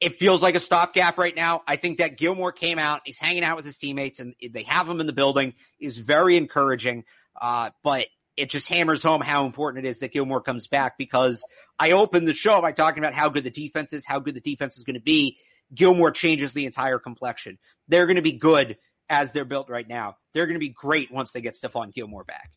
it 0.00 0.18
feels 0.18 0.42
like 0.42 0.54
a 0.54 0.60
stopgap 0.60 1.18
right 1.18 1.34
now. 1.34 1.62
I 1.66 1.76
think 1.76 1.98
that 1.98 2.18
Gilmore 2.18 2.52
came 2.52 2.78
out, 2.78 3.02
he's 3.04 3.18
hanging 3.18 3.44
out 3.44 3.56
with 3.56 3.64
his 3.64 3.76
teammates 3.76 4.20
and 4.20 4.34
they 4.52 4.64
have 4.64 4.88
him 4.88 5.00
in 5.00 5.06
the 5.06 5.12
building 5.12 5.54
is 5.80 5.98
very 5.98 6.36
encouraging. 6.36 7.04
Uh, 7.40 7.70
but 7.82 8.06
it 8.36 8.50
just 8.50 8.68
hammers 8.68 9.02
home 9.02 9.20
how 9.20 9.46
important 9.46 9.84
it 9.84 9.88
is 9.88 10.00
that 10.00 10.12
Gilmore 10.12 10.40
comes 10.40 10.66
back 10.66 10.98
because 10.98 11.44
I 11.78 11.92
opened 11.92 12.26
the 12.26 12.32
show 12.32 12.60
by 12.60 12.72
talking 12.72 13.02
about 13.02 13.14
how 13.14 13.28
good 13.28 13.44
the 13.44 13.50
defense 13.50 13.92
is, 13.92 14.04
how 14.04 14.18
good 14.20 14.34
the 14.34 14.40
defense 14.40 14.76
is 14.76 14.84
going 14.84 14.94
to 14.94 15.00
be. 15.00 15.38
Gilmore 15.74 16.10
changes 16.10 16.52
the 16.52 16.66
entire 16.66 16.98
complexion. 16.98 17.58
They're 17.88 18.06
going 18.06 18.16
to 18.16 18.22
be 18.22 18.32
good 18.32 18.76
as 19.08 19.32
they're 19.32 19.44
built 19.44 19.68
right 19.68 19.88
now. 19.88 20.16
They're 20.32 20.46
going 20.46 20.54
to 20.54 20.60
be 20.60 20.70
great 20.70 21.12
once 21.12 21.32
they 21.32 21.40
get 21.40 21.54
Stephon 21.54 21.92
Gilmore 21.92 22.24
back. 22.24 22.50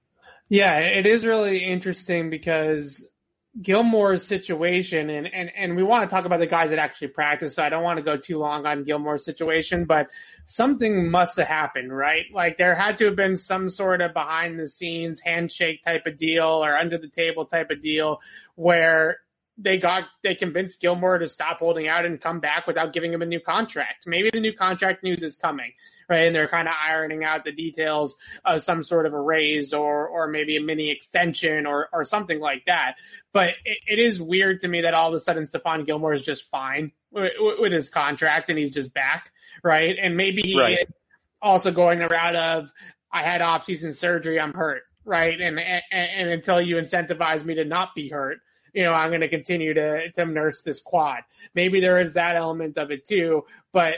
Yeah, 0.49 0.77
it 0.77 1.05
is 1.05 1.25
really 1.25 1.63
interesting 1.63 2.29
because 2.29 3.05
Gilmore's 3.61 4.25
situation, 4.25 5.09
and, 5.09 5.27
and, 5.27 5.51
and 5.57 5.75
we 5.75 5.83
want 5.83 6.03
to 6.03 6.13
talk 6.13 6.25
about 6.25 6.39
the 6.39 6.47
guys 6.47 6.69
that 6.69 6.79
actually 6.79 7.09
practice, 7.09 7.55
so 7.55 7.63
I 7.63 7.69
don't 7.69 7.83
want 7.83 7.97
to 7.97 8.03
go 8.03 8.15
too 8.15 8.37
long 8.37 8.65
on 8.65 8.83
Gilmore's 8.83 9.25
situation, 9.25 9.85
but 9.85 10.07
something 10.45 11.09
must 11.09 11.37
have 11.37 11.47
happened, 11.47 11.95
right? 11.95 12.25
Like 12.31 12.57
there 12.57 12.75
had 12.75 12.97
to 12.99 13.05
have 13.05 13.15
been 13.15 13.35
some 13.35 13.69
sort 13.69 14.01
of 14.01 14.13
behind 14.13 14.59
the 14.59 14.67
scenes 14.67 15.19
handshake 15.19 15.83
type 15.83 16.05
of 16.05 16.17
deal 16.17 16.63
or 16.63 16.75
under 16.75 16.97
the 16.97 17.09
table 17.09 17.45
type 17.45 17.71
of 17.71 17.81
deal 17.81 18.21
where 18.55 19.17
they 19.57 19.77
got 19.77 20.05
they 20.23 20.35
convinced 20.35 20.81
Gilmore 20.81 21.17
to 21.17 21.27
stop 21.27 21.57
holding 21.57 21.87
out 21.87 22.05
and 22.05 22.21
come 22.21 22.39
back 22.39 22.67
without 22.67 22.93
giving 22.93 23.11
him 23.11 23.21
a 23.21 23.25
new 23.25 23.39
contract. 23.39 24.05
Maybe 24.05 24.29
the 24.31 24.39
new 24.39 24.53
contract 24.53 25.03
news 25.03 25.23
is 25.23 25.35
coming, 25.35 25.71
right? 26.07 26.27
And 26.27 26.35
they're 26.35 26.47
kind 26.47 26.67
of 26.67 26.75
ironing 26.79 27.23
out 27.23 27.43
the 27.43 27.51
details 27.51 28.17
of 28.45 28.63
some 28.63 28.83
sort 28.83 29.05
of 29.05 29.13
a 29.13 29.19
raise 29.19 29.73
or 29.73 30.07
or 30.07 30.27
maybe 30.27 30.57
a 30.57 30.61
mini 30.61 30.91
extension 30.91 31.65
or 31.65 31.89
or 31.91 32.03
something 32.03 32.39
like 32.39 32.65
that. 32.67 32.95
But 33.33 33.49
it, 33.65 33.79
it 33.87 33.99
is 33.99 34.21
weird 34.21 34.61
to 34.61 34.67
me 34.67 34.81
that 34.81 34.93
all 34.93 35.09
of 35.09 35.15
a 35.15 35.19
sudden 35.19 35.43
Stephon 35.43 35.85
Gilmore 35.85 36.13
is 36.13 36.23
just 36.23 36.49
fine 36.49 36.91
with, 37.11 37.33
with 37.39 37.71
his 37.71 37.89
contract 37.89 38.49
and 38.49 38.59
he's 38.59 38.73
just 38.73 38.93
back, 38.93 39.31
right? 39.63 39.95
And 39.99 40.15
maybe 40.15 40.43
he 40.43 40.59
right. 40.59 40.87
also 41.41 41.71
going 41.71 41.99
the 41.99 42.07
route 42.07 42.35
of 42.35 42.71
I 43.11 43.23
had 43.23 43.41
off 43.41 43.65
season 43.65 43.93
surgery, 43.93 44.39
I'm 44.39 44.53
hurt, 44.53 44.83
right? 45.03 45.39
And, 45.41 45.59
and 45.59 45.81
and 45.91 46.29
until 46.29 46.61
you 46.61 46.75
incentivize 46.75 47.43
me 47.43 47.55
to 47.55 47.65
not 47.65 47.95
be 47.95 48.09
hurt 48.09 48.37
you 48.77 48.83
know, 48.83 48.93
I'm 48.93 49.09
going 49.09 49.21
to 49.21 49.27
continue 49.27 49.73
to, 49.73 50.11
to 50.11 50.25
nurse 50.27 50.61
this 50.61 50.79
quad. 50.79 51.21
Maybe 51.55 51.79
there 51.79 51.99
is 51.99 52.13
that 52.13 52.35
element 52.35 52.77
of 52.77 52.91
it 52.91 53.07
too, 53.07 53.45
but 53.73 53.95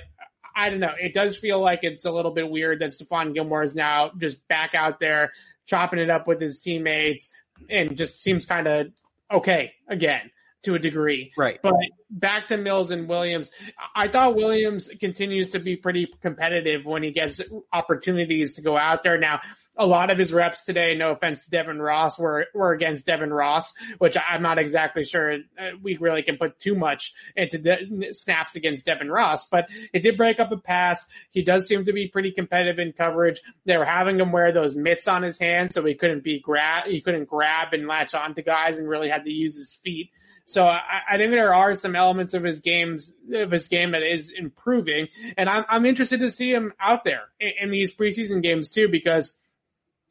I 0.55 0.69
don't 0.69 0.79
know. 0.79 0.93
It 0.97 1.13
does 1.13 1.35
feel 1.35 1.59
like 1.59 1.79
it's 1.81 2.05
a 2.05 2.11
little 2.11 2.31
bit 2.31 2.49
weird 2.49 2.79
that 2.79 2.91
Stephon 2.91 3.33
Gilmore 3.33 3.61
is 3.61 3.75
now 3.75 4.11
just 4.17 4.47
back 4.47 4.75
out 4.75 5.01
there 5.01 5.33
chopping 5.65 5.99
it 5.99 6.09
up 6.09 6.27
with 6.27 6.39
his 6.39 6.59
teammates 6.59 7.29
and 7.69 7.97
just 7.97 8.21
seems 8.21 8.45
kind 8.45 8.69
of 8.69 8.87
okay 9.29 9.73
again 9.89 10.31
to 10.63 10.75
a 10.75 10.79
degree. 10.79 11.33
Right. 11.37 11.59
But 11.61 11.73
back 12.09 12.47
to 12.47 12.55
Mills 12.55 12.89
and 12.89 13.09
Williams, 13.09 13.51
I 13.93 14.07
thought 14.07 14.35
Williams 14.35 14.89
continues 14.97 15.49
to 15.49 15.59
be 15.59 15.75
pretty 15.75 16.07
competitive 16.21 16.85
when 16.85 17.03
he 17.03 17.11
gets 17.11 17.41
opportunities 17.73 18.53
to 18.53 18.61
go 18.61 18.77
out 18.77 19.03
there. 19.03 19.17
Now, 19.17 19.41
a 19.79 19.85
lot 19.85 20.11
of 20.11 20.17
his 20.17 20.33
reps 20.33 20.65
today, 20.65 20.93
no 20.93 21.11
offense 21.11 21.45
to 21.45 21.49
Devin 21.49 21.81
Ross, 21.81 22.19
were, 22.19 22.47
were 22.53 22.73
against 22.73 23.05
Devin 23.05 23.31
Ross, 23.31 23.73
which 23.97 24.17
I'm 24.17 24.41
not 24.41 24.57
exactly 24.57 25.05
sure 25.05 25.37
uh, 25.57 25.69
we 25.81 25.95
really 25.97 26.21
can 26.21 26.37
put 26.37 26.59
too 26.59 26.75
much 26.75 27.13
into 27.35 27.57
the 27.57 28.09
snaps 28.11 28.55
against 28.55 28.85
Devin 28.85 29.09
Ross, 29.09 29.47
but 29.47 29.67
it 29.93 30.03
did 30.03 30.17
break 30.17 30.39
up 30.39 30.51
a 30.51 30.57
pass. 30.57 31.05
He 31.31 31.43
does 31.43 31.65
seem 31.65 31.85
to 31.85 31.93
be 31.93 32.09
pretty 32.09 32.31
competitive 32.31 32.77
in 32.77 32.91
coverage. 32.91 33.41
They 33.65 33.77
were 33.77 33.85
having 33.85 34.19
him 34.19 34.33
wear 34.33 34.51
those 34.51 34.75
mitts 34.75 35.07
on 35.07 35.23
his 35.23 35.39
hands 35.39 35.73
so 35.73 35.83
he 35.85 35.95
couldn't 35.95 36.25
be 36.25 36.41
grab, 36.41 36.87
he 36.87 36.99
couldn't 36.99 37.29
grab 37.29 37.71
and 37.71 37.87
latch 37.87 38.13
onto 38.13 38.41
guys 38.41 38.79
and 38.79 38.89
really 38.89 39.09
had 39.09 39.23
to 39.23 39.31
use 39.31 39.55
his 39.55 39.73
feet. 39.73 40.11
So 40.45 40.65
I, 40.65 40.81
I, 41.11 41.17
think 41.17 41.31
there 41.31 41.53
are 41.53 41.75
some 41.75 41.95
elements 41.95 42.33
of 42.33 42.43
his 42.43 42.59
games, 42.59 43.15
of 43.31 43.51
his 43.51 43.67
game 43.67 43.91
that 43.91 44.01
is 44.01 44.33
improving. 44.35 45.07
And 45.37 45.47
I'm, 45.47 45.63
I'm 45.69 45.85
interested 45.85 46.21
to 46.21 46.31
see 46.31 46.51
him 46.51 46.73
out 46.79 47.03
there 47.03 47.25
in, 47.39 47.51
in 47.61 47.71
these 47.71 47.95
preseason 47.95 48.41
games 48.41 48.67
too, 48.67 48.87
because 48.89 49.37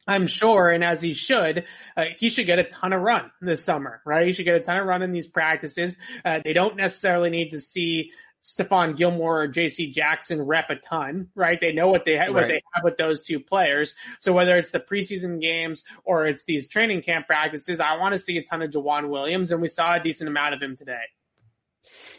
I'm 0.09 0.25
sure, 0.25 0.69
and 0.69 0.83
as 0.83 1.01
he 1.01 1.13
should, 1.13 1.65
uh, 1.95 2.05
he 2.17 2.31
should 2.31 2.47
get 2.47 2.57
a 2.57 2.63
ton 2.63 2.93
of 2.93 3.01
run 3.01 3.29
this 3.41 3.63
summer, 3.63 4.01
right? 4.05 4.25
He 4.25 4.33
should 4.33 4.45
get 4.45 4.55
a 4.55 4.59
ton 4.59 4.77
of 4.77 4.87
run 4.87 5.03
in 5.03 5.11
these 5.11 5.27
practices. 5.27 5.95
Uh, 6.25 6.39
they 6.43 6.53
don't 6.53 6.75
necessarily 6.75 7.29
need 7.29 7.51
to 7.51 7.61
see 7.61 8.11
Stephon 8.41 8.97
Gilmore 8.97 9.43
or 9.43 9.47
JC 9.47 9.93
Jackson 9.93 10.41
rep 10.41 10.71
a 10.71 10.77
ton, 10.77 11.27
right? 11.35 11.59
They 11.61 11.73
know 11.73 11.89
what 11.89 12.05
they 12.05 12.17
have, 12.17 12.29
right. 12.29 12.33
what 12.33 12.47
they 12.47 12.61
have 12.73 12.83
with 12.83 12.97
those 12.97 13.21
two 13.21 13.39
players. 13.39 13.93
So 14.17 14.33
whether 14.33 14.57
it's 14.57 14.71
the 14.71 14.79
preseason 14.79 15.39
games 15.39 15.83
or 16.03 16.25
it's 16.25 16.43
these 16.45 16.67
training 16.67 17.03
camp 17.03 17.27
practices, 17.27 17.79
I 17.79 17.97
want 17.97 18.13
to 18.13 18.19
see 18.19 18.37
a 18.37 18.43
ton 18.43 18.61
of 18.63 18.71
Joejuan 18.71 19.09
Williams 19.09 19.51
and 19.51 19.61
we 19.61 19.67
saw 19.67 19.95
a 19.95 19.99
decent 19.99 20.27
amount 20.27 20.55
of 20.55 20.61
him 20.61 20.75
today. 20.75 21.03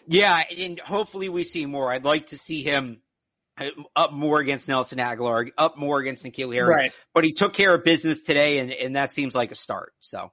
Yeah. 0.07 0.43
And 0.57 0.79
hopefully 0.79 1.29
we 1.29 1.43
see 1.43 1.67
more. 1.67 1.93
I'd 1.93 2.05
like 2.05 2.29
to 2.29 2.39
see 2.39 2.63
him 2.63 3.01
up 3.97 4.13
more 4.13 4.41
against 4.41 4.69
Nelson 4.69 4.99
Agholor, 4.99 5.51
up 5.57 5.77
more 5.77 6.01
against 6.01 6.25
N'Keal 6.25 6.53
Harry. 6.55 6.69
Right. 6.69 6.93
But 7.15 7.25
he 7.25 7.33
took 7.33 7.55
care 7.55 7.75
of 7.75 7.85
business 7.85 8.23
today, 8.23 8.59
and, 8.59 8.71
and 8.73 8.97
that 8.97 9.13
seems 9.13 9.35
like 9.35 9.51
a 9.51 9.55
start. 9.55 9.93
So. 10.01 10.33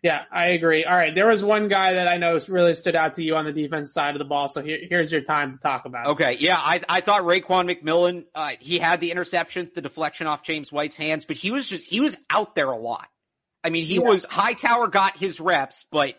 Yeah, 0.00 0.22
I 0.30 0.50
agree. 0.50 0.84
All 0.84 0.94
right. 0.94 1.12
There 1.12 1.26
was 1.26 1.42
one 1.42 1.66
guy 1.66 1.94
that 1.94 2.06
I 2.06 2.18
know 2.18 2.38
really 2.46 2.74
stood 2.74 2.94
out 2.94 3.16
to 3.16 3.22
you 3.24 3.34
on 3.34 3.46
the 3.46 3.52
defense 3.52 3.92
side 3.92 4.14
of 4.14 4.20
the 4.20 4.24
ball. 4.24 4.46
So 4.46 4.62
here, 4.62 4.78
here's 4.88 5.10
your 5.10 5.22
time 5.22 5.54
to 5.54 5.58
talk 5.58 5.86
about. 5.86 6.06
Okay. 6.06 6.36
Yeah. 6.38 6.56
I, 6.56 6.80
I 6.88 7.00
thought 7.00 7.22
Raekwon 7.22 7.68
McMillan, 7.68 8.26
uh, 8.32 8.52
he 8.60 8.78
had 8.78 9.00
the 9.00 9.10
interception, 9.10 9.68
the 9.74 9.80
deflection 9.80 10.28
off 10.28 10.44
James 10.44 10.70
White's 10.70 10.94
hands, 10.94 11.24
but 11.24 11.36
he 11.36 11.50
was 11.50 11.68
just, 11.68 11.90
he 11.90 11.98
was 11.98 12.16
out 12.30 12.54
there 12.54 12.70
a 12.70 12.78
lot. 12.78 13.08
I 13.64 13.70
mean, 13.70 13.86
he 13.86 13.96
yeah. 13.96 14.02
was, 14.02 14.24
Hightower 14.24 14.86
got 14.86 15.16
his 15.16 15.40
reps, 15.40 15.84
but 15.90 16.14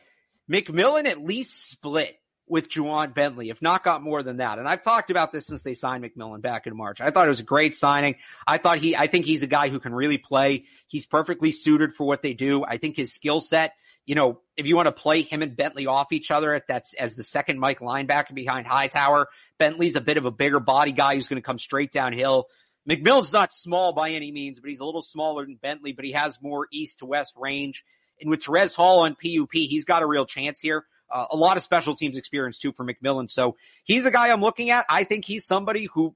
McMillan 0.52 1.08
at 1.08 1.24
least 1.24 1.70
split 1.70 2.19
with 2.50 2.70
Ja'Whaun 2.70 3.14
Bentley, 3.14 3.50
if 3.50 3.62
not 3.62 3.84
got 3.84 4.02
more 4.02 4.24
than 4.24 4.38
that. 4.38 4.58
And 4.58 4.68
I've 4.68 4.82
talked 4.82 5.12
about 5.12 5.32
this 5.32 5.46
since 5.46 5.62
they 5.62 5.76
signed 5.76 6.04
McMillan 6.04 6.42
back 6.42 6.66
in 6.68 6.76
March. 6.76 7.00
I 7.00 7.12
thought 7.12 7.26
it 7.26 7.30
was 7.30 7.40
a 7.40 7.44
great 7.44 7.76
signing. 7.76 8.16
I 8.46 8.58
thought 8.58 8.80
he, 8.80 8.96
I 8.96 9.08
think 9.08 9.26
he's 9.26 9.44
a 9.44 9.48
guy 9.48 9.70
who 9.70 9.80
can 9.80 9.94
really 9.94 10.18
play. 10.18 10.66
He's 10.88 11.06
perfectly 11.06 11.52
suited 11.52 11.94
for 11.94 12.08
what 12.08 12.22
they 12.22 12.34
do. 12.34 12.66
I 12.66 12.78
think 12.78 12.96
his 12.96 13.14
skill 13.14 13.40
set, 13.40 13.74
you 14.06 14.16
know, 14.16 14.42
if 14.58 14.66
you 14.66 14.76
want 14.76 14.88
to 14.88 14.92
play 14.92 15.22
him 15.22 15.44
and 15.44 15.56
Bentley 15.56 15.86
off 15.86 16.12
each 16.12 16.32
other, 16.32 16.64
that's 16.68 16.94
as 16.96 17.14
the 17.14 17.24
second 17.24 17.60
Mike 17.60 17.80
linebacker 17.80 18.34
behind 18.34 18.66
Hightower. 18.66 19.28
Bentley's 19.60 19.96
a 19.96 20.02
bit 20.02 20.18
of 20.18 20.26
a 20.26 20.32
bigger 20.32 20.60
body 20.60 20.92
guy 20.92 21.16
who's 21.16 21.28
going 21.28 21.42
to 21.42 21.46
come 21.46 21.60
straight 21.60 21.92
downhill. 21.92 22.48
McMillan's 22.90 23.32
not 23.32 23.54
small 23.54 23.94
by 23.94 24.12
any 24.12 24.32
means, 24.32 24.60
but 24.60 24.70
he's 24.70 24.80
a 24.80 24.86
little 24.86 25.04
smaller 25.04 25.46
than 25.46 25.56
Bentley, 25.56 25.92
but 25.92 26.06
he 26.06 26.14
has 26.14 26.42
more 26.42 26.68
east 26.72 27.00
to 27.00 27.06
west 27.06 27.34
range. 27.38 27.86
And 28.20 28.30
with 28.30 28.42
Terez 28.42 28.76
Hall 28.76 29.02
on 29.02 29.12
PUP, 29.12 29.52
he's 29.54 29.86
got 29.86 30.02
a 30.02 30.08
real 30.08 30.26
chance 30.26 30.60
here 30.60 30.86
uh, 31.12 31.26
a 31.32 31.36
lot 31.36 31.58
of 31.58 31.64
special 31.64 31.96
teams 31.96 32.18
experience 32.18 32.58
too 32.58 32.72
for 32.74 32.86
McMillan. 32.86 33.30
So 33.30 33.56
he's 33.84 34.06
a 34.06 34.12
guy 34.12 34.30
I'm 34.30 34.42
looking 34.42 34.70
at. 34.70 34.86
I 34.90 35.04
think 35.04 35.26
he's 35.26 35.46
somebody 35.46 35.88
who 35.94 36.16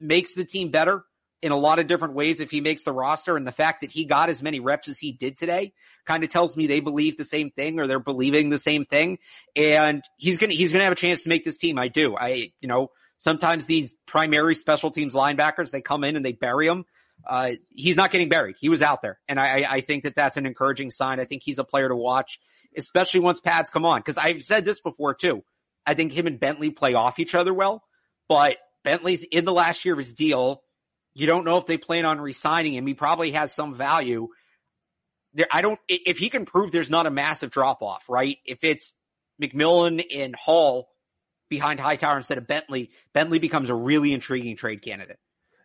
makes 0.00 0.34
the 0.34 0.44
team 0.44 0.70
better 0.70 1.04
in 1.42 1.52
a 1.52 1.56
lot 1.56 1.78
of 1.78 1.86
different 1.86 2.14
ways 2.14 2.40
if 2.40 2.50
he 2.50 2.60
makes 2.60 2.82
the 2.82 2.92
roster. 2.92 3.36
And 3.36 3.46
the 3.46 3.52
fact 3.52 3.80
that 3.80 3.90
he 3.90 4.04
got 4.04 4.28
as 4.28 4.42
many 4.42 4.60
reps 4.60 4.88
as 4.88 4.98
he 4.98 5.12
did 5.12 5.38
today 5.38 5.72
kind 6.06 6.22
of 6.22 6.30
tells 6.30 6.56
me 6.56 6.66
they 6.66 6.80
believe 6.80 7.16
the 7.16 7.24
same 7.24 7.50
thing 7.50 7.80
or 7.80 7.86
they're 7.86 7.98
believing 7.98 8.50
the 8.50 8.58
same 8.58 8.84
thing. 8.84 9.18
And 9.56 10.02
he's 10.16 10.38
going 10.38 10.50
to, 10.50 10.56
he's 10.56 10.70
going 10.70 10.80
to 10.80 10.84
have 10.84 10.92
a 10.92 10.96
chance 10.96 11.22
to 11.22 11.28
make 11.28 11.44
this 11.44 11.56
team. 11.56 11.78
I 11.78 11.88
do. 11.88 12.14
I, 12.16 12.52
you 12.60 12.68
know, 12.68 12.90
sometimes 13.18 13.66
these 13.66 13.96
primary 14.06 14.54
special 14.54 14.90
teams 14.90 15.14
linebackers, 15.14 15.70
they 15.70 15.80
come 15.80 16.04
in 16.04 16.16
and 16.16 16.24
they 16.24 16.32
bury 16.32 16.66
them. 16.66 16.84
Uh, 17.26 17.52
he's 17.70 17.96
not 17.96 18.10
getting 18.10 18.28
buried. 18.28 18.56
He 18.58 18.68
was 18.68 18.82
out 18.82 19.02
there. 19.02 19.18
And 19.28 19.38
I, 19.38 19.66
I 19.68 19.80
think 19.82 20.04
that 20.04 20.14
that's 20.14 20.36
an 20.36 20.46
encouraging 20.46 20.90
sign. 20.90 21.20
I 21.20 21.24
think 21.24 21.42
he's 21.42 21.58
a 21.58 21.64
player 21.64 21.88
to 21.88 21.96
watch, 21.96 22.38
especially 22.76 23.20
once 23.20 23.40
pads 23.40 23.70
come 23.70 23.84
on. 23.84 24.02
Cause 24.02 24.16
I've 24.16 24.42
said 24.42 24.64
this 24.64 24.80
before 24.80 25.14
too. 25.14 25.42
I 25.86 25.94
think 25.94 26.12
him 26.12 26.26
and 26.26 26.38
Bentley 26.38 26.70
play 26.70 26.94
off 26.94 27.18
each 27.18 27.34
other 27.34 27.54
well, 27.54 27.82
but 28.28 28.58
Bentley's 28.84 29.24
in 29.24 29.44
the 29.44 29.52
last 29.52 29.84
year 29.84 29.94
of 29.94 29.98
his 29.98 30.14
deal 30.14 30.62
you 31.14 31.26
don't 31.26 31.44
know 31.44 31.58
if 31.58 31.66
they 31.66 31.78
plan 31.78 32.04
on 32.04 32.20
resigning 32.20 32.74
him. 32.74 32.86
He 32.86 32.94
probably 32.94 33.32
has 33.32 33.52
some 33.52 33.74
value. 33.74 34.28
There, 35.34 35.46
I 35.50 35.62
don't, 35.62 35.78
if 35.88 36.18
he 36.18 36.28
can 36.28 36.44
prove 36.44 36.72
there's 36.72 36.90
not 36.90 37.06
a 37.06 37.10
massive 37.10 37.50
drop 37.50 37.82
off, 37.82 38.04
right? 38.08 38.38
If 38.44 38.64
it's 38.64 38.92
McMillan 39.42 40.04
and 40.16 40.34
Hall 40.36 40.88
behind 41.48 41.80
Hightower 41.80 42.16
instead 42.16 42.38
of 42.38 42.46
Bentley, 42.46 42.90
Bentley 43.12 43.38
becomes 43.38 43.70
a 43.70 43.74
really 43.74 44.12
intriguing 44.12 44.56
trade 44.56 44.82
candidate. 44.82 45.18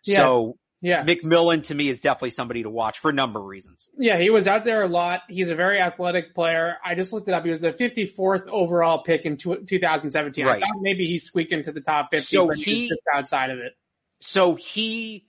Yeah. 0.03 0.17
So 0.17 0.57
yeah. 0.85 1.03
McMillan 1.03 1.63
to 1.65 1.75
me 1.75 1.89
is 1.89 1.99
definitely 1.99 2.29
somebody 2.29 2.61
to 2.61 2.69
watch 2.69 2.99
for 2.99 3.09
a 3.09 3.13
number 3.13 3.39
of 3.39 3.45
reasons. 3.45 3.89
Yeah, 3.97 4.19
he 4.19 4.29
was 4.29 4.47
out 4.47 4.65
there 4.65 4.83
a 4.83 4.87
lot. 4.87 5.21
He's 5.27 5.49
a 5.49 5.55
very 5.55 5.79
athletic 5.79 6.35
player. 6.35 6.77
I 6.85 6.93
just 6.93 7.11
looked 7.11 7.27
it 7.27 7.33
up. 7.33 7.43
He 7.43 7.49
was 7.49 7.59
the 7.59 7.73
54th 7.73 8.47
overall 8.49 9.01
pick 9.01 9.25
in 9.25 9.35
2017. 9.35 10.45
Right. 10.45 10.57
I 10.57 10.59
thought 10.59 10.81
maybe 10.81 11.07
he 11.07 11.17
squeaked 11.17 11.53
into 11.53 11.71
the 11.71 11.81
top 11.81 12.09
50, 12.11 12.25
so 12.25 12.47
but 12.47 12.57
he, 12.57 12.89
just 12.89 13.01
outside 13.11 13.49
of 13.49 13.57
it. 13.57 13.73
So 14.21 14.53
he 14.53 15.25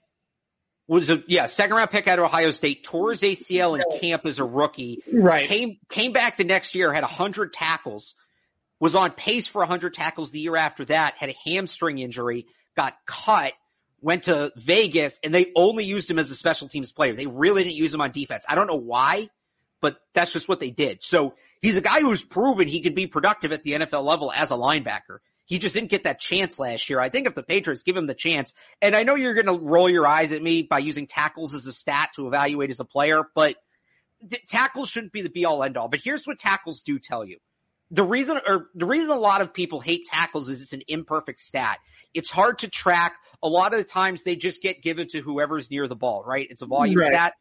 was 0.87 1.09
a 1.09 1.23
yeah 1.27 1.47
second 1.47 1.75
round 1.75 1.89
pick 1.89 2.07
out 2.07 2.19
of 2.19 2.25
Ohio 2.25 2.51
State, 2.51 2.83
tore 2.83 3.09
his 3.11 3.23
ACL 3.23 3.79
in 3.79 3.99
camp 3.99 4.27
as 4.27 4.37
a 4.37 4.45
rookie. 4.45 5.01
Right. 5.11 5.49
Came 5.49 5.79
came 5.89 6.13
back 6.13 6.37
the 6.37 6.43
next 6.43 6.75
year, 6.75 6.93
had 6.93 7.03
hundred 7.03 7.51
tackles, 7.51 8.13
was 8.79 8.93
on 8.93 9.11
pace 9.11 9.47
for 9.47 9.65
hundred 9.65 9.95
tackles 9.95 10.29
the 10.29 10.39
year 10.39 10.55
after 10.55 10.85
that, 10.85 11.15
had 11.17 11.29
a 11.29 11.35
hamstring 11.45 11.97
injury, 11.97 12.45
got 12.75 12.93
cut, 13.07 13.53
went 14.01 14.23
to 14.23 14.51
Vegas, 14.55 15.19
and 15.23 15.33
they 15.33 15.51
only 15.55 15.83
used 15.83 16.09
him 16.09 16.19
as 16.19 16.29
a 16.31 16.35
special 16.35 16.67
teams 16.67 16.91
player. 16.91 17.13
They 17.13 17.25
really 17.25 17.63
didn't 17.63 17.75
use 17.75 17.93
him 17.93 18.01
on 18.01 18.11
defense. 18.11 18.45
I 18.47 18.55
don't 18.55 18.67
know 18.67 18.75
why, 18.75 19.29
but 19.81 19.99
that's 20.13 20.31
just 20.31 20.47
what 20.47 20.59
they 20.59 20.69
did. 20.69 21.03
So 21.03 21.35
he's 21.61 21.77
a 21.77 21.81
guy 21.81 22.01
who's 22.01 22.23
proven 22.23 22.67
he 22.67 22.81
can 22.81 22.93
be 22.93 23.07
productive 23.07 23.51
at 23.51 23.63
the 23.63 23.73
NFL 23.73 24.03
level 24.03 24.31
as 24.31 24.51
a 24.51 24.55
linebacker. 24.55 25.19
He 25.45 25.59
just 25.59 25.75
didn't 25.75 25.89
get 25.89 26.03
that 26.03 26.19
chance 26.19 26.59
last 26.59 26.89
year. 26.89 26.99
I 26.99 27.09
think 27.09 27.25
if 27.25 27.33
the 27.33 27.41
Patriots 27.41 27.83
give 27.83 27.95
him 27.95 28.05
the 28.05 28.13
chance, 28.13 28.53
and 28.81 28.95
I 28.95 29.03
know 29.03 29.15
you're 29.15 29.33
going 29.33 29.45
to 29.47 29.65
roll 29.65 29.89
your 29.89 30.05
eyes 30.05 30.33
at 30.33 30.43
me 30.43 30.61
by 30.61 30.79
using 30.79 31.07
tackles 31.07 31.55
as 31.55 31.65
a 31.65 31.73
stat 31.73 32.09
to 32.15 32.27
evaluate 32.27 32.69
as 32.69 32.81
a 32.81 32.85
player, 32.85 33.23
but 33.33 33.55
tackles 34.47 34.89
shouldn't 34.89 35.13
be 35.13 35.21
the 35.21 35.29
be 35.29 35.45
all 35.45 35.63
end 35.63 35.77
all. 35.77 35.87
But 35.87 36.01
here's 36.03 36.27
what 36.27 36.37
tackles 36.37 36.81
do 36.81 36.99
tell 36.99 37.25
you. 37.25 37.37
The 37.91 38.03
reason, 38.03 38.39
or 38.45 38.67
the 38.75 38.85
reason 38.85 39.09
a 39.09 39.15
lot 39.15 39.41
of 39.41 39.53
people 39.53 39.79
hate 39.79 40.05
tackles 40.05 40.49
is 40.49 40.61
it's 40.61 40.73
an 40.73 40.81
imperfect 40.87 41.39
stat. 41.39 41.79
It's 42.13 42.29
hard 42.29 42.59
to 42.59 42.67
track. 42.67 43.15
A 43.41 43.47
lot 43.47 43.73
of 43.73 43.79
the 43.79 43.85
times 43.85 44.23
they 44.23 44.35
just 44.35 44.61
get 44.61 44.81
given 44.81 45.07
to 45.09 45.21
whoever's 45.21 45.71
near 45.71 45.87
the 45.87 45.95
ball, 45.95 46.23
right? 46.25 46.47
It's 46.49 46.61
a 46.61 46.65
volume 46.65 46.97
right. 46.97 47.13
stat. 47.13 47.33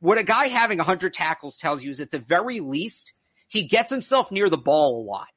What 0.00 0.18
a 0.18 0.24
guy 0.24 0.48
having 0.48 0.78
100 0.78 1.14
tackles 1.14 1.56
tells 1.56 1.82
you 1.82 1.90
is 1.90 2.00
at 2.00 2.10
the 2.10 2.18
very 2.18 2.60
least, 2.60 3.12
he 3.48 3.64
gets 3.64 3.90
himself 3.90 4.30
near 4.30 4.50
the 4.50 4.58
ball 4.58 5.02
a 5.02 5.04
lot. 5.04 5.28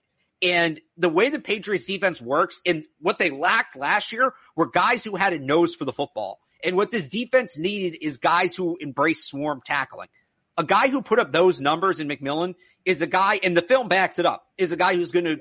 And 0.41 0.82
the 0.97 1.10
way 1.10 1.30
the 1.30 1.39
Patriots 1.39 1.86
defense 1.86 2.20
works 2.20 2.60
and 2.66 2.84
what 2.99 3.20
they 3.20 3.30
lacked 3.30 3.76
last 3.76 4.12
year 4.12 4.34
were 4.56 4.70
guys 4.70 5.04
who 5.04 5.16
had 5.16 5.34
a 5.34 5.39
nose 5.39 5.76
for 5.76 5.86
the 5.86 5.93
football. 5.93 6.39
And 6.64 6.76
what 6.76 6.91
this 6.91 7.08
defense 7.08 7.58
needed 7.58 7.99
is 8.02 8.18
guys 8.18 8.56
who 8.56 8.78
embrace 8.80 9.26
swarm 9.26 9.62
tackling. 9.66 10.10
A 10.58 10.64
guy 10.64 10.89
who 10.89 11.02
put 11.02 11.20
up 11.20 11.32
those 11.32 11.62
numbers 11.62 11.99
in 11.99 12.08
McMillan 12.08 12.56
is 12.86 13.02
a 13.02 13.08
guy, 13.08 13.39
and 13.41 13.56
the 13.56 13.62
film 13.62 13.88
backs 13.88 14.20
it 14.20 14.26
up, 14.26 14.45
is 14.58 14.72
a 14.72 14.78
guy 14.78 14.95
who's 14.95 15.12
going 15.12 15.26
to 15.26 15.39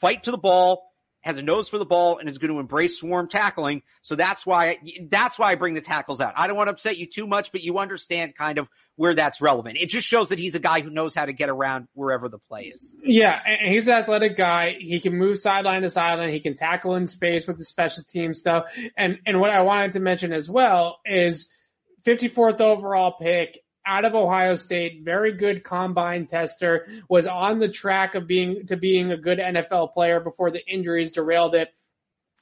fight 0.00 0.24
to 0.24 0.30
the 0.30 0.38
ball, 0.38 0.90
has 1.22 1.36
a 1.36 1.42
nose 1.42 1.68
for 1.68 1.78
the 1.78 1.84
ball 1.84 2.18
and 2.18 2.28
is 2.28 2.38
going 2.38 2.52
to 2.52 2.58
embrace 2.58 2.98
swarm 2.98 3.28
tackling. 3.28 3.82
So 4.02 4.16
that's 4.16 4.46
why, 4.46 4.78
that's 5.10 5.38
why 5.38 5.52
I 5.52 5.54
bring 5.54 5.74
the 5.74 5.82
tackles 5.82 6.20
out. 6.20 6.32
I 6.36 6.46
don't 6.46 6.56
want 6.56 6.68
to 6.68 6.72
upset 6.72 6.96
you 6.96 7.06
too 7.06 7.26
much, 7.26 7.52
but 7.52 7.62
you 7.62 7.78
understand 7.78 8.34
kind 8.34 8.58
of 8.58 8.68
where 8.96 9.14
that's 9.14 9.40
relevant. 9.40 9.76
It 9.76 9.90
just 9.90 10.06
shows 10.06 10.30
that 10.30 10.38
he's 10.38 10.54
a 10.54 10.58
guy 10.58 10.80
who 10.80 10.88
knows 10.88 11.14
how 11.14 11.26
to 11.26 11.32
get 11.32 11.50
around 11.50 11.88
wherever 11.92 12.28
the 12.28 12.38
play 12.38 12.72
is. 12.74 12.92
Yeah. 13.02 13.38
And 13.44 13.72
he's 13.72 13.86
an 13.86 13.94
athletic 13.94 14.36
guy. 14.36 14.76
He 14.78 14.98
can 14.98 15.14
move 15.14 15.38
sideline 15.38 15.82
to 15.82 15.90
sideline. 15.90 16.30
He 16.30 16.40
can 16.40 16.56
tackle 16.56 16.94
in 16.94 17.06
space 17.06 17.46
with 17.46 17.58
the 17.58 17.64
special 17.64 18.02
team 18.02 18.32
stuff. 18.32 18.72
And, 18.96 19.18
and 19.26 19.40
what 19.40 19.50
I 19.50 19.60
wanted 19.60 19.92
to 19.92 20.00
mention 20.00 20.32
as 20.32 20.48
well 20.48 21.00
is 21.04 21.48
54th 22.04 22.60
overall 22.60 23.12
pick 23.12 23.58
out 23.86 24.04
of 24.04 24.14
Ohio 24.14 24.56
State, 24.56 25.02
very 25.04 25.32
good 25.32 25.64
combine 25.64 26.26
tester, 26.26 26.86
was 27.08 27.26
on 27.26 27.58
the 27.58 27.68
track 27.68 28.14
of 28.14 28.26
being 28.26 28.66
to 28.66 28.76
being 28.76 29.10
a 29.10 29.16
good 29.16 29.38
NFL 29.38 29.92
player 29.94 30.20
before 30.20 30.50
the 30.50 30.64
injuries 30.66 31.10
derailed 31.12 31.54
it. 31.54 31.68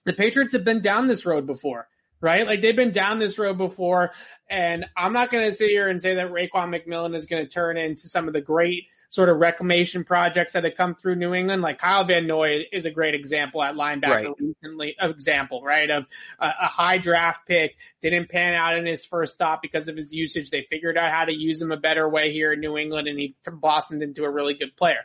The 0.04 0.12
Patriots 0.12 0.52
have 0.52 0.64
been 0.64 0.82
down 0.82 1.06
this 1.06 1.26
road 1.26 1.46
before, 1.46 1.88
right? 2.20 2.46
Like 2.46 2.60
they've 2.60 2.76
been 2.76 2.92
down 2.92 3.18
this 3.18 3.38
road 3.38 3.58
before, 3.58 4.12
and 4.48 4.86
I'm 4.96 5.12
not 5.12 5.30
going 5.30 5.48
to 5.48 5.54
sit 5.54 5.70
here 5.70 5.88
and 5.88 6.00
say 6.00 6.14
that 6.14 6.32
Raekwon 6.32 6.74
McMillan 6.74 7.16
is 7.16 7.26
going 7.26 7.44
to 7.44 7.50
turn 7.50 7.76
into 7.76 8.08
some 8.08 8.26
of 8.26 8.34
the 8.34 8.40
great 8.40 8.84
sort 9.10 9.28
of 9.28 9.38
reclamation 9.38 10.04
projects 10.04 10.52
that 10.52 10.64
have 10.64 10.74
come 10.76 10.94
through 10.94 11.16
New 11.16 11.34
England. 11.34 11.62
Like 11.62 11.78
Kyle 11.78 12.04
Van 12.04 12.26
Noy 12.26 12.64
is 12.72 12.84
a 12.84 12.90
great 12.90 13.14
example 13.14 13.62
at 13.62 13.74
linebacker 13.74 14.08
right. 14.08 14.34
recently, 14.38 14.96
uh, 15.00 15.08
example, 15.08 15.62
right? 15.62 15.90
Of 15.90 16.04
a, 16.38 16.46
a, 16.46 16.66
high 16.66 16.98
draft 16.98 17.46
pick 17.46 17.76
didn't 18.02 18.28
pan 18.28 18.54
out 18.54 18.76
in 18.76 18.84
his 18.84 19.04
first 19.04 19.34
stop 19.34 19.62
because 19.62 19.88
of 19.88 19.96
his 19.96 20.12
usage. 20.12 20.50
They 20.50 20.66
figured 20.68 20.98
out 20.98 21.10
how 21.10 21.24
to 21.24 21.32
use 21.32 21.60
him 21.60 21.72
a 21.72 21.76
better 21.76 22.08
way 22.08 22.32
here 22.32 22.52
in 22.52 22.60
New 22.60 22.76
England 22.76 23.08
and 23.08 23.18
he 23.18 23.34
blossomed 23.50 24.02
into 24.02 24.24
a 24.24 24.30
really 24.30 24.54
good 24.54 24.76
player. 24.76 25.00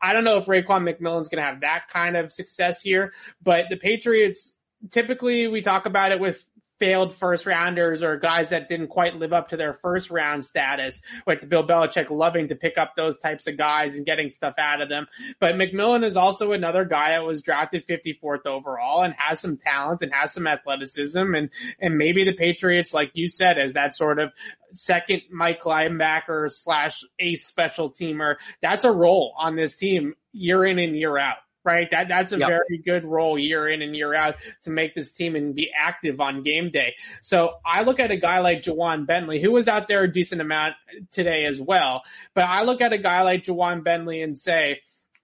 I 0.00 0.12
don't 0.12 0.24
know 0.24 0.36
if 0.36 0.44
Raekwon 0.44 0.82
McMillan's 0.82 1.28
going 1.28 1.42
to 1.42 1.50
have 1.50 1.62
that 1.62 1.88
kind 1.90 2.16
of 2.18 2.30
success 2.30 2.82
here, 2.82 3.14
but 3.42 3.64
the 3.70 3.76
Patriots 3.76 4.56
typically 4.90 5.48
we 5.48 5.62
talk 5.62 5.86
about 5.86 6.12
it 6.12 6.20
with 6.20 6.44
failed 6.78 7.14
first 7.14 7.46
rounders 7.46 8.02
or 8.02 8.16
guys 8.16 8.50
that 8.50 8.68
didn't 8.68 8.88
quite 8.88 9.16
live 9.16 9.32
up 9.32 9.48
to 9.48 9.56
their 9.56 9.74
first 9.74 10.10
round 10.10 10.44
status, 10.44 11.00
with 11.26 11.48
Bill 11.48 11.66
Belichick 11.66 12.10
loving 12.10 12.48
to 12.48 12.54
pick 12.54 12.78
up 12.78 12.94
those 12.96 13.16
types 13.16 13.46
of 13.46 13.56
guys 13.56 13.96
and 13.96 14.06
getting 14.06 14.30
stuff 14.30 14.54
out 14.58 14.80
of 14.80 14.88
them. 14.88 15.06
But 15.40 15.54
McMillan 15.54 16.04
is 16.04 16.16
also 16.16 16.52
another 16.52 16.84
guy 16.84 17.10
that 17.10 17.24
was 17.24 17.42
drafted 17.42 17.86
54th 17.86 18.46
overall 18.46 19.02
and 19.02 19.14
has 19.16 19.40
some 19.40 19.56
talent 19.56 20.02
and 20.02 20.12
has 20.12 20.32
some 20.32 20.46
athleticism 20.46 21.34
and, 21.34 21.50
and 21.80 21.96
maybe 21.96 22.24
the 22.24 22.34
Patriots, 22.34 22.92
like 22.92 23.10
you 23.14 23.28
said, 23.28 23.58
as 23.58 23.74
that 23.74 23.94
sort 23.94 24.18
of 24.18 24.32
second 24.72 25.22
Mike 25.30 25.62
linebacker 25.62 26.50
slash 26.50 27.02
ace 27.18 27.46
special 27.46 27.90
teamer, 27.90 28.36
that's 28.60 28.84
a 28.84 28.92
role 28.92 29.34
on 29.38 29.56
this 29.56 29.76
team 29.76 30.14
year 30.32 30.64
in 30.64 30.78
and 30.78 30.96
year 30.96 31.16
out 31.16 31.36
right? 31.66 31.90
That 31.90 32.08
that's 32.08 32.32
a 32.32 32.38
yep. 32.38 32.48
very 32.48 32.78
good 32.84 33.04
role 33.04 33.38
year 33.38 33.68
in 33.68 33.82
and 33.82 33.94
year 33.94 34.14
out 34.14 34.36
to 34.62 34.70
make 34.70 34.94
this 34.94 35.12
team 35.12 35.36
and 35.36 35.54
be 35.54 35.70
active 35.76 36.20
on 36.20 36.42
game 36.42 36.70
day. 36.70 36.94
So 37.22 37.56
I 37.66 37.82
look 37.82 38.00
at 38.00 38.10
a 38.10 38.16
guy 38.16 38.38
like 38.38 38.62
Ja'Whaun 38.62 39.06
Bentley, 39.06 39.40
who 39.42 39.52
was 39.52 39.68
out 39.68 39.88
there 39.88 40.04
a 40.04 40.12
decent 40.12 40.40
amount 40.40 40.74
today 41.10 41.44
as 41.44 41.60
well. 41.60 42.04
But 42.32 42.44
I 42.44 42.62
look 42.62 42.80
at 42.80 42.92
a 42.92 42.98
guy 42.98 43.22
like 43.22 43.44
Ja'Whaun 43.44 43.84
Bentley 43.84 44.22
and 44.22 44.38
say, 44.38 44.80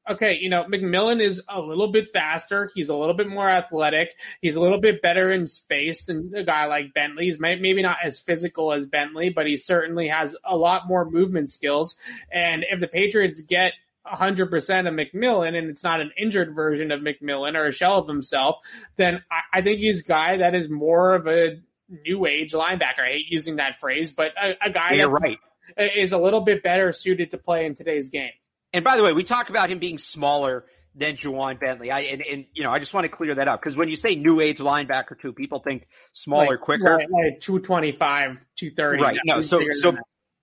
okay, 0.09 0.37
you 0.41 0.51
know, 0.51 0.65
McMillan 0.65 1.23
is 1.23 1.41
a 1.49 1.61
little 1.61 1.93
bit 1.93 2.13
faster. 2.13 2.71
He's 2.75 2.89
a 2.89 2.97
little 2.97 3.15
bit 3.15 3.29
more 3.29 3.49
athletic. 3.49 4.11
He's 4.41 4.57
a 4.57 4.61
little 4.61 4.81
bit 4.81 5.01
better 5.01 5.31
in 5.31 5.47
space 5.47 6.05
than 6.05 6.33
a 6.35 6.43
guy 6.43 6.65
like 6.65 6.93
Bentley. 6.93 7.27
He's 7.27 7.39
maybe 7.39 7.83
not 7.83 7.99
as 8.03 8.19
physical 8.19 8.73
as 8.73 8.85
Bentley, 8.85 9.31
but 9.31 9.47
he 9.47 9.57
certainly 9.57 10.09
has 10.09 10.35
a 10.45 10.57
lot 10.57 10.89
more 10.89 11.09
movement 11.09 11.51
skills. 11.51 11.97
And 12.33 12.65
if 12.69 12.81
the 12.81 12.89
Patriots 12.89 13.43
get 13.43 13.75
100% 14.07 14.43
of 14.89 14.95
McMillan 14.95 15.57
and 15.57 15.69
it's 15.69 15.85
not 15.85 16.01
an 16.01 16.11
injured 16.21 16.55
version 16.55 16.91
of 16.91 17.01
McMillan 17.01 17.57
or 17.57 17.67
a 17.67 17.73
shell 17.73 17.99
of 17.99 18.09
himself, 18.09 18.57
then 18.97 19.23
I, 19.31 19.59
I 19.59 19.63
think 19.63 19.79
he's 19.79 20.01
a 20.01 20.05
guy 20.05 20.39
that 20.39 20.55
is 20.55 20.69
more 20.69 21.13
of 21.15 21.27
a 21.27 21.61
new 21.89 22.27
age 22.27 22.53
linebacker. 22.53 23.01
I 23.01 23.13
hate 23.13 23.27
using 23.29 23.57
that 23.57 23.81
phrase, 23.81 24.11
but 24.11 24.33
a, 24.41 24.57
a 24.67 24.71
guy 24.71 24.95
You're 24.95 25.09
right. 25.09 25.39
is 25.77 26.13
a 26.13 26.19
little 26.19 26.41
bit 26.41 26.63
better 26.63 26.93
suited 26.93 27.31
to 27.33 27.39
play 27.39 27.67
in 27.67 27.75
today's 27.75 28.09
game. 28.09 28.31
And 28.73 28.85
by 28.85 28.97
the 28.97 29.03
way, 29.03 29.13
we 29.13 29.25
talk 29.25 29.51
about 29.51 29.71
him 29.71 29.79
being 29.79 29.99
smaller 29.99 30.65
than 30.95 31.17
Ja'Whaun 31.17 31.59
Bentley. 31.61 31.91
I 31.91 32.01
and, 32.01 32.23
and 32.23 32.45
you 32.53 32.63
know, 32.63 32.71
I 32.71 32.79
just 32.79 32.93
want 32.93 33.05
to 33.05 33.09
clear 33.09 33.35
that 33.35 33.49
up 33.49 33.61
because 33.61 33.77
when 33.77 33.89
you 33.89 33.97
say 33.97 34.15
new 34.15 34.41
age 34.41 34.59
linebacker 34.59 35.19
too, 35.21 35.33
people 35.33 35.61
think 35.61 35.87
smaller, 36.13 36.53
like, 36.53 36.61
quicker. 36.61 36.97
Right, 36.97 37.11
like 37.11 37.41
225, 37.41 38.39
230. 38.57 39.03
Right. 39.03 39.19
No, 39.25 39.41
so 39.41 39.61
so 39.73 39.97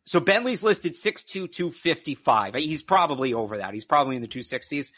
so 0.10 0.20
Bentley's 0.20 0.64
listed 0.64 0.96
6'2", 0.96 1.52
255. 1.52 2.56
He's 2.56 2.82
probably 2.82 3.36
over 3.36 3.60
that. 3.60 3.76
He's 3.76 3.86
probably 3.86 4.16
in 4.16 4.24
the 4.24 4.28
260s. 4.28 4.90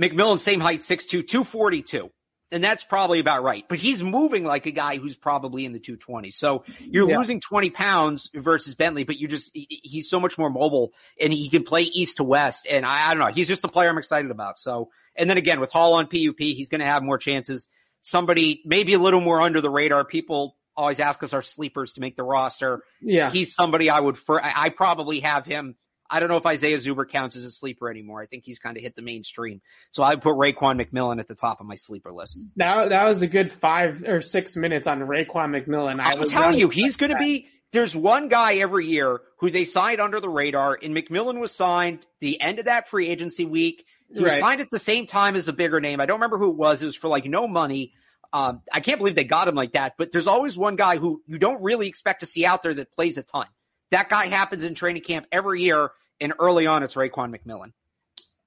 McMillan, 0.00 0.38
same 0.38 0.60
height, 0.60 0.82
6'2", 0.82 1.26
242. 1.26 2.10
And 2.52 2.62
that's 2.62 2.84
probably 2.84 3.18
about 3.18 3.42
right. 3.42 3.64
But 3.68 3.78
he's 3.78 4.04
moving 4.04 4.44
like 4.44 4.66
a 4.66 4.70
guy 4.70 4.98
who's 4.98 5.16
probably 5.16 5.64
in 5.64 5.72
the 5.72 5.80
220. 5.80 6.30
So 6.30 6.62
you're 6.78 7.10
yeah. 7.10 7.18
losing 7.18 7.40
20 7.40 7.70
pounds 7.70 8.30
versus 8.36 8.76
Bentley, 8.76 9.02
but 9.02 9.18
you 9.18 9.26
just, 9.26 9.50
he, 9.52 9.80
he's 9.82 10.08
so 10.08 10.20
much 10.20 10.38
more 10.38 10.48
mobile 10.48 10.92
and 11.20 11.32
he 11.32 11.50
can 11.50 11.64
play 11.64 11.82
east 11.82 12.18
to 12.18 12.22
west. 12.22 12.68
And 12.70 12.86
I, 12.86 13.08
I 13.08 13.14
don't 13.14 13.18
know. 13.18 13.34
He's 13.34 13.48
just 13.48 13.64
a 13.64 13.68
player 13.68 13.88
I'm 13.88 13.98
excited 13.98 14.30
about. 14.30 14.60
So, 14.60 14.90
and 15.16 15.28
then 15.28 15.38
again, 15.38 15.58
with 15.58 15.72
Hall 15.72 15.94
on 15.94 16.04
PUP, 16.04 16.38
he's 16.38 16.68
going 16.68 16.82
to 16.82 16.86
have 16.86 17.02
more 17.02 17.18
chances. 17.18 17.66
Somebody 18.00 18.62
maybe 18.64 18.94
a 18.94 19.00
little 19.00 19.20
more 19.20 19.40
under 19.40 19.60
the 19.60 19.70
radar. 19.70 20.04
People 20.04 20.56
always 20.76 21.00
ask 21.00 21.22
us 21.22 21.32
our 21.32 21.42
sleepers 21.42 21.94
to 21.94 22.00
make 22.00 22.16
the 22.16 22.22
roster. 22.22 22.82
Yeah. 23.00 23.30
He's 23.30 23.54
somebody 23.54 23.90
I 23.90 24.00
would, 24.00 24.18
for, 24.18 24.42
I, 24.44 24.68
probably 24.68 25.20
have 25.20 25.46
him 25.46 25.76
I 26.10 26.20
don't 26.20 26.28
know 26.28 26.36
if 26.36 26.46
Isaiah 26.46 26.78
Zuber 26.78 27.08
counts 27.08 27.36
as 27.36 27.44
a 27.44 27.50
sleeper 27.50 27.90
anymore. 27.90 28.20
I 28.22 28.26
think 28.26 28.44
he's 28.44 28.58
kind 28.58 28.76
of 28.76 28.82
hit 28.82 28.96
the 28.96 29.02
mainstream. 29.02 29.60
So 29.90 30.02
I 30.02 30.16
put 30.16 30.34
Raekwon 30.34 30.80
McMillan 30.80 31.18
at 31.20 31.28
the 31.28 31.34
top 31.34 31.60
of 31.60 31.66
my 31.66 31.74
sleeper 31.74 32.12
list. 32.12 32.38
That, 32.56 32.90
that 32.90 33.04
was 33.04 33.22
a 33.22 33.26
good 33.26 33.50
five 33.50 34.02
or 34.06 34.20
six 34.20 34.56
minutes 34.56 34.86
on 34.86 35.00
Raekwon 35.00 35.50
McMillan. 35.50 36.00
I 36.00 36.12
I'm 36.12 36.24
telling 36.28 36.58
you, 36.58 36.68
he's 36.68 36.96
going 36.96 37.10
to 37.10 37.18
be, 37.18 37.48
there's 37.72 37.94
one 37.94 38.28
guy 38.28 38.54
every 38.54 38.86
year 38.86 39.20
who 39.40 39.50
they 39.50 39.64
signed 39.64 40.00
under 40.00 40.20
the 40.20 40.28
radar 40.28 40.78
and 40.80 40.96
McMillan 40.96 41.40
was 41.40 41.52
signed 41.52 42.00
the 42.20 42.40
end 42.40 42.58
of 42.58 42.66
that 42.66 42.88
free 42.88 43.08
agency 43.08 43.44
week. 43.44 43.84
He 44.12 44.22
was 44.22 44.38
signed 44.38 44.60
at 44.60 44.70
the 44.70 44.78
same 44.78 45.06
time 45.06 45.34
as 45.34 45.48
a 45.48 45.52
bigger 45.52 45.80
name. 45.80 46.00
I 46.00 46.06
don't 46.06 46.20
remember 46.20 46.38
who 46.38 46.52
it 46.52 46.56
was. 46.56 46.80
It 46.80 46.86
was 46.86 46.94
for 46.94 47.08
like 47.08 47.24
no 47.24 47.48
money. 47.48 47.92
Um, 48.32 48.62
I 48.72 48.80
can't 48.80 48.98
believe 48.98 49.14
they 49.14 49.24
got 49.24 49.48
him 49.48 49.54
like 49.54 49.72
that, 49.72 49.94
but 49.96 50.12
there's 50.12 50.26
always 50.26 50.56
one 50.56 50.76
guy 50.76 50.96
who 50.96 51.22
you 51.26 51.38
don't 51.38 51.62
really 51.62 51.88
expect 51.88 52.20
to 52.20 52.26
see 52.26 52.44
out 52.44 52.62
there 52.62 52.74
that 52.74 52.92
plays 52.92 53.16
a 53.16 53.22
ton. 53.22 53.46
That 53.90 54.08
guy 54.08 54.26
happens 54.26 54.64
in 54.64 54.74
training 54.74 55.02
camp 55.02 55.26
every 55.32 55.62
year 55.62 55.90
and 56.20 56.32
early 56.38 56.66
on, 56.66 56.82
it's 56.82 56.94
Raekwon 56.94 57.36
McMillan. 57.36 57.72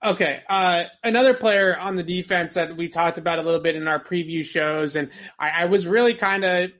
Okay. 0.03 0.41
Uh, 0.49 0.85
another 1.03 1.33
player 1.33 1.77
on 1.77 1.95
the 1.95 2.03
defense 2.03 2.53
that 2.53 2.75
we 2.75 2.87
talked 2.87 3.17
about 3.17 3.39
a 3.39 3.41
little 3.41 3.59
bit 3.59 3.75
in 3.75 3.87
our 3.87 4.03
preview 4.03 4.45
shows, 4.45 4.95
and 4.95 5.09
I, 5.37 5.49
I 5.49 5.65
was 5.65 5.85
really 5.85 6.13
kind 6.13 6.45
of 6.45 6.71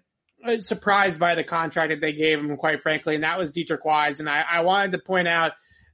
uh, 0.45 0.59
surprised 0.59 1.19
by 1.19 1.35
the 1.35 1.43
contract 1.43 1.89
that 1.89 2.01
they 2.01 2.13
gave 2.13 2.39
him, 2.39 2.55
quite 2.57 2.81
frankly, 2.81 3.15
and 3.15 3.23
that 3.23 3.37
was 3.37 3.51
Deatrich 3.51 3.83
Wise. 3.83 4.19
And 4.19 4.29
I, 4.29 4.45
I 4.49 4.61
wanted 4.61 4.93
to 4.93 4.99
point 4.99 5.27
out 5.27 5.51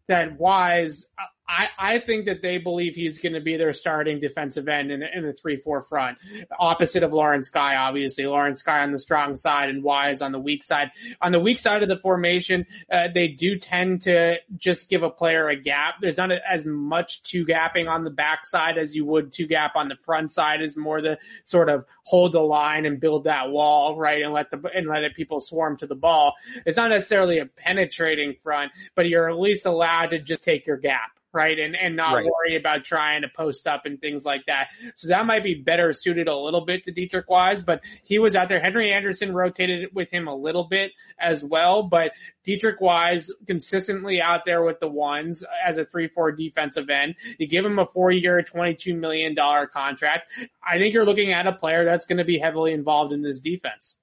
that 0.08 0.40
Wise, 0.40 1.08
I, 1.48 1.70
I 1.78 2.00
think 2.00 2.26
that 2.26 2.42
they 2.42 2.58
believe 2.58 2.96
he's 2.96 3.20
going 3.20 3.34
to 3.34 3.42
be 3.42 3.56
their 3.56 3.74
starting 3.74 4.20
defensive 4.20 4.68
end 4.68 4.92
in, 4.92 5.04
in 5.04 5.24
the 5.24 5.34
three 5.34 5.58
four 5.58 5.84
front, 5.84 6.18
opposite 6.60 7.04
of 7.04 7.14
Lawrence 7.14 7.50
Guy. 7.50 7.76
Obviously, 7.76 8.26
Lawrence 8.26 8.62
Guy 8.64 8.82
on 8.82 8.92
the 8.92 9.00
strong 9.00 9.36
side 9.36 9.70
and 9.70 9.84
Wise 9.84 10.22
on 10.22 10.32
the 10.32 10.40
weak 10.40 10.64
side. 10.64 10.92
On 11.22 11.32
the 11.32 11.40
weak 11.40 11.60
side 11.60 11.84
of 11.84 11.90
the 11.90 12.00
formation, 12.00 12.66
uh, 12.92 13.10
they 13.14 13.28
do 13.28 13.60
tend 13.60 14.02
to 14.04 14.38
just 14.58 14.90
give 14.90 15.04
a 15.04 15.10
player 15.10 15.48
a 15.48 15.56
gap. 15.56 15.96
There's 16.02 16.18
not 16.18 16.32
as 16.32 16.66
much 16.66 17.22
two 17.22 17.46
gapping 17.46 17.88
on 17.88 18.04
the 18.04 18.12
back 18.12 18.46
side 18.46 18.78
as 18.78 18.96
you 18.96 19.06
would 19.06 19.32
two 19.32 19.46
gap 19.46 19.76
on 19.76 19.88
the 19.88 19.98
front 20.04 20.32
side. 20.32 20.62
Is 20.62 20.76
more 20.76 21.00
the 21.00 21.20
sort 21.44 21.70
of 21.70 21.86
hold 22.04 22.32
the 22.32 22.42
line 22.42 22.86
and 22.86 23.00
build 23.00 23.26
that 23.26 23.52
wall, 23.52 23.98
right, 23.98 24.24
and 24.24 24.34
let 24.34 24.50
the 24.50 24.70
and 24.76 24.88
let 24.88 25.04
it 25.04 25.16
people 25.16 25.40
swarm 25.40 25.78
to 25.78 25.88
the 25.88 25.96
ball. 25.96 26.34
It's 26.66 26.78
not 26.78 26.90
necessarily 26.90 27.38
a 27.38 27.46
penetrating 27.46 28.36
front, 28.42 28.72
but 28.96 29.08
you're 29.08 29.30
at 29.30 29.38
least 29.38 29.68
allowed 29.68 30.08
to 30.08 30.20
just 30.20 30.44
take 30.44 30.66
your 30.66 30.78
gap 30.78 31.12
right? 31.36 31.60
And 31.60 31.76
and 31.76 31.96
not 31.96 32.14
right. 32.14 32.26
worry 32.26 32.56
about 32.56 32.86
trying 32.86 33.22
to 33.22 33.28
post 33.28 33.68
up 33.68 33.86
and 33.86 34.00
things 34.00 34.26
like 34.26 34.46
that. 34.48 34.70
So 34.96 35.10
that 35.10 35.26
might 35.26 35.44
be 35.44 35.54
better 35.54 35.92
suited 35.94 36.28
a 36.28 36.36
little 36.36 36.66
bit 36.66 36.86
to 36.86 36.94
Deatrich 36.94 37.28
Wise, 37.28 37.62
but 37.62 37.82
he 38.04 38.18
was 38.18 38.36
out 38.36 38.48
there. 38.48 38.60
Henry 38.60 38.92
Anderson 38.92 39.34
rotated 39.34 39.90
with 39.94 40.10
him 40.12 40.28
a 40.28 40.36
little 40.36 40.64
bit 40.64 40.94
as 41.20 41.44
well, 41.44 41.84
but 41.84 42.14
Deatrich 42.48 42.80
Wise 42.80 43.30
consistently 43.46 44.22
out 44.22 44.46
there 44.46 44.64
with 44.64 44.80
the 44.80 44.88
ones 44.88 45.44
as 45.64 45.78
a 45.78 45.86
3-4 45.86 46.38
defensive 46.38 46.90
end. 46.90 47.16
You 47.38 47.48
give 47.48 47.66
him 47.66 47.78
a 47.80 47.86
four 47.86 48.12
year, 48.12 48.42
$22 48.42 48.98
million 48.98 49.36
contract. 49.36 50.32
I 50.66 50.78
think 50.78 50.94
you're 50.94 51.06
looking 51.06 51.34
at 51.34 51.48
a 51.48 51.54
player 51.54 51.84
that's 51.84 52.06
going 52.06 52.20
to 52.20 52.24
be 52.26 52.40
heavily 52.40 52.74
involved 52.74 53.14
in 53.14 53.22
this 53.22 53.40
defense. 53.40 53.96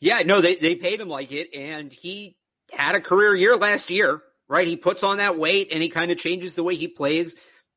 Yeah, 0.00 0.22
no, 0.24 0.40
they, 0.40 0.56
they 0.56 0.74
paid 0.74 1.00
him 1.00 1.08
like 1.08 1.32
it 1.32 1.54
and 1.54 1.92
he 1.92 2.36
had 2.72 2.94
a 2.94 3.00
career 3.00 3.34
year 3.34 3.56
last 3.56 3.90
year 3.90 4.22
right? 4.50 4.66
He 4.66 4.76
puts 4.76 5.04
on 5.04 5.18
that 5.18 5.38
weight 5.38 5.68
and 5.70 5.80
he 5.80 5.88
kind 5.88 6.10
of 6.10 6.18
changes 6.18 6.54
the 6.54 6.64
way 6.64 6.74
he 6.74 6.88
plays. 6.88 7.36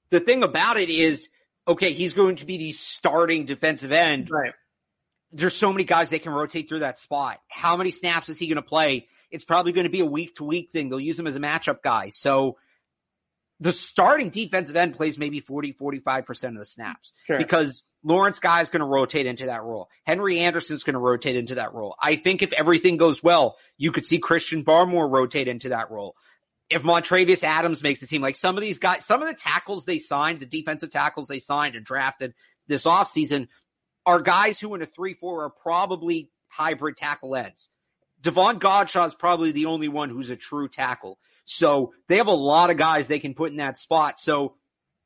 The 0.09 0.19
thing 0.19 0.43
about 0.43 0.77
it 0.77 0.89
is, 0.89 1.29
okay, 1.67 1.93
he's 1.93 2.13
going 2.13 2.37
to 2.37 2.45
be 2.45 2.57
the 2.57 2.71
starting 2.71 3.45
defensive 3.45 3.91
end. 3.91 4.29
Right. 4.29 4.53
There's 5.31 5.55
so 5.55 5.71
many 5.71 5.83
guys 5.83 6.09
that 6.09 6.23
can 6.23 6.33
rotate 6.33 6.67
through 6.67 6.79
that 6.79 6.97
spot. 6.97 7.39
How 7.47 7.77
many 7.77 7.91
snaps 7.91 8.27
is 8.27 8.39
he 8.39 8.47
going 8.47 8.55
to 8.55 8.63
play? 8.63 9.07
It's 9.29 9.45
probably 9.45 9.71
going 9.71 9.85
to 9.85 9.91
be 9.91 9.99
a 9.99 10.05
week 10.05 10.35
to 10.37 10.43
week 10.43 10.71
thing. 10.73 10.89
They'll 10.89 10.99
use 10.99 11.17
him 11.17 11.27
as 11.27 11.35
a 11.35 11.39
matchup 11.39 11.83
guy. 11.83 12.09
So 12.09 12.57
the 13.59 13.71
starting 13.71 14.29
defensive 14.29 14.75
end 14.75 14.95
plays 14.95 15.17
maybe 15.17 15.41
40, 15.41 15.73
45% 15.73 16.43
of 16.49 16.57
the 16.57 16.65
snaps 16.65 17.13
sure. 17.25 17.37
because 17.37 17.83
Lawrence 18.03 18.39
Guy 18.39 18.61
is 18.61 18.69
going 18.69 18.81
to 18.81 18.85
rotate 18.85 19.27
into 19.27 19.45
that 19.45 19.63
role. 19.63 19.89
Henry 20.05 20.39
Anderson's 20.39 20.83
going 20.83 20.95
to 20.95 20.99
rotate 20.99 21.35
into 21.35 21.55
that 21.55 21.73
role. 21.73 21.95
I 22.01 22.15
think 22.15 22.41
if 22.41 22.51
everything 22.53 22.97
goes 22.97 23.23
well, 23.23 23.57
you 23.77 23.91
could 23.91 24.05
see 24.05 24.17
Christian 24.17 24.65
Barmore 24.65 25.09
rotate 25.09 25.47
into 25.47 25.69
that 25.69 25.91
role 25.91 26.15
if 26.69 26.83
Montravius 26.83 27.43
Adams 27.43 27.83
makes 27.83 27.99
the 27.99 28.07
team, 28.07 28.21
like 28.21 28.35
some 28.35 28.55
of 28.55 28.61
these 28.61 28.79
guys, 28.79 29.05
some 29.05 29.21
of 29.21 29.27
the 29.27 29.35
tackles 29.35 29.85
they 29.85 29.99
signed, 29.99 30.39
the 30.39 30.45
defensive 30.45 30.91
tackles 30.91 31.27
they 31.27 31.39
signed 31.39 31.75
and 31.75 31.85
drafted 31.85 32.33
this 32.67 32.85
offseason 32.85 33.47
are 34.05 34.19
guys 34.19 34.59
who 34.59 34.73
in 34.75 34.81
a 34.81 34.87
3-4 34.87 35.45
are 35.45 35.49
probably 35.49 36.29
hybrid 36.47 36.97
tackle 36.97 37.35
ends. 37.35 37.69
Davon 38.21 38.59
Godchaux 38.59 39.07
is 39.07 39.15
probably 39.15 39.51
the 39.51 39.65
only 39.65 39.89
one 39.89 40.09
who's 40.09 40.29
a 40.29 40.35
true 40.35 40.69
tackle. 40.69 41.19
So 41.45 41.93
they 42.07 42.17
have 42.17 42.27
a 42.27 42.31
lot 42.31 42.69
of 42.69 42.77
guys 42.77 43.07
they 43.07 43.19
can 43.19 43.33
put 43.33 43.51
in 43.51 43.57
that 43.57 43.77
spot. 43.77 44.19
So 44.19 44.55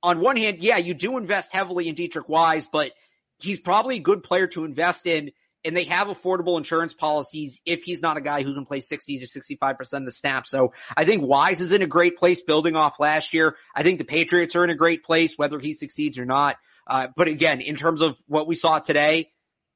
on 0.04 0.20
one 0.20 0.38
hand, 0.38 0.60
yeah, 0.60 0.78
you 0.78 0.94
do 0.94 1.18
invest 1.18 1.52
heavily 1.52 1.88
in 1.88 1.96
Deatrich 1.96 2.30
Wise, 2.30 2.68
but 2.68 2.92
he's 3.40 3.60
probably 3.60 3.98
a 3.98 4.02
good 4.02 4.24
player 4.24 4.48
to 4.48 4.66
invest 4.66 5.08
in 5.08 5.32
and 5.66 5.76
they 5.76 5.86
have 5.86 6.08
affordable 6.08 6.58
insurance 6.58 6.94
policies 6.94 7.60
if 7.66 7.84
he's 7.84 8.02
not 8.02 8.18
a 8.18 8.22
guy 8.22 8.44
who 8.44 8.54
can 8.54 8.66
play 8.66 8.82
60 8.82 9.20
to 9.20 9.26
65% 9.26 9.94
of 9.94 10.06
the 10.06 10.12
snaps. 10.12 10.50
So 10.50 10.74
I 10.96 11.06
think 11.06 11.24
Wise 11.24 11.62
is 11.62 11.72
in 11.72 11.82
a 11.82 11.88
great 11.88 12.18
place 12.18 12.42
building 12.42 12.76
off 12.76 13.00
last 13.00 13.34
year. 13.34 13.58
I 13.76 13.84
think 13.84 13.98
the 13.98 14.06
Patriots 14.06 14.56
are 14.56 14.64
in 14.64 14.70
a 14.70 14.76
great 14.76 15.04
place, 15.04 15.38
whether 15.38 15.60
he 15.60 15.74
succeeds 15.74 16.18
or 16.18 16.26
not. 16.26 16.58
Uh, 16.86 17.08
but 17.16 17.28
again, 17.28 17.62
in 17.62 17.76
terms 17.76 18.02
of 18.02 18.18
what 18.28 18.48
we 18.48 18.56
saw 18.56 18.80
today, 18.80 19.32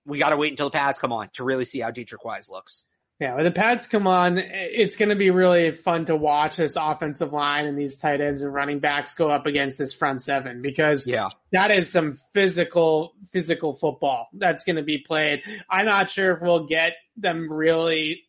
we 0.05 0.17
got 0.17 0.29
to 0.29 0.37
wait 0.37 0.51
until 0.51 0.67
the 0.67 0.77
pads 0.77 0.99
come 0.99 1.11
on 1.11 1.29
to 1.33 1.43
really 1.43 1.65
see 1.65 1.79
how 1.79 1.91
Deatrich 1.91 2.23
Wise 2.23 2.49
looks. 2.49 2.83
Yeah, 3.21 3.35
when 3.35 3.43
the 3.43 3.51
pads 3.51 3.85
come 3.85 4.07
on, 4.07 4.39
it's 4.39 4.95
going 4.95 5.09
to 5.09 5.15
be 5.15 5.29
really 5.29 5.69
fun 5.69 6.05
to 6.05 6.15
watch 6.15 6.55
this 6.55 6.75
offensive 6.75 7.31
line 7.31 7.67
and 7.67 7.77
these 7.77 7.95
tight 7.95 8.19
ends 8.19 8.41
and 8.41 8.51
running 8.51 8.79
backs 8.79 9.13
go 9.13 9.29
up 9.29 9.45
against 9.45 9.77
this 9.77 9.93
front 9.93 10.23
seven 10.23 10.63
because 10.63 11.05
yeah. 11.05 11.29
that 11.51 11.69
is 11.69 11.87
some 11.87 12.17
physical, 12.33 13.13
physical 13.31 13.75
football 13.75 14.27
that's 14.33 14.63
going 14.63 14.77
to 14.77 14.81
be 14.81 14.97
played. 14.97 15.43
I'm 15.69 15.85
not 15.85 16.09
sure 16.09 16.33
if 16.33 16.41
we'll 16.41 16.65
get 16.65 16.93
them 17.15 17.53
really 17.53 18.23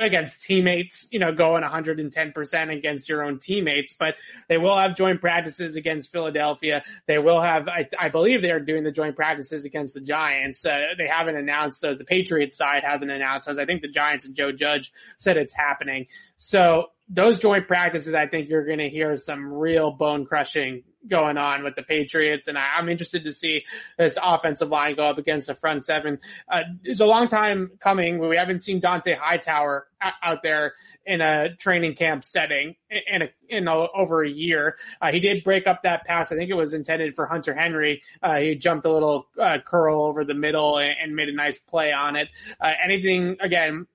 against 0.00 0.42
teammates, 0.42 1.06
you 1.10 1.18
know, 1.18 1.32
going 1.32 1.62
110% 1.62 2.72
against 2.72 3.08
your 3.08 3.24
own 3.24 3.38
teammates, 3.38 3.92
but 3.92 4.16
they 4.48 4.58
will 4.58 4.76
have 4.76 4.96
joint 4.96 5.20
practices 5.20 5.76
against 5.76 6.12
Philadelphia. 6.12 6.82
They 7.06 7.18
will 7.18 7.40
have, 7.40 7.68
I, 7.68 7.88
I 7.98 8.08
believe 8.08 8.42
they 8.42 8.50
are 8.50 8.60
doing 8.60 8.84
the 8.84 8.92
joint 8.92 9.16
practices 9.16 9.64
against 9.64 9.94
the 9.94 10.00
Giants. 10.00 10.64
Uh, 10.64 10.94
they 10.98 11.08
haven't 11.08 11.36
announced 11.36 11.80
those. 11.80 11.98
The 11.98 12.04
Patriots 12.04 12.56
side 12.56 12.82
hasn't 12.84 13.10
announced 13.10 13.46
those. 13.46 13.58
I 13.58 13.64
think 13.64 13.82
the 13.82 13.88
Giants 13.88 14.24
and 14.24 14.34
Joe 14.34 14.52
Judge 14.52 14.92
said 15.18 15.36
it's 15.36 15.54
happening. 15.54 16.06
So 16.36 16.90
those 17.12 17.38
joint 17.38 17.68
practices, 17.68 18.14
I 18.14 18.26
think 18.26 18.48
you're 18.48 18.64
going 18.64 18.78
to 18.78 18.88
hear 18.88 19.14
some 19.16 19.52
real 19.52 19.90
bone 19.90 20.24
crushing 20.24 20.82
going 21.06 21.36
on 21.36 21.64
with 21.64 21.74
the 21.74 21.82
Patriots, 21.82 22.48
and 22.48 22.56
I, 22.56 22.78
am 22.78 22.88
interested 22.88 23.24
to 23.24 23.32
see 23.32 23.64
this 23.98 24.16
offensive 24.22 24.68
line 24.68 24.94
go 24.96 25.06
up 25.06 25.18
against 25.18 25.48
the 25.48 25.54
front 25.54 25.84
seven. 25.84 26.18
Uh, 26.48 26.60
it's 26.84 27.00
a 27.00 27.06
long 27.06 27.28
time 27.28 27.72
coming. 27.80 28.18
We 28.18 28.36
haven't 28.36 28.60
seen 28.60 28.80
Dont'a 28.80 29.16
Hightower 29.16 29.88
out 30.00 30.42
there 30.42 30.74
in 31.04 31.20
a 31.20 31.54
training 31.56 31.94
camp 31.94 32.24
setting 32.24 32.76
in 32.90 33.22
a, 33.22 33.30
in 33.48 33.66
a, 33.66 33.90
over 33.92 34.22
a 34.22 34.28
year. 34.28 34.76
Uh, 35.00 35.10
he 35.10 35.18
did 35.18 35.42
break 35.42 35.66
up 35.66 35.82
that 35.82 36.04
pass. 36.04 36.30
I 36.30 36.36
think 36.36 36.50
it 36.50 36.54
was 36.54 36.74
intended 36.74 37.16
for 37.16 37.26
Hunter 37.26 37.54
Henry. 37.54 38.02
Uh, 38.22 38.36
he 38.36 38.54
jumped 38.54 38.86
a 38.86 38.92
little 38.92 39.26
uh, 39.38 39.58
curl 39.64 40.02
over 40.02 40.24
the 40.24 40.34
middle 40.34 40.78
and, 40.78 40.94
and, 41.02 41.16
made 41.16 41.28
a 41.28 41.34
nice 41.34 41.58
play 41.58 41.92
on 41.92 42.16
it. 42.16 42.28
Uh, 42.60 42.70
anything 42.84 43.36
again? 43.40 43.86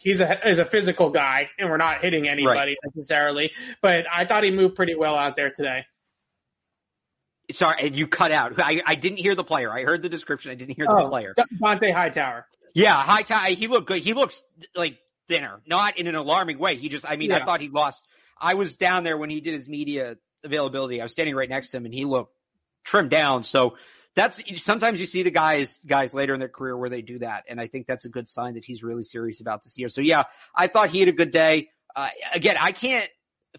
He's 0.00 0.20
a 0.20 0.48
is 0.48 0.58
a 0.58 0.64
physical 0.64 1.10
guy, 1.10 1.50
and 1.58 1.68
we're 1.68 1.76
not 1.76 2.00
hitting 2.00 2.28
anybody 2.28 2.76
right. 2.82 2.92
necessarily. 2.94 3.52
But 3.82 4.06
I 4.10 4.24
thought 4.24 4.44
he 4.44 4.50
moved 4.50 4.76
pretty 4.76 4.94
well 4.94 5.14
out 5.14 5.36
there 5.36 5.50
today. 5.50 5.84
Sorry, 7.50 7.90
you 7.90 8.06
cut 8.06 8.32
out. 8.32 8.58
I, 8.58 8.80
I 8.86 8.94
didn't 8.94 9.18
hear 9.18 9.34
the 9.34 9.44
player. 9.44 9.70
I 9.70 9.82
heard 9.82 10.00
the 10.00 10.08
description. 10.08 10.52
I 10.52 10.54
didn't 10.54 10.76
hear 10.76 10.86
the 10.86 11.02
oh, 11.04 11.08
player. 11.08 11.34
Dont'a 11.62 11.92
Hightower. 11.92 12.46
Yeah, 12.74 12.94
Hightower. 13.02 13.50
He 13.50 13.66
looked 13.66 13.88
good. 13.88 14.00
He 14.00 14.14
looks 14.14 14.42
like 14.74 14.96
thinner, 15.28 15.60
not 15.66 15.98
in 15.98 16.06
an 16.06 16.14
alarming 16.14 16.58
way. 16.58 16.76
He 16.76 16.88
just, 16.88 17.04
I 17.06 17.16
mean, 17.16 17.30
yeah. 17.30 17.38
I 17.38 17.44
thought 17.44 17.60
he 17.60 17.68
lost. 17.68 18.02
I 18.40 18.54
was 18.54 18.76
down 18.76 19.04
there 19.04 19.18
when 19.18 19.28
he 19.28 19.40
did 19.40 19.54
his 19.54 19.68
media 19.68 20.16
availability. 20.44 21.00
I 21.00 21.04
was 21.04 21.12
standing 21.12 21.34
right 21.34 21.48
next 21.48 21.70
to 21.70 21.76
him 21.76 21.84
and 21.84 21.92
he 21.92 22.04
looked 22.04 22.34
trimmed 22.84 23.10
down. 23.10 23.44
So 23.44 23.76
that's 24.14 24.40
sometimes 24.56 25.00
you 25.00 25.06
see 25.06 25.22
the 25.22 25.30
guys, 25.30 25.80
guys 25.86 26.12
later 26.12 26.34
in 26.34 26.40
their 26.40 26.48
career 26.48 26.76
where 26.76 26.90
they 26.90 27.02
do 27.02 27.18
that. 27.20 27.44
And 27.48 27.60
I 27.60 27.66
think 27.66 27.86
that's 27.86 28.04
a 28.04 28.08
good 28.08 28.28
sign 28.28 28.54
that 28.54 28.64
he's 28.64 28.82
really 28.82 29.02
serious 29.02 29.40
about 29.40 29.62
this 29.64 29.78
year. 29.78 29.88
So 29.88 30.00
yeah, 30.00 30.24
I 30.54 30.66
thought 30.66 30.90
he 30.90 31.00
had 31.00 31.08
a 31.08 31.12
good 31.12 31.30
day. 31.30 31.70
Uh, 31.96 32.08
again, 32.34 32.56
I 32.58 32.72
can't 32.72 33.08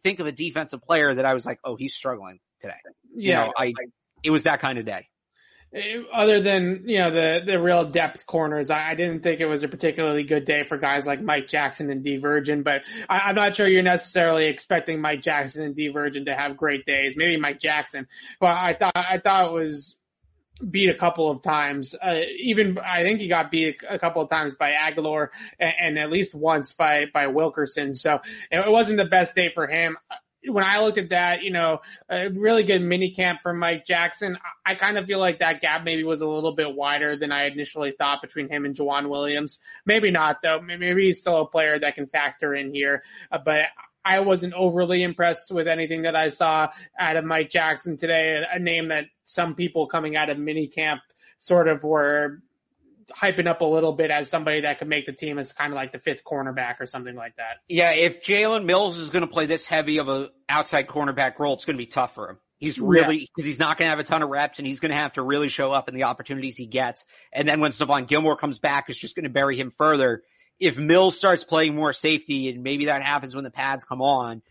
think 0.03 0.19
of 0.19 0.27
a 0.27 0.31
defensive 0.31 0.81
player 0.81 1.13
that 1.13 1.25
I 1.25 1.33
was 1.33 1.45
like, 1.45 1.59
oh, 1.63 1.75
he's 1.75 1.93
struggling 1.93 2.39
today. 2.59 2.75
Yeah. 3.15 3.45
You 3.45 3.47
know, 3.47 3.53
I, 3.57 3.73
it 4.23 4.29
was 4.29 4.43
that 4.43 4.61
kind 4.61 4.77
of 4.77 4.85
day. 4.85 5.07
other 6.13 6.39
than 6.39 6.83
you 6.85 6.99
know 6.99 7.09
the 7.09 7.41
the 7.43 7.59
real 7.59 7.83
depth 7.85 8.27
corners, 8.27 8.69
I, 8.69 8.91
I, 8.91 8.95
didn't 8.95 9.23
think 9.23 9.39
it 9.39 9.47
was 9.47 9.63
a 9.63 9.67
particularly 9.67 10.21
good 10.21 10.45
day 10.45 10.65
for 10.67 10.77
guys 10.77 11.07
like 11.07 11.19
Mike 11.19 11.47
Jackson 11.47 11.89
and 11.89 12.03
Dee 12.03 12.17
Virgin. 12.17 12.61
But 12.61 12.83
I, 13.09 13.31
am 13.31 13.35
not 13.35 13.55
sure 13.55 13.67
you're 13.67 13.81
necessarily 13.81 14.45
expecting 14.45 15.01
Mike 15.01 15.23
Jackson 15.23 15.63
and 15.63 15.75
Dee 15.75 15.87
Virgin 15.87 16.25
to 16.25 16.35
have 16.35 16.57
great 16.57 16.85
days. 16.85 17.15
Maybe 17.17 17.37
Mike 17.37 17.59
Jackson, 17.59 18.07
but 18.39 18.55
I 18.55 18.75
thought 18.75 18.95
I 18.95 19.17
thought 19.17 19.47
it 19.47 19.53
was 19.53 19.97
beat 20.69 20.89
a 20.89 20.93
couple 20.95 21.29
of 21.29 21.41
times. 21.41 21.95
Uh, 22.01 22.21
even 22.39 22.77
I 22.77 23.03
think 23.03 23.19
he 23.19 23.27
got 23.27 23.51
beat 23.51 23.81
a 23.89 23.99
couple 23.99 24.21
of 24.21 24.29
times 24.29 24.53
by 24.53 24.73
Agholor 24.73 25.29
and, 25.59 25.73
and, 25.79 25.99
at 25.99 26.11
least 26.11 26.33
once 26.33 26.71
by 26.71 27.05
by 27.13 27.27
Wilkerson. 27.27 27.95
So 27.95 28.21
it 28.51 28.71
wasn't 28.71 28.97
the 28.97 29.05
best 29.05 29.35
day 29.35 29.51
for 29.53 29.67
him 29.67 29.97
when 30.45 30.63
I 30.63 30.79
looked 30.79 30.97
at 30.97 31.09
that, 31.09 31.43
you 31.43 31.51
know, 31.51 31.81
a 32.09 32.29
really 32.29 32.63
good 32.63 32.81
mini 32.81 33.11
camp 33.11 33.39
for 33.41 33.53
Mike 33.53 33.85
Jackson. 33.85 34.37
I, 34.65 34.75
kind 34.75 34.97
of 34.97 35.05
feel 35.05 35.19
like 35.19 35.39
that 35.39 35.61
gap 35.61 35.83
maybe 35.83 36.03
was 36.03 36.21
a 36.21 36.27
little 36.27 36.53
bit 36.53 36.75
wider 36.75 37.15
than 37.15 37.31
I 37.31 37.45
initially 37.45 37.93
thought 37.97 38.21
between 38.21 38.49
him 38.49 38.65
and 38.65 38.75
Joejuan 38.75 39.09
Williams. 39.09 39.59
Maybe 39.85 40.11
not 40.11 40.41
though. 40.41 40.59
Maybe 40.61 41.05
he's 41.05 41.21
still 41.21 41.41
a 41.41 41.47
player 41.47 41.79
that 41.79 41.95
can 41.95 42.07
factor 42.07 42.53
in 42.53 42.73
here, 42.73 43.03
uh, 43.31 43.39
but 43.43 43.65
I 44.05 44.19
wasn't 44.19 44.53
overly 44.53 45.03
impressed 45.03 45.51
with 45.51 45.67
anything 45.67 46.03
that 46.03 46.15
I 46.15 46.29
saw 46.29 46.69
out 46.99 47.15
of 47.15 47.23
Mike 47.23 47.49
Jackson 47.49 47.97
today, 47.97 48.43
a 48.51 48.59
name 48.59 48.89
that 48.89 49.05
some 49.23 49.55
people 49.55 49.87
coming 49.87 50.15
out 50.15 50.29
of 50.29 50.37
mini 50.37 50.67
camp 50.67 51.01
sort 51.39 51.67
of 51.67 51.83
were 51.83 52.41
hyping 53.11 53.47
up 53.47 53.61
a 53.61 53.65
little 53.65 53.93
bit 53.93 54.11
as 54.11 54.29
somebody 54.29 54.61
that 54.61 54.79
could 54.79 54.87
make 54.87 55.05
the 55.05 55.11
team 55.11 55.37
as 55.37 55.51
kind 55.51 55.71
of 55.71 55.75
like 55.75 55.91
the 55.91 55.99
fifth 55.99 56.23
cornerback 56.23 56.79
or 56.79 56.85
something 56.85 57.15
like 57.15 57.35
that. 57.35 57.57
Yeah, 57.67 57.91
if 57.91 58.23
Jalen 58.23 58.65
Mills 58.65 58.97
is 58.97 59.09
going 59.09 59.21
to 59.21 59.27
play 59.27 59.45
this 59.45 59.65
heavy 59.65 59.97
of 59.97 60.09
a 60.09 60.31
outside 60.47 60.87
cornerback 60.87 61.39
role, 61.39 61.53
it's 61.53 61.65
going 61.65 61.75
to 61.75 61.81
be 61.81 61.87
tough 61.87 62.15
for 62.15 62.29
him. 62.29 62.37
He's 62.57 62.79
really 62.79 63.29
because 63.35 63.45
yeah. 63.45 63.45
he's 63.45 63.59
not 63.59 63.77
going 63.77 63.87
to 63.87 63.89
have 63.89 63.99
a 63.99 64.05
ton 64.05 64.21
of 64.21 64.29
reps, 64.29 64.57
and 64.57 64.65
he's 64.65 64.79
going 64.79 64.91
to 64.91 64.97
have 64.97 65.13
to 65.13 65.21
really 65.21 65.49
show 65.49 65.73
up 65.73 65.89
in 65.89 65.95
the 65.95 66.03
opportunities 66.03 66.55
he 66.55 66.65
gets. 66.65 67.03
And 67.33 67.45
then 67.45 67.59
when 67.59 67.71
Stephon 67.71 68.07
Gilmore 68.07 68.37
comes 68.37 68.57
back, 68.57 68.85
it's 68.87 68.97
just 68.97 69.15
going 69.15 69.25
to 69.25 69.29
bury 69.29 69.57
him 69.57 69.69
further. 69.71 70.23
If 70.63 70.77
Mills 70.77 71.17
starts 71.17 71.43
playing 71.43 71.75
more 71.75 71.93
safety, 71.93 72.49
and 72.49 72.63
maybe 72.63 72.85
that 72.85 73.03
happens 73.03 73.35
when 73.35 73.43
the 73.43 73.51
pads 73.51 73.83
come 73.83 74.01
on, 74.01 74.41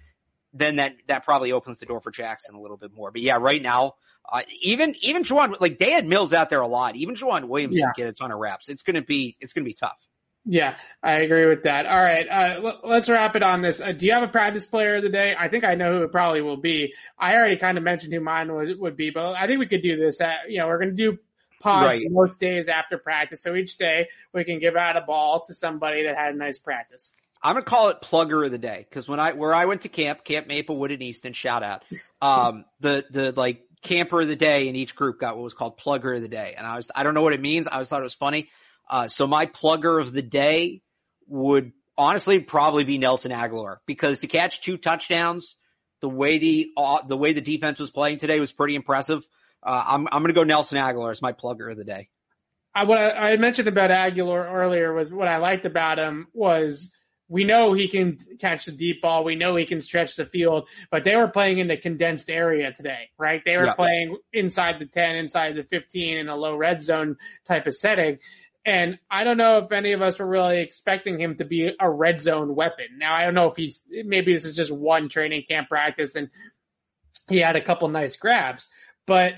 then 0.53 0.77
that 0.77 0.93
that 1.09 1.25
probably 1.25 1.53
opens 1.53 1.79
the 1.79 1.87
door 1.87 2.01
for 2.01 2.11
Jackson 2.11 2.55
a 2.55 2.61
little 2.61 2.77
bit 2.77 2.93
more. 2.95 3.11
But 3.11 3.23
yeah, 3.23 3.37
right 3.39 3.63
now 3.63 3.95
uh, 4.31 4.43
even 4.61 4.95
even 5.03 5.23
Joejuan, 5.23 5.61
like 5.61 5.79
they 5.79 5.91
had 5.91 6.07
Mills 6.07 6.33
out 6.33 6.51
there 6.51 6.61
a 6.61 6.69
lot. 6.69 6.97
Even 6.97 7.15
Joejuan 7.15 7.49
Williams 7.49 7.77
yeah. 7.77 7.93
get 7.97 8.09
a 8.09 8.13
ton 8.13 8.31
of 8.31 8.39
reps. 8.39 8.69
It's 8.69 8.83
gonna 8.83 9.03
be 9.03 9.37
it's 9.41 9.53
gonna 9.53 9.65
be 9.65 9.75
tough. 9.75 9.99
Yeah, 10.45 10.77
I 11.03 11.21
agree 11.21 11.47
with 11.47 11.65
that. 11.65 11.87
All 11.87 12.01
right, 12.01 12.27
uh, 12.29 12.61
l- 12.65 12.81
let's 12.85 13.09
wrap 13.09 13.37
it 13.37 13.43
on 13.43 13.63
this. 13.63 13.81
Uh, 13.81 13.93
do 13.93 14.07
you 14.07 14.13
have 14.13 14.25
a 14.25 14.29
practice 14.29 14.67
player 14.67 14.97
of 14.97 15.03
the 15.03 15.09
day? 15.09 15.35
I 15.39 15.49
think 15.49 15.65
I 15.65 15.75
know 15.77 15.99
who 15.99 16.05
it 16.05 16.13
probably 16.13 16.41
will 16.41 16.57
be. 16.57 16.95
I 17.17 17.37
already 17.37 17.59
kind 17.59 17.79
of 17.79 17.85
mentioned 17.85 18.13
who 18.13 18.21
mine 18.21 18.53
would, 18.53 18.79
would 18.79 18.97
be, 18.97 19.11
but 19.11 19.35
I 19.35 19.47
think 19.47 19.61
we 19.61 19.67
could 19.67 19.83
do 19.83 19.97
this. 19.97 20.21
At, 20.21 20.51
you 20.51 20.59
know, 20.59 20.67
we're 20.67 20.79
going 20.79 20.97
to 20.97 20.97
do 20.97 21.19
pods 21.63 21.87
right. 21.87 22.03
most 22.11 22.39
days 22.39 22.69
after 22.69 22.99
practice. 22.99 23.43
So 23.43 23.55
each 23.55 23.79
day 23.79 24.09
we 24.33 24.45
can 24.45 24.59
give 24.59 24.77
out 24.77 24.97
a 24.97 25.01
ball 25.01 25.43
to 25.47 25.55
somebody 25.55 26.05
that 26.05 26.17
had 26.17 26.35
a 26.35 26.37
nice 26.37 26.59
practice. 26.59 27.15
I'm 27.43 27.55
gonna 27.55 27.65
call 27.65 27.89
it 27.89 28.01
plugger 28.03 28.45
of 28.45 28.53
the 28.53 28.59
day 28.59 28.87
because 28.89 29.09
when 29.09 29.19
I 29.19 29.33
where 29.33 29.55
I 29.55 29.65
went 29.65 29.83
to 29.83 29.89
camp, 29.89 30.25
Camp 30.25 30.47
Maplewood 30.47 30.93
in 30.93 31.03
Easton, 31.03 31.33
shout 31.33 31.63
out. 31.63 31.85
Um, 32.21 32.65
the 32.81 33.05
the 33.11 33.33
like 33.33 33.65
camper 33.83 34.21
of 34.21 34.29
the 34.29 34.37
day 34.37 34.69
in 34.69 34.77
each 34.77 34.95
group 34.95 35.21
got 35.21 35.37
what 35.37 35.43
was 35.45 35.55
called 35.55 35.79
plugger 35.79 36.17
of 36.17 36.23
the 36.23 36.29
day. 36.29 36.55
And 36.57 36.67
I 36.67 36.77
was, 36.77 36.91
I 36.95 37.03
don't 37.03 37.15
know 37.15 37.23
what 37.23 37.33
it 37.33 37.41
means. 37.41 37.67
I 37.67 37.73
always 37.73 37.89
thought 37.89 38.01
it 38.01 38.05
was 38.05 38.15
funny. 38.15 38.49
Uh, 38.89 39.09
so 39.09 39.27
my 39.27 39.47
plugger 39.47 40.01
of 40.01 40.13
the 40.13 40.23
day 40.23 40.83
would 41.27 41.73
honestly 41.99 42.41
probably 42.41 42.85
be 42.85 42.99
Nelson 42.99 43.33
Agholor 43.33 43.79
because 43.87 44.21
to 44.21 44.27
catch 44.29 44.63
two 44.63 44.77
touchdowns, 44.77 45.57
the 46.01 46.09
way 46.09 46.39
the, 46.39 46.71
uh, 46.77 47.03
the 47.07 47.17
way 47.17 47.33
the 47.33 47.41
defense 47.41 47.79
was 47.79 47.91
playing 47.91 48.19
today 48.19 48.41
was 48.41 48.53
pretty 48.53 48.75
impressive. 48.75 49.27
Uh, 49.63 49.85
I'm, 49.87 50.09
I'm 50.11 50.23
going 50.23 50.29
to 50.29 50.33
go 50.33 50.45
Nelson 50.45 50.79
Agholor 50.79 51.11
as 51.11 51.23
my 51.23 51.33
plugger 51.33 51.71
of 51.71 51.77
the 51.77 51.85
day. 51.85 52.09
I, 52.75 52.85
what 52.85 52.99
I, 52.99 53.33
I 53.33 53.37
mentioned 53.37 53.69
about 53.69 53.91
Agholor 53.91 54.51
earlier 54.53 54.93
was 54.93 55.13
what 55.13 55.29
I 55.29 55.37
liked 55.37 55.67
about 55.67 55.99
him 55.99 56.29
was 56.33 56.93
we 57.29 57.45
know 57.45 57.73
he 57.73 57.89
can 57.89 58.19
catch 58.39 58.67
the 58.67 58.73
deep 58.73 59.01
ball. 59.01 59.25
We 59.25 59.37
know 59.37 59.57
he 59.57 59.65
can 59.65 59.81
stretch 59.81 60.17
the 60.17 60.27
field, 60.27 60.69
but 60.91 61.05
they 61.05 61.17
were 61.17 61.29
playing 61.29 61.59
in 61.59 61.69
the 61.69 61.79
condensed 61.79 62.29
area 62.29 62.73
today, 62.73 63.11
right? 63.17 63.43
They 63.45 63.57
were 63.57 63.67
yeah. 63.67 63.75
playing 63.75 64.19
inside 64.35 64.79
the 64.79 64.87
10, 64.87 65.17
inside 65.17 65.55
the 65.57 65.63
15 65.63 66.19
in 66.19 66.29
a 66.29 66.37
low 66.37 66.57
red 66.57 66.83
zone 66.83 67.17
type 67.47 67.67
of 67.67 67.75
setting. 67.75 68.19
And 68.65 68.99
I 69.11 69.25
don't 69.25 69.39
know 69.39 69.59
if 69.59 69.73
any 69.73 69.93
of 69.93 70.03
us 70.03 70.19
were 70.19 70.27
really 70.27 70.61
expecting 70.61 71.19
him 71.19 71.37
to 71.37 71.45
be 71.45 71.75
a 71.81 71.91
red 71.91 72.21
zone 72.21 72.55
weapon. 72.55 72.99
Now, 72.99 73.15
I 73.15 73.25
don't 73.25 73.35
know 73.35 73.51
if 73.51 73.57
he's, 73.57 73.83
maybe 73.89 74.35
this 74.35 74.45
is 74.45 74.55
just 74.55 74.71
one 74.71 75.09
training 75.09 75.45
camp 75.49 75.69
practice 75.69 76.15
and 76.15 76.29
he 77.29 77.39
had 77.39 77.57
a 77.57 77.63
couple 77.63 77.89
nice 77.89 78.15
grabs, 78.15 78.69
but 79.07 79.33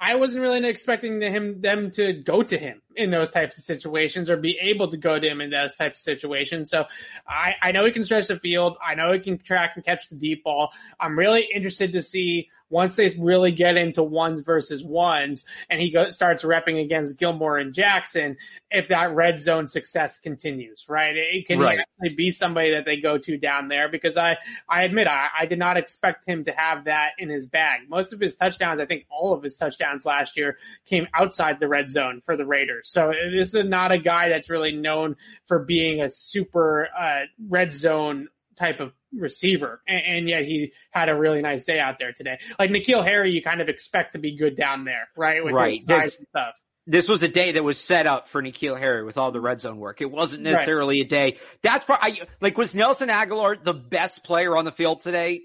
I 0.00 0.16
wasn't 0.16 0.42
really 0.42 0.66
expecting 0.68 1.20
him, 1.20 1.60
them 1.60 1.90
to 1.92 2.12
go 2.12 2.42
to 2.42 2.58
him 2.58 2.82
in 2.96 3.10
those 3.10 3.30
types 3.30 3.58
of 3.58 3.64
situations 3.64 4.30
or 4.30 4.36
be 4.36 4.58
able 4.60 4.90
to 4.90 4.96
go 4.96 5.18
to 5.18 5.28
him 5.28 5.40
in 5.40 5.50
those 5.50 5.74
types 5.74 6.00
of 6.00 6.04
situations. 6.04 6.70
So 6.70 6.84
I, 7.26 7.54
I 7.62 7.72
know 7.72 7.84
he 7.84 7.92
can 7.92 8.04
stretch 8.04 8.28
the 8.28 8.38
field. 8.38 8.76
I 8.84 8.94
know 8.94 9.12
he 9.12 9.20
can 9.20 9.38
track 9.38 9.72
and 9.76 9.84
catch 9.84 10.08
the 10.08 10.16
deep 10.16 10.44
ball. 10.44 10.72
I'm 10.98 11.18
really 11.18 11.46
interested 11.54 11.92
to 11.92 12.02
see 12.02 12.48
once 12.68 12.96
they 12.96 13.14
really 13.18 13.52
get 13.52 13.76
into 13.76 14.02
ones 14.02 14.40
versus 14.40 14.82
ones 14.82 15.44
and 15.70 15.80
he 15.80 15.90
go, 15.90 16.10
starts 16.10 16.42
repping 16.42 16.82
against 16.82 17.16
Gilmore 17.16 17.58
and 17.58 17.72
Jackson, 17.72 18.36
if 18.70 18.88
that 18.88 19.14
red 19.14 19.38
zone 19.38 19.66
success 19.68 20.18
continues, 20.18 20.84
right? 20.88 21.16
It 21.16 21.46
can 21.46 21.60
right. 21.60 21.78
actually 21.78 22.16
be 22.16 22.32
somebody 22.32 22.74
that 22.74 22.84
they 22.84 22.96
go 22.96 23.18
to 23.18 23.38
down 23.38 23.68
there 23.68 23.88
because 23.88 24.16
I, 24.16 24.38
I 24.68 24.82
admit 24.82 25.06
I, 25.06 25.28
I 25.38 25.46
did 25.46 25.58
not 25.58 25.76
expect 25.76 26.28
him 26.28 26.44
to 26.44 26.52
have 26.52 26.84
that 26.86 27.10
in 27.18 27.28
his 27.28 27.46
bag. 27.46 27.88
Most 27.88 28.12
of 28.12 28.20
his 28.20 28.34
touchdowns, 28.34 28.80
I 28.80 28.86
think 28.86 29.06
all 29.10 29.32
of 29.32 29.42
his 29.42 29.56
touchdowns 29.56 30.04
last 30.04 30.36
year 30.36 30.58
came 30.86 31.06
outside 31.14 31.60
the 31.60 31.68
red 31.68 31.88
zone 31.88 32.20
for 32.24 32.36
the 32.36 32.46
Raiders. 32.46 32.85
So 32.86 33.12
this 33.34 33.54
is 33.54 33.64
not 33.64 33.92
a 33.92 33.98
guy 33.98 34.28
that's 34.28 34.48
really 34.48 34.72
known 34.72 35.16
for 35.46 35.58
being 35.58 36.00
a 36.00 36.10
super, 36.10 36.88
uh, 36.98 37.22
red 37.48 37.74
zone 37.74 38.28
type 38.56 38.80
of 38.80 38.92
receiver. 39.12 39.82
And, 39.86 40.02
and, 40.06 40.28
yet 40.28 40.44
he 40.44 40.72
had 40.90 41.08
a 41.08 41.14
really 41.16 41.42
nice 41.42 41.64
day 41.64 41.78
out 41.78 41.98
there 41.98 42.12
today. 42.12 42.38
Like 42.58 42.70
N'Keal 42.70 43.04
Harry, 43.04 43.30
you 43.30 43.42
kind 43.42 43.60
of 43.60 43.68
expect 43.68 44.12
to 44.14 44.18
be 44.18 44.36
good 44.36 44.56
down 44.56 44.84
there, 44.84 45.08
right? 45.16 45.44
With 45.44 45.52
right. 45.52 45.86
This, 45.86 46.14
stuff. 46.14 46.54
This 46.86 47.08
was 47.08 47.22
a 47.22 47.28
day 47.28 47.52
that 47.52 47.64
was 47.64 47.78
set 47.78 48.06
up 48.06 48.28
for 48.28 48.42
N'Keal 48.42 48.78
Harry 48.78 49.04
with 49.04 49.18
all 49.18 49.32
the 49.32 49.40
red 49.40 49.60
zone 49.60 49.78
work. 49.78 50.00
It 50.00 50.10
wasn't 50.10 50.44
necessarily 50.44 51.00
right. 51.00 51.06
a 51.06 51.08
day. 51.08 51.38
That's 51.62 51.84
probably, 51.84 52.22
like, 52.40 52.56
was 52.56 52.74
Nelson 52.74 53.08
Agholor 53.08 53.62
the 53.62 53.74
best 53.74 54.22
player 54.22 54.56
on 54.56 54.64
the 54.64 54.72
field 54.72 55.00
today? 55.00 55.42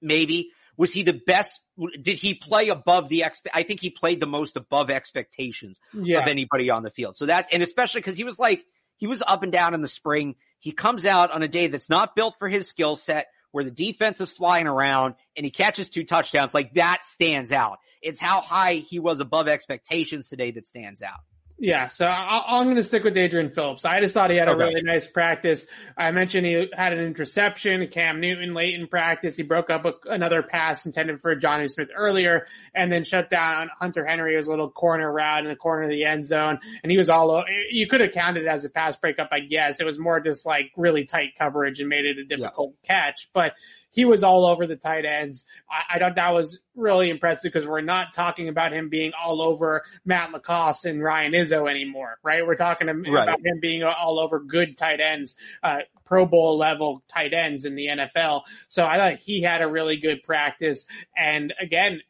Maybe. 0.00 0.50
Was 0.76 0.92
he 0.92 1.02
the 1.02 1.20
best? 1.26 1.60
Did 2.00 2.18
he 2.18 2.34
play 2.34 2.68
above 2.68 3.08
the 3.08 3.20
exp? 3.20 3.46
I 3.52 3.62
think 3.62 3.80
he 3.80 3.90
played 3.90 4.20
the 4.20 4.26
most 4.26 4.56
above 4.56 4.90
expectations 4.90 5.78
yeah. 5.92 6.20
of 6.20 6.28
anybody 6.28 6.70
on 6.70 6.82
the 6.82 6.90
field. 6.90 7.16
So 7.16 7.26
that, 7.26 7.48
and 7.52 7.62
especially 7.62 8.00
because 8.00 8.16
he 8.16 8.24
was 8.24 8.38
like, 8.38 8.64
he 8.96 9.06
was 9.06 9.22
up 9.26 9.42
and 9.42 9.52
down 9.52 9.74
in 9.74 9.82
the 9.82 9.88
spring. 9.88 10.36
He 10.58 10.72
comes 10.72 11.04
out 11.04 11.30
on 11.32 11.42
a 11.42 11.48
day 11.48 11.66
that's 11.66 11.90
not 11.90 12.14
built 12.14 12.34
for 12.38 12.48
his 12.48 12.68
skill 12.68 12.96
set, 12.96 13.26
where 13.50 13.64
the 13.64 13.70
defense 13.70 14.20
is 14.20 14.30
flying 14.30 14.66
around, 14.66 15.14
and 15.36 15.44
he 15.44 15.50
catches 15.50 15.88
two 15.88 16.04
touchdowns. 16.04 16.54
Like 16.54 16.74
that 16.74 17.04
stands 17.04 17.52
out. 17.52 17.78
It's 18.00 18.20
how 18.20 18.40
high 18.40 18.74
he 18.74 18.98
was 18.98 19.20
above 19.20 19.48
expectations 19.48 20.28
today 20.28 20.52
that 20.52 20.66
stands 20.66 21.02
out. 21.02 21.20
Yeah, 21.62 21.90
so 21.90 22.06
i 22.06 22.58
am 22.58 22.64
going 22.64 22.74
to 22.74 22.82
stick 22.82 23.04
with 23.04 23.16
Adrian 23.16 23.50
Phillips. 23.50 23.84
I 23.84 24.00
just 24.00 24.14
thought 24.14 24.30
he 24.30 24.36
had 24.36 24.48
a 24.48 24.50
okay. 24.50 24.64
really 24.64 24.82
nice 24.82 25.06
practice. 25.06 25.68
I 25.96 26.10
mentioned 26.10 26.44
he 26.44 26.68
had 26.72 26.92
an 26.92 26.98
interception, 26.98 27.86
Cam 27.86 28.20
Newton 28.20 28.52
late 28.52 28.74
in 28.74 28.88
practice. 28.88 29.36
He 29.36 29.44
broke 29.44 29.70
up 29.70 29.84
a, 29.84 29.94
another 30.10 30.42
pass 30.42 30.86
intended 30.86 31.20
for 31.20 31.36
Jonnu 31.36 31.70
Smith 31.70 31.90
earlier 31.94 32.48
and 32.74 32.90
then 32.90 33.04
shut 33.04 33.30
down 33.30 33.70
Hunter 33.78 34.04
Henry 34.04 34.34
It 34.34 34.38
was 34.38 34.48
a 34.48 34.50
little 34.50 34.70
corner 34.70 35.12
route 35.12 35.44
in 35.44 35.50
the 35.50 35.54
corner 35.54 35.84
of 35.84 35.88
the 35.88 36.04
end 36.04 36.26
zone. 36.26 36.58
And 36.82 36.90
he 36.90 36.98
was 36.98 37.08
all, 37.08 37.30
over. 37.30 37.46
you 37.70 37.86
could 37.86 38.00
have 38.00 38.10
counted 38.10 38.42
it 38.42 38.48
as 38.48 38.64
a 38.64 38.68
pass 38.68 38.96
breakup, 38.96 39.28
I 39.30 39.38
guess. 39.38 39.78
It 39.78 39.84
was 39.84 40.00
more 40.00 40.18
just 40.18 40.44
like 40.44 40.72
really 40.76 41.04
tight 41.04 41.36
coverage 41.38 41.78
and 41.78 41.88
made 41.88 42.06
it 42.06 42.18
a 42.18 42.24
difficult 42.24 42.74
yeah. 42.82 42.88
catch. 42.88 43.30
But 43.32 43.52
he 43.92 44.04
was 44.04 44.24
all 44.24 44.46
over 44.46 44.66
the 44.66 44.76
tight 44.76 45.04
ends. 45.04 45.46
I, 45.70 45.94
I 45.94 45.98
thought 45.98 46.16
that 46.16 46.30
was 46.30 46.58
really 46.74 47.10
impressive 47.10 47.52
because 47.52 47.68
we're 47.68 47.82
not 47.82 48.12
talking 48.14 48.48
about 48.48 48.72
him 48.72 48.88
being 48.88 49.12
all 49.22 49.40
over 49.42 49.84
Matt 50.04 50.32
LaCosse 50.32 50.86
and 50.86 51.02
Ryan 51.02 51.32
Izzo 51.32 51.70
anymore, 51.70 52.18
right? 52.22 52.44
We're 52.44 52.56
talking 52.56 52.88
right. 52.88 53.06
about 53.06 53.40
him 53.44 53.60
being 53.60 53.84
all 53.84 54.18
over 54.18 54.40
good 54.40 54.76
tight 54.76 55.00
ends, 55.00 55.36
uh, 55.62 55.80
Pro 56.06 56.26
Bowl 56.26 56.58
level 56.58 57.04
tight 57.06 57.34
ends 57.34 57.64
in 57.64 57.74
the 57.74 57.86
NFL. 57.86 58.42
So 58.68 58.84
I 58.84 58.96
thought 58.96 59.20
he 59.20 59.42
had 59.42 59.62
a 59.62 59.68
really 59.68 59.98
good 59.98 60.22
practice. 60.22 60.86
And 61.16 61.52
again, 61.60 62.00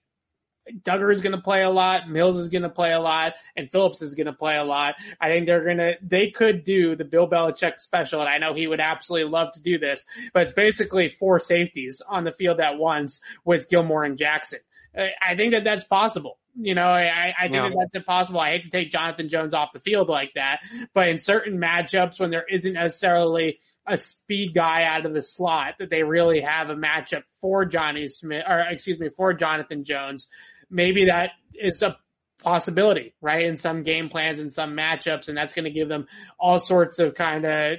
Dugger 0.70 1.12
is 1.12 1.20
going 1.20 1.34
to 1.34 1.40
play 1.40 1.62
a 1.62 1.70
lot. 1.70 2.08
Mills 2.08 2.36
is 2.36 2.48
going 2.48 2.62
to 2.62 2.68
play 2.68 2.92
a 2.92 3.00
lot, 3.00 3.34
and 3.56 3.70
Phillips 3.70 4.02
is 4.02 4.14
going 4.14 4.26
to 4.26 4.32
play 4.32 4.56
a 4.56 4.64
lot. 4.64 4.94
I 5.20 5.28
think 5.28 5.46
they're 5.46 5.64
going 5.64 5.78
to, 5.78 5.94
they 6.02 6.30
could 6.30 6.64
do 6.64 6.94
the 6.94 7.04
Bill 7.04 7.28
Belichick 7.28 7.80
special, 7.80 8.20
and 8.20 8.28
I 8.28 8.38
know 8.38 8.54
he 8.54 8.66
would 8.66 8.80
absolutely 8.80 9.30
love 9.30 9.52
to 9.54 9.60
do 9.60 9.78
this, 9.78 10.04
but 10.32 10.42
it's 10.42 10.52
basically 10.52 11.08
four 11.08 11.40
safeties 11.40 12.00
on 12.06 12.24
the 12.24 12.32
field 12.32 12.60
at 12.60 12.78
once 12.78 13.20
with 13.44 13.68
Gilmore 13.68 14.04
and 14.04 14.18
Jackson. 14.18 14.60
I 14.94 15.36
think 15.36 15.52
that 15.52 15.64
that's 15.64 15.84
possible. 15.84 16.38
You 16.54 16.74
know, 16.74 16.88
I, 16.88 17.34
I 17.36 17.42
think 17.44 17.54
yeah. 17.54 17.68
that 17.70 17.76
that's 17.78 17.94
impossible. 17.94 18.40
I 18.40 18.50
hate 18.50 18.64
to 18.64 18.70
take 18.70 18.92
Jonathan 18.92 19.30
Jones 19.30 19.54
off 19.54 19.72
the 19.72 19.80
field 19.80 20.08
like 20.08 20.32
that, 20.34 20.60
but 20.92 21.08
in 21.08 21.18
certain 21.18 21.58
matchups 21.58 22.20
when 22.20 22.30
there 22.30 22.44
isn't 22.48 22.74
necessarily 22.74 23.58
a 23.86 23.96
speed 23.96 24.54
guy 24.54 24.84
out 24.84 25.06
of 25.06 25.12
the 25.12 25.22
slot 25.22 25.74
that 25.78 25.90
they 25.90 26.02
really 26.02 26.40
have 26.40 26.70
a 26.70 26.74
matchup 26.74 27.22
for 27.40 27.64
Jonnu 27.68 28.10
Smith 28.10 28.44
or 28.46 28.60
excuse 28.60 29.00
me 29.00 29.08
for 29.16 29.32
Jonathan 29.32 29.84
Jones 29.84 30.28
maybe 30.72 31.04
that 31.04 31.30
is 31.54 31.82
a 31.82 31.96
possibility, 32.42 33.14
right? 33.20 33.44
In 33.44 33.56
some 33.56 33.84
game 33.84 34.08
plans 34.08 34.40
and 34.40 34.52
some 34.52 34.72
matchups, 34.76 35.28
and 35.28 35.36
that's 35.36 35.54
going 35.54 35.66
to 35.66 35.70
give 35.70 35.88
them 35.88 36.06
all 36.40 36.58
sorts 36.58 36.98
of 36.98 37.14
kind 37.14 37.44
of 37.44 37.78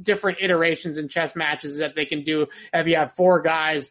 different 0.00 0.38
iterations 0.40 0.98
in 0.98 1.08
chess 1.08 1.34
matches 1.34 1.78
that 1.78 1.94
they 1.94 2.04
can 2.04 2.22
do 2.22 2.46
if 2.72 2.86
you 2.86 2.96
have 2.96 3.14
four 3.14 3.40
guys 3.40 3.90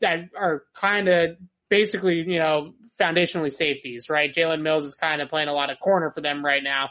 that 0.00 0.28
are 0.36 0.64
kind 0.74 1.08
of 1.08 1.36
basically, 1.68 2.16
you 2.16 2.38
know, 2.38 2.74
foundationally 2.98 3.52
safeties, 3.52 4.08
right? 4.08 4.34
Jalen 4.34 4.62
Mills 4.62 4.84
is 4.84 4.94
kind 4.94 5.20
of 5.20 5.28
playing 5.28 5.48
a 5.48 5.52
lot 5.52 5.70
of 5.70 5.78
corner 5.80 6.10
for 6.10 6.20
them 6.20 6.44
right 6.44 6.62
now, 6.62 6.90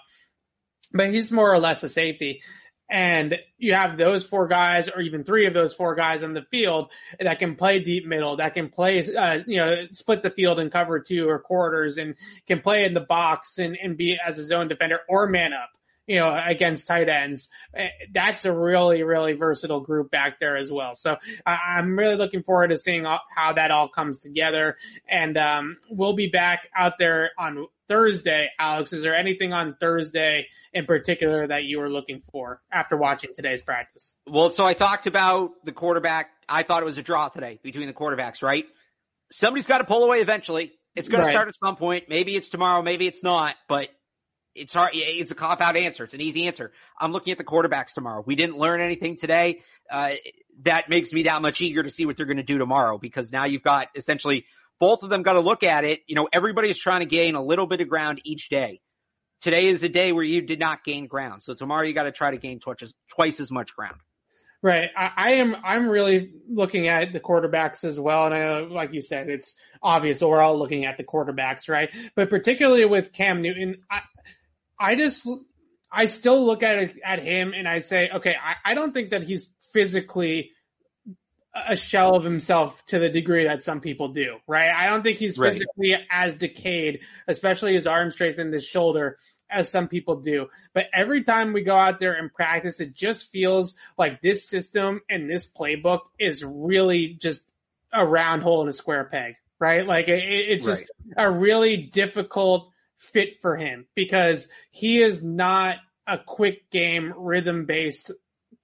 but 0.94 1.10
he's 1.10 1.32
more 1.32 1.52
or 1.52 1.60
less 1.60 1.84
a 1.84 1.90
safety. 1.90 2.42
And 2.90 3.38
you 3.58 3.74
have 3.74 3.98
those 3.98 4.24
four 4.24 4.48
guys 4.48 4.88
or 4.88 5.02
even 5.02 5.24
three 5.24 5.46
of 5.46 5.54
those 5.54 5.74
four 5.74 5.94
guys 5.96 6.24
on 6.24 6.34
the 6.34 6.44
field 6.44 6.90
that 7.20 7.40
can 7.40 7.56
play 7.56 7.80
deep 7.80 8.06
middle, 8.06 8.38
that 8.38 8.54
can 8.54 8.70
play, 8.70 9.04
uh, 9.14 9.40
you 9.46 9.58
know, 9.58 9.88
split 9.92 10.24
the 10.24 10.30
field 10.30 10.60
and 10.60 10.72
cover 10.72 11.00
two 11.00 11.28
or 11.28 11.40
quarters 11.40 11.98
and 11.98 12.16
can 12.48 12.62
play 12.62 12.86
in 12.86 12.94
the 12.94 13.02
box 13.02 13.58
and, 13.58 13.78
and 13.82 13.98
be 13.98 14.18
as 14.26 14.40
a 14.40 14.44
zone 14.44 14.70
defender 14.70 15.02
or 15.10 15.28
man 15.28 15.52
up 15.52 15.70
you 16.08 16.18
know, 16.18 16.42
against 16.46 16.88
tight 16.88 17.10
ends. 17.10 17.50
Eh, 17.76 17.88
that's 18.14 18.46
a 18.46 18.52
really, 18.52 19.04
really 19.04 19.34
versatile 19.34 19.82
group 19.82 20.10
back 20.10 20.40
there 20.40 20.56
as 20.56 20.72
well. 20.72 20.96
So 20.96 21.18
I'm 21.46 22.00
really 22.00 22.16
looking 22.16 22.44
forward 22.44 22.70
to 22.70 22.78
seeing 22.78 23.04
how 23.04 23.54
that 23.54 23.72
all 23.72 23.90
comes 23.90 24.18
together. 24.18 24.78
And 25.10 25.38
um, 25.38 25.78
we'll 25.90 26.16
be 26.16 26.30
back 26.30 26.62
out 26.76 26.94
there 26.98 27.32
on 27.38 27.68
Thursday. 27.90 28.50
Alex, 28.58 28.94
is 28.94 29.04
there 29.04 29.16
anything 29.16 29.52
on 29.54 29.76
Thursday 29.80 30.48
in 30.74 30.86
particular 30.86 31.46
that 31.46 31.66
you 31.66 31.80
were 31.80 31.90
looking 31.90 32.22
for 32.32 32.62
after 32.72 32.96
watching 32.96 33.32
today's 33.36 33.62
practice? 33.62 34.14
Well, 34.26 34.50
so 34.50 34.66
I 34.66 34.74
talked 34.74 35.08
about 35.08 35.52
the 35.66 35.74
quarterback. 35.74 36.30
I 36.48 36.64
thought 36.64 36.84
it 36.84 36.86
was 36.86 36.98
a 36.98 37.04
draw 37.04 37.28
today 37.28 37.60
between 37.62 37.88
the 37.88 37.94
quarterbacks, 37.94 38.42
right? 38.42 38.66
Somebody's 39.30 39.68
got 39.68 39.80
to 39.80 39.84
pull 39.84 40.06
away 40.06 40.22
eventually. 40.22 40.72
It's 40.96 41.10
going 41.10 41.22
right. 41.22 41.28
to 41.28 41.34
start 41.34 41.48
at 41.50 41.56
some 41.58 41.76
point. 41.76 42.06
Maybe 42.08 42.36
it's 42.36 42.50
tomorrow. 42.50 42.82
Maybe 42.82 43.08
it's 43.08 43.24
not, 43.24 43.56
but 43.68 43.90
it's 44.58 44.74
hard. 44.74 44.92
It's 44.94 45.32
a 45.32 45.36
cop 45.36 45.62
out 45.62 45.78
answer. 45.78 46.04
It's 46.04 46.14
an 46.14 46.22
easy 46.22 46.48
answer. 46.48 46.72
I'm 47.00 47.12
looking 47.12 47.32
at 47.32 47.38
the 47.38 47.44
quarterbacks 47.44 47.94
tomorrow. 47.94 48.24
We 48.26 48.36
didn't 48.36 48.58
learn 48.58 48.82
anything 48.82 49.16
today. 49.16 49.62
Uh, 49.90 50.14
that 50.64 50.90
makes 50.90 51.14
me 51.14 51.24
that 51.24 51.42
much 51.42 51.62
eager 51.62 51.84
to 51.84 51.90
see 51.90 52.06
what 52.06 52.18
they're 52.18 52.26
going 52.26 52.38
to 52.38 52.44
do 52.44 52.58
tomorrow 52.58 52.98
because 52.98 53.32
now 53.32 53.46
you've 53.46 53.64
got 53.64 53.90
essentially 53.96 54.46
both 54.80 55.04
of 55.04 55.10
them 55.10 55.24
got 55.24 55.34
to 55.34 55.40
look 55.40 55.64
at 55.64 55.84
it. 55.84 56.02
You 56.08 56.16
know, 56.16 56.28
everybody 56.32 56.70
is 56.70 56.78
trying 56.78 57.02
to 57.02 57.06
gain 57.06 57.36
a 57.36 57.44
little 57.44 57.68
bit 57.68 57.82
of 57.82 57.90
ground 57.90 58.22
each 58.24 58.50
day. 58.50 58.82
Today 59.42 59.68
is 59.68 59.84
a 59.84 59.90
day 59.90 60.12
where 60.12 60.24
you 60.24 60.42
did 60.42 60.60
not 60.60 60.84
gain 60.84 61.08
ground. 61.08 61.44
So 61.44 61.54
tomorrow 61.54 61.84
you 61.84 61.94
got 61.94 62.04
to 62.04 62.12
try 62.12 62.32
to 62.32 62.38
gain 62.38 62.60
twice, 62.60 62.94
twice 63.08 63.40
as 63.40 63.52
much 63.52 63.76
ground. 63.76 63.98
Right. 64.64 64.90
I, 64.98 65.12
I, 65.16 65.32
am, 65.34 65.56
I'm 65.64 65.88
really 65.88 66.32
looking 66.50 66.88
at 66.88 67.14
the 67.14 67.20
quarterbacks 67.20 67.84
as 67.84 68.00
well. 68.00 68.26
And 68.26 68.34
I, 68.34 68.60
like 68.62 68.92
you 68.92 69.04
said, 69.04 69.30
it's 69.30 69.54
obvious 69.84 70.22
we're 70.22 70.42
all 70.42 70.58
looking 70.58 70.86
at 70.86 70.98
the 70.98 71.04
quarterbacks, 71.04 71.70
right? 71.70 71.90
But 72.16 72.32
particularly 72.32 72.86
with 72.86 73.14
Cam 73.14 73.44
Newton, 73.44 73.78
I 74.80 74.96
just, 74.96 75.28
I 75.92 76.06
still 76.06 76.46
look 76.46 76.64
at 76.64 76.94
at 77.04 77.20
him 77.20 77.54
and 77.56 77.68
I 77.68 77.80
say, 77.80 78.10
okay, 78.14 78.36
I, 78.42 78.72
I 78.72 78.74
don't 78.74 78.94
think 78.94 79.12
that 79.12 79.24
he's 79.24 79.50
physically 79.74 80.52
a 81.68 81.76
shell 81.76 82.16
of 82.16 82.24
himself 82.24 82.86
to 82.88 83.00
the 83.00 83.10
degree 83.10 83.46
that 83.46 83.64
some 83.64 83.82
people 83.82 84.10
do, 84.10 84.38
right? 84.48 84.70
I 84.70 84.88
don't 84.88 85.02
think 85.02 85.18
he's 85.18 85.38
physically 85.38 85.96
as 86.12 86.36
decayed, 86.36 87.00
especially 87.28 87.74
his 87.74 87.88
arm 87.88 88.12
strength 88.12 88.40
and 88.40 88.54
his 88.54 88.66
shoulder 88.66 89.18
as 89.50 89.70
some 89.70 89.88
people 89.88 90.22
do. 90.22 90.48
But 90.74 90.88
every 90.94 91.24
time 91.24 91.54
we 91.54 91.62
go 91.62 91.76
out 91.76 92.00
there 92.00 92.14
and 92.14 92.34
practice, 92.34 92.80
it 92.80 92.94
just 92.94 93.32
feels 93.32 93.76
like 93.98 94.22
this 94.22 94.48
system 94.48 95.02
and 95.10 95.30
this 95.30 95.50
playbook 95.52 96.02
is 96.20 96.44
really 96.44 97.18
just 97.20 97.42
a 97.94 98.06
round 98.06 98.44
hole 98.44 98.62
in 98.62 98.68
a 98.68 98.74
square 98.74 99.06
peg, 99.06 99.36
right? 99.60 99.86
Like 99.86 100.10
it, 100.10 100.24
it's 100.24 100.66
just 100.66 100.86
right. 101.16 101.26
a 101.26 101.32
really 101.32 101.78
difficult 101.78 102.70
fit 102.98 103.42
for 103.42 103.56
him 103.56 103.86
because 103.96 104.48
he 104.70 105.02
is 105.02 105.24
not 105.24 105.78
a 106.06 106.18
quick 106.18 106.70
game 106.70 107.14
rhythm 107.18 107.66
based 107.66 108.12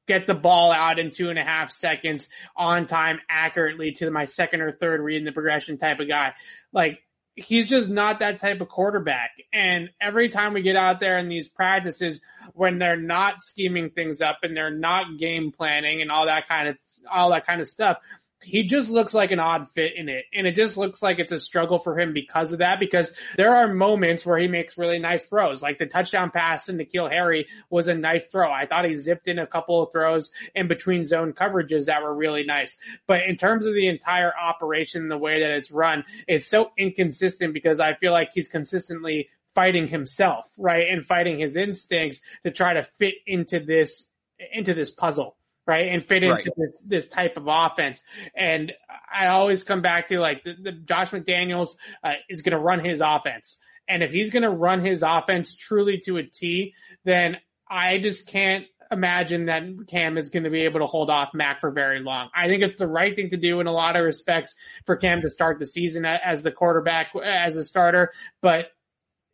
get 0.08 0.28
the 0.28 0.34
ball 0.34 0.72
out 0.72 1.00
in 1.00 1.12
two 1.12 1.30
and 1.30 1.40
a 1.40 1.44
half 1.44 1.72
seconds 1.72 2.28
on 2.56 2.88
time 2.88 3.20
accurately 3.30 3.94
to 3.94 4.12
my 4.12 4.26
second 4.26 4.62
or 4.62 4.72
third 4.72 5.00
read 5.00 5.18
in 5.18 5.26
the 5.26 5.32
progression 5.32 5.78
type 5.78 6.00
of 6.00 6.08
guy. 6.08 6.34
Like 6.72 7.00
he's 7.36 7.68
just 7.68 7.90
not 7.90 8.20
that 8.20 8.40
type 8.40 8.62
of 8.62 8.70
quarterback. 8.70 9.32
And 9.52 9.90
every 10.00 10.30
time 10.30 10.54
we 10.54 10.62
get 10.62 10.76
out 10.76 11.00
there 11.00 11.18
in 11.18 11.30
these 11.30 11.48
practices, 11.48 12.22
when 12.54 12.80
they're 12.80 12.98
not 12.98 13.42
scheming 13.42 13.90
things 13.90 14.22
up 14.22 14.40
and 14.44 14.56
they're 14.56 14.70
not 14.70 15.18
game 15.18 15.52
planning 15.52 16.02
and 16.02 16.12
all 16.12 16.26
that 16.26 16.48
kind 16.48 16.68
of 16.68 16.78
all 17.12 17.32
that 17.32 17.46
kind 17.46 17.62
of 17.62 17.68
stuff, 17.68 17.98
he 18.44 18.64
just 18.64 18.90
looks 18.90 19.14
like 19.14 19.32
an 19.32 19.40
odd 19.40 19.70
fit 19.72 19.96
in 19.96 20.10
it. 20.10 20.26
And 20.34 20.46
it 20.46 20.56
just 20.56 20.78
looks 20.78 21.02
like 21.02 21.20
it's 21.20 21.32
a 21.32 21.40
struggle 21.40 21.80
for 21.80 22.00
him 22.00 22.14
because 22.14 22.54
of 22.54 22.60
that, 22.60 22.80
because 22.80 23.12
there 23.38 23.56
are 23.56 23.74
moments 23.74 24.26
where 24.26 24.38
he 24.38 24.48
makes 24.48 24.78
really 24.78 25.00
nice 25.00 25.26
throws. 25.26 25.62
Like 25.62 25.80
the 25.80 25.86
touchdown 25.86 26.32
pass 26.32 26.66
to 26.66 26.74
N'Keal 26.74 27.10
Harry 27.10 27.48
was 27.70 27.88
a 27.88 27.96
nice 27.96 28.26
throw. 28.28 28.52
I 28.52 28.66
thought 28.66 28.86
he 28.86 28.96
zipped 28.96 29.28
in 29.28 29.40
a 29.40 29.48
couple 29.48 29.82
of 29.82 29.92
throws 29.92 30.32
in 30.56 30.68
between 30.68 31.06
zone 31.06 31.34
coverages 31.34 31.86
that 31.86 32.04
were 32.04 32.14
really 32.14 32.44
nice. 32.44 32.78
But 33.08 33.24
in 33.24 33.38
terms 33.38 33.66
of 33.66 33.74
the 33.74 33.88
entire 33.88 34.34
operation, 34.38 35.08
the 35.08 35.18
way 35.18 35.40
that 35.40 35.52
it's 35.52 35.72
run, 35.72 36.04
it's 36.28 36.48
so 36.48 36.72
inconsistent 36.78 37.54
because 37.54 37.80
I 37.80 37.94
feel 37.96 38.12
like 38.12 38.30
he's 38.34 38.48
consistently 38.48 39.30
fighting 39.56 39.88
himself, 39.88 40.50
right? 40.58 40.88
And 40.90 41.06
fighting 41.06 41.40
his 41.40 41.56
instincts 41.56 42.22
to 42.44 42.52
try 42.52 42.74
to 42.74 42.84
fit 42.84 43.16
into 43.26 43.60
this, 43.60 44.10
into 44.52 44.74
this 44.74 44.92
puzzle 44.92 45.38
right? 45.66 45.88
And 45.88 46.04
fit 46.04 46.24
into 46.24 46.34
right. 46.34 46.48
this, 46.58 46.82
this 46.82 47.08
type 47.08 47.38
of 47.38 47.46
offense. 47.48 48.02
And 48.36 48.72
I 49.14 49.28
always 49.28 49.64
come 49.64 49.82
back 49.82 50.10
to 50.10 50.20
like 50.20 50.44
the, 50.44 50.56
the 50.62 50.72
Josh 50.72 51.12
McDaniels 51.12 51.76
uh, 52.04 52.14
is 52.30 52.42
going 52.42 52.52
to 52.52 52.60
run 52.60 52.84
his 52.84 53.02
offense. 53.02 53.58
And 53.88 54.04
if 54.04 54.12
he's 54.12 54.30
going 54.30 54.44
to 54.44 54.50
run 54.50 54.84
his 54.84 55.04
offense 55.04 55.56
truly 55.56 56.00
to 56.06 56.18
a 56.18 56.24
T, 56.24 56.74
then 57.04 57.38
I 57.70 57.98
just 57.98 58.28
can't 58.28 58.66
imagine 58.92 59.46
that 59.46 59.64
Cam 59.88 60.18
is 60.18 60.30
going 60.30 60.44
to 60.44 60.50
be 60.50 60.62
able 60.62 60.80
to 60.80 60.86
hold 60.86 61.10
off 61.10 61.34
Mac 61.34 61.60
for 61.60 61.72
very 61.72 62.00
long. 62.00 62.30
I 62.36 62.48
think 62.48 62.62
it's 62.62 62.76
the 62.76 62.88
right 62.88 63.16
thing 63.16 63.32
to 63.32 63.38
do 63.38 63.60
in 63.60 63.68
a 63.68 63.72
lot 63.72 63.96
of 63.96 64.04
respects 64.04 64.56
for 64.86 64.96
Cam 64.96 65.22
to 65.22 65.30
start 65.30 65.60
the 65.60 65.66
season 65.66 66.06
as 66.06 66.44
the 66.44 66.52
quarterback, 66.52 67.08
as 67.24 67.56
a 67.56 67.64
starter, 67.64 68.14
but 68.42 68.68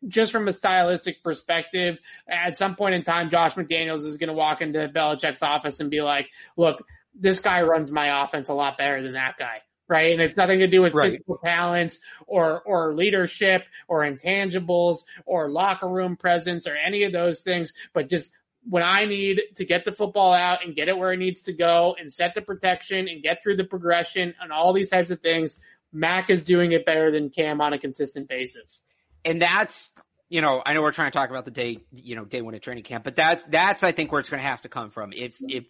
just 0.08 0.32
from 0.32 0.48
a 0.48 0.52
stylistic 0.52 1.22
perspective, 1.22 1.98
at 2.28 2.56
some 2.56 2.74
point 2.74 2.94
in 2.94 3.02
time, 3.02 3.30
Josh 3.30 3.54
McDaniels 3.54 4.06
is 4.06 4.16
going 4.16 4.28
to 4.28 4.34
walk 4.34 4.62
into 4.62 4.88
Belichick's 4.88 5.42
office 5.42 5.80
and 5.80 5.90
be 5.90 6.00
like, 6.00 6.28
look, 6.56 6.84
this 7.14 7.40
guy 7.40 7.62
runs 7.62 7.90
my 7.90 8.24
offense 8.24 8.48
a 8.48 8.54
lot 8.54 8.78
better 8.78 9.02
than 9.02 9.12
that 9.12 9.36
guy. 9.38 9.58
Right. 9.88 10.12
And 10.12 10.22
it's 10.22 10.36
nothing 10.36 10.60
to 10.60 10.68
do 10.68 10.80
with 10.80 10.94
right. 10.94 11.06
physical 11.06 11.38
talents 11.44 11.98
or, 12.28 12.62
or 12.62 12.94
leadership 12.94 13.64
or 13.88 14.02
intangibles 14.02 14.98
or 15.26 15.50
locker 15.50 15.88
room 15.88 16.16
presence 16.16 16.68
or 16.68 16.76
any 16.76 17.02
of 17.02 17.12
those 17.12 17.40
things, 17.40 17.72
but 17.92 18.08
just 18.08 18.30
when 18.68 18.84
I 18.84 19.06
need 19.06 19.40
to 19.56 19.64
get 19.64 19.84
the 19.84 19.90
football 19.90 20.32
out 20.32 20.64
and 20.64 20.76
get 20.76 20.88
it 20.88 20.96
where 20.96 21.12
it 21.12 21.16
needs 21.16 21.42
to 21.42 21.52
go 21.52 21.96
and 21.98 22.12
set 22.12 22.34
the 22.34 22.42
protection 22.42 23.08
and 23.08 23.22
get 23.22 23.42
through 23.42 23.56
the 23.56 23.64
progression 23.64 24.34
and 24.40 24.52
all 24.52 24.72
these 24.72 24.90
types 24.90 25.10
of 25.10 25.20
things, 25.20 25.60
Mac 25.92 26.30
is 26.30 26.44
doing 26.44 26.70
it 26.70 26.86
better 26.86 27.10
than 27.10 27.30
Cam 27.30 27.60
on 27.60 27.72
a 27.72 27.78
consistent 27.78 28.28
basis 28.28 28.82
and 29.24 29.40
that's 29.40 29.90
you 30.30 30.40
know, 30.40 30.62
I 30.64 30.74
know 30.74 30.82
we're 30.82 30.92
trying 30.92 31.10
to 31.10 31.18
talk 31.18 31.28
about 31.28 31.44
the 31.44 31.50
day, 31.50 31.78
you 31.90 32.14
know, 32.14 32.24
day 32.24 32.40
one 32.40 32.54
of 32.54 32.60
training 32.60 32.84
camp, 32.84 33.02
but 33.04 33.16
that's 33.16 33.42
that's 33.44 33.82
I 33.82 33.92
think 33.92 34.12
where 34.12 34.20
it's 34.20 34.30
going 34.30 34.42
to 34.42 34.48
have 34.48 34.62
to 34.62 34.68
come 34.68 34.90
from. 34.90 35.12
If 35.12 35.36
if 35.40 35.64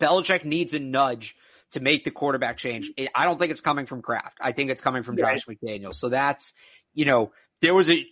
Belichick 0.00 0.44
needs 0.44 0.72
a 0.72 0.78
nudge 0.78 1.36
to 1.72 1.80
make 1.80 2.04
the 2.04 2.10
quarterback 2.10 2.56
change, 2.56 2.90
I 3.14 3.24
don't 3.24 3.38
think 3.38 3.52
it's 3.52 3.60
coming 3.60 3.84
from 3.84 4.00
Kraft. 4.00 4.38
I 4.40 4.52
think 4.52 4.70
it's 4.70 4.80
coming 4.80 5.02
from 5.02 5.16
right. 5.16 5.36
Josh 5.36 5.46
McDaniel. 5.46 5.94
So 5.94 6.08
that's 6.08 6.54
you 6.94 7.04
know, 7.04 7.32
there 7.60 7.74
was 7.74 7.90
a 7.90 8.06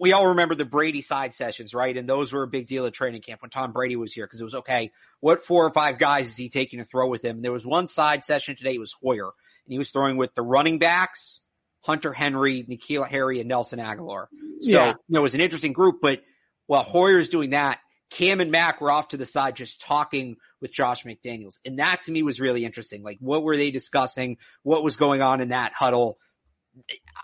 we 0.00 0.12
all 0.12 0.26
remember 0.26 0.56
the 0.56 0.64
Brady 0.64 1.02
side 1.02 1.34
sessions, 1.34 1.72
right? 1.72 1.96
And 1.96 2.08
those 2.08 2.32
were 2.32 2.42
a 2.42 2.48
big 2.48 2.66
deal 2.66 2.86
at 2.86 2.92
training 2.92 3.22
camp 3.22 3.42
when 3.42 3.50
Tom 3.50 3.70
Brady 3.70 3.94
was 3.94 4.12
here 4.12 4.26
because 4.26 4.40
it 4.40 4.44
was 4.44 4.56
okay. 4.56 4.90
What 5.20 5.44
four 5.44 5.64
or 5.64 5.72
five 5.72 6.00
guys 6.00 6.30
is 6.30 6.36
he 6.36 6.48
taking 6.48 6.80
to 6.80 6.84
throw 6.84 7.06
with 7.06 7.24
him? 7.24 7.36
And 7.36 7.44
there 7.44 7.52
was 7.52 7.64
one 7.64 7.86
side 7.86 8.24
session 8.24 8.56
today. 8.56 8.74
It 8.74 8.80
was 8.80 8.92
Hoyer, 9.00 9.32
and 9.66 9.72
he 9.72 9.78
was 9.78 9.92
throwing 9.92 10.16
with 10.16 10.34
the 10.34 10.42
running 10.42 10.80
backs 10.80 11.42
Hunter 11.82 12.12
Henry, 12.12 12.64
N'Keal 12.68 13.06
Harry, 13.06 13.40
and 13.40 13.48
Nelson 13.48 13.78
Agholor. 13.78 14.26
So 14.60 14.70
yeah. 14.70 14.88
you 14.88 14.94
know, 15.08 15.20
it 15.20 15.22
was 15.22 15.34
an 15.34 15.40
interesting 15.40 15.72
group, 15.72 15.96
but 16.00 16.20
while 16.66 16.84
Hoyer's 16.84 17.28
doing 17.28 17.50
that, 17.50 17.80
Cam 18.10 18.40
and 18.40 18.50
Mac 18.50 18.80
were 18.80 18.90
off 18.90 19.08
to 19.08 19.16
the 19.16 19.26
side 19.26 19.56
just 19.56 19.80
talking 19.80 20.36
with 20.60 20.72
Josh 20.72 21.04
McDaniels. 21.04 21.58
And 21.64 21.78
that 21.78 22.02
to 22.02 22.12
me 22.12 22.22
was 22.22 22.40
really 22.40 22.64
interesting. 22.64 23.02
Like 23.02 23.18
what 23.20 23.42
were 23.42 23.56
they 23.56 23.70
discussing? 23.70 24.36
What 24.62 24.84
was 24.84 24.96
going 24.96 25.22
on 25.22 25.40
in 25.40 25.48
that 25.48 25.72
huddle? 25.72 26.18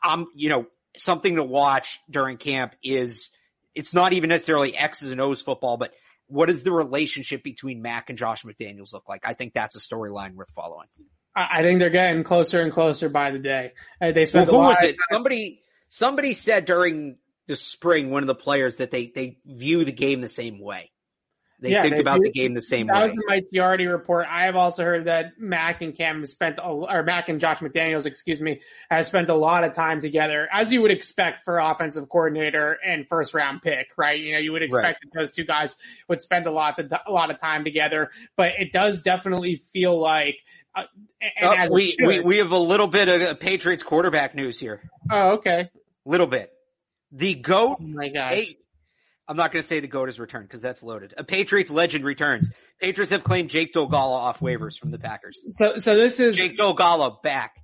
I'm, 0.03 0.27
you 0.35 0.49
know, 0.49 0.67
something 0.97 1.37
to 1.37 1.45
watch 1.45 2.01
during 2.11 2.39
camp 2.39 2.75
is 2.83 3.31
it's 3.75 3.95
not 3.95 4.13
even 4.13 4.29
necessarily 4.31 4.77
X's 4.77 5.13
and 5.13 5.21
O's 5.21 5.43
football, 5.43 5.77
but 5.77 5.93
what 6.27 6.47
does 6.47 6.63
the 6.63 6.73
relationship 6.73 7.43
between 7.43 7.83
Mac 7.83 8.11
and 8.11 8.19
Josh 8.19 8.43
McDaniels 8.43 8.93
look 8.93 9.09
like? 9.09 9.23
I 9.25 9.35
think 9.35 9.55
that's 9.55 9.77
a 9.77 9.79
storyline 9.79 10.35
worth 10.35 10.51
following. 10.51 10.89
I 11.35 11.63
think 11.63 11.79
they're 11.79 11.91
getting 11.91 12.25
closer 12.25 12.61
and 12.61 12.73
closer 12.73 13.09
by 13.09 13.31
the 13.31 13.39
day. 13.39 13.73
Uh, 14.01 14.13
they 14.13 14.27
spent 14.27 14.51
well, 14.51 14.63
who 14.63 14.67
was 14.69 14.83
it? 14.83 14.97
Somebody 15.11 15.63
somebody 15.89 16.35
said 16.35 16.65
during 16.65 17.17
the 17.47 17.57
spring, 17.57 18.11
one 18.11 18.23
of 18.23 18.27
the 18.27 18.35
players 18.35 18.77
that 18.77 18.91
they 18.91 19.07
they 19.07 19.39
view 19.47 19.85
the 19.85 19.93
game 19.93 20.21
the 20.21 20.29
same 20.29 20.61
way. 20.61 20.91
They 21.61 21.73
yeah, 21.73 21.83
think 21.83 21.95
they 21.95 22.01
about 22.01 22.19
do. 22.19 22.25
the 22.25 22.31
game 22.31 22.55
the 22.55 22.61
same 22.61 22.87
that 22.87 22.95
way. 22.95 23.01
That 23.01 23.09
was 23.09 23.17
the 23.17 23.25
Mike 23.27 23.45
Giardi 23.53 23.91
report. 23.91 24.27
I 24.31 24.45
have 24.45 24.55
also 24.55 24.85
heard 24.85 25.07
that 25.07 25.41
Mac 25.41 25.83
and 25.83 25.93
Cam 25.93 26.25
spent, 26.25 26.59
a, 26.59 26.63
or 26.63 27.03
Mac 27.03 27.29
and 27.29 27.41
Josh 27.41 27.59
McDaniels, 27.59 28.07
excuse 28.07 28.41
me, 28.41 28.61
have 28.91 29.07
spent 29.07 29.29
a 29.29 29.35
lot 29.35 29.65
of 29.65 29.75
time 29.75 30.01
together, 30.01 30.49
as 30.53 30.71
you 30.71 30.81
would 30.83 30.93
expect 30.93 31.45
for 31.45 31.59
offensive 31.59 32.09
coordinator 32.09 32.79
and 32.85 33.09
first 33.09 33.35
round 33.35 33.61
pick, 33.63 33.89
right? 33.97 34.21
You 34.21 34.35
know, 34.35 34.39
you 34.39 34.53
would 34.53 34.63
expect 34.63 34.85
right. 34.85 34.97
that 35.03 35.19
those 35.19 35.33
two 35.33 35.45
guys 35.45 35.75
would 36.09 36.23
spend 36.23 36.47
a 36.47 36.53
lot, 36.53 36.79
of, 36.79 36.93
a 37.07 37.11
lot 37.11 37.33
of 37.33 37.41
time 37.41 37.65
together, 37.65 38.13
but 38.37 38.53
it 38.59 38.71
does 38.71 39.03
definitely 39.03 39.65
feel 39.73 40.01
like 40.01 40.37
uh, 41.43 41.47
uh, 41.47 41.69
we, 41.71 41.97
we, 42.05 42.21
we 42.21 42.37
have 42.39 42.53
a 42.53 42.59
little 42.59 42.87
bit 42.87 43.09
of 43.09 43.41
Patriots 43.41 43.83
quarterback 43.83 44.35
news 44.35 44.59
here. 44.59 44.83
Oh, 45.11 45.33
okay. 45.33 45.71
Little 46.05 46.27
bit. 46.27 46.51
The 47.13 47.35
GOAT. 47.35 47.79
Oh 47.81 47.85
my 47.87 48.09
God. 48.09 48.39
I'm 49.27 49.37
not 49.37 49.53
going 49.53 49.63
to 49.63 49.67
say 49.67 49.81
the 49.81 49.89
GOAT 49.89 50.07
has 50.07 50.19
returned 50.19 50.49
because 50.49 50.63
that's 50.63 50.83
loaded. 50.83 51.13
A 51.19 51.25
Patriots 51.25 51.71
legend 51.71 52.05
returns. 52.05 52.51
Patriots 52.81 53.13
have 53.13 53.25
claimed 53.25 53.51
Jake 53.51 53.75
Dolegala 53.75 54.17
off 54.17 54.41
waivers 54.41 54.79
from 54.79 54.91
the 54.91 54.99
Packers. 54.99 55.43
So, 55.53 55.79
so 55.79 55.97
this 55.97 56.19
is 56.19 56.37
Jake 56.37 56.57
Dolegala 56.57 57.23
back. 57.23 57.57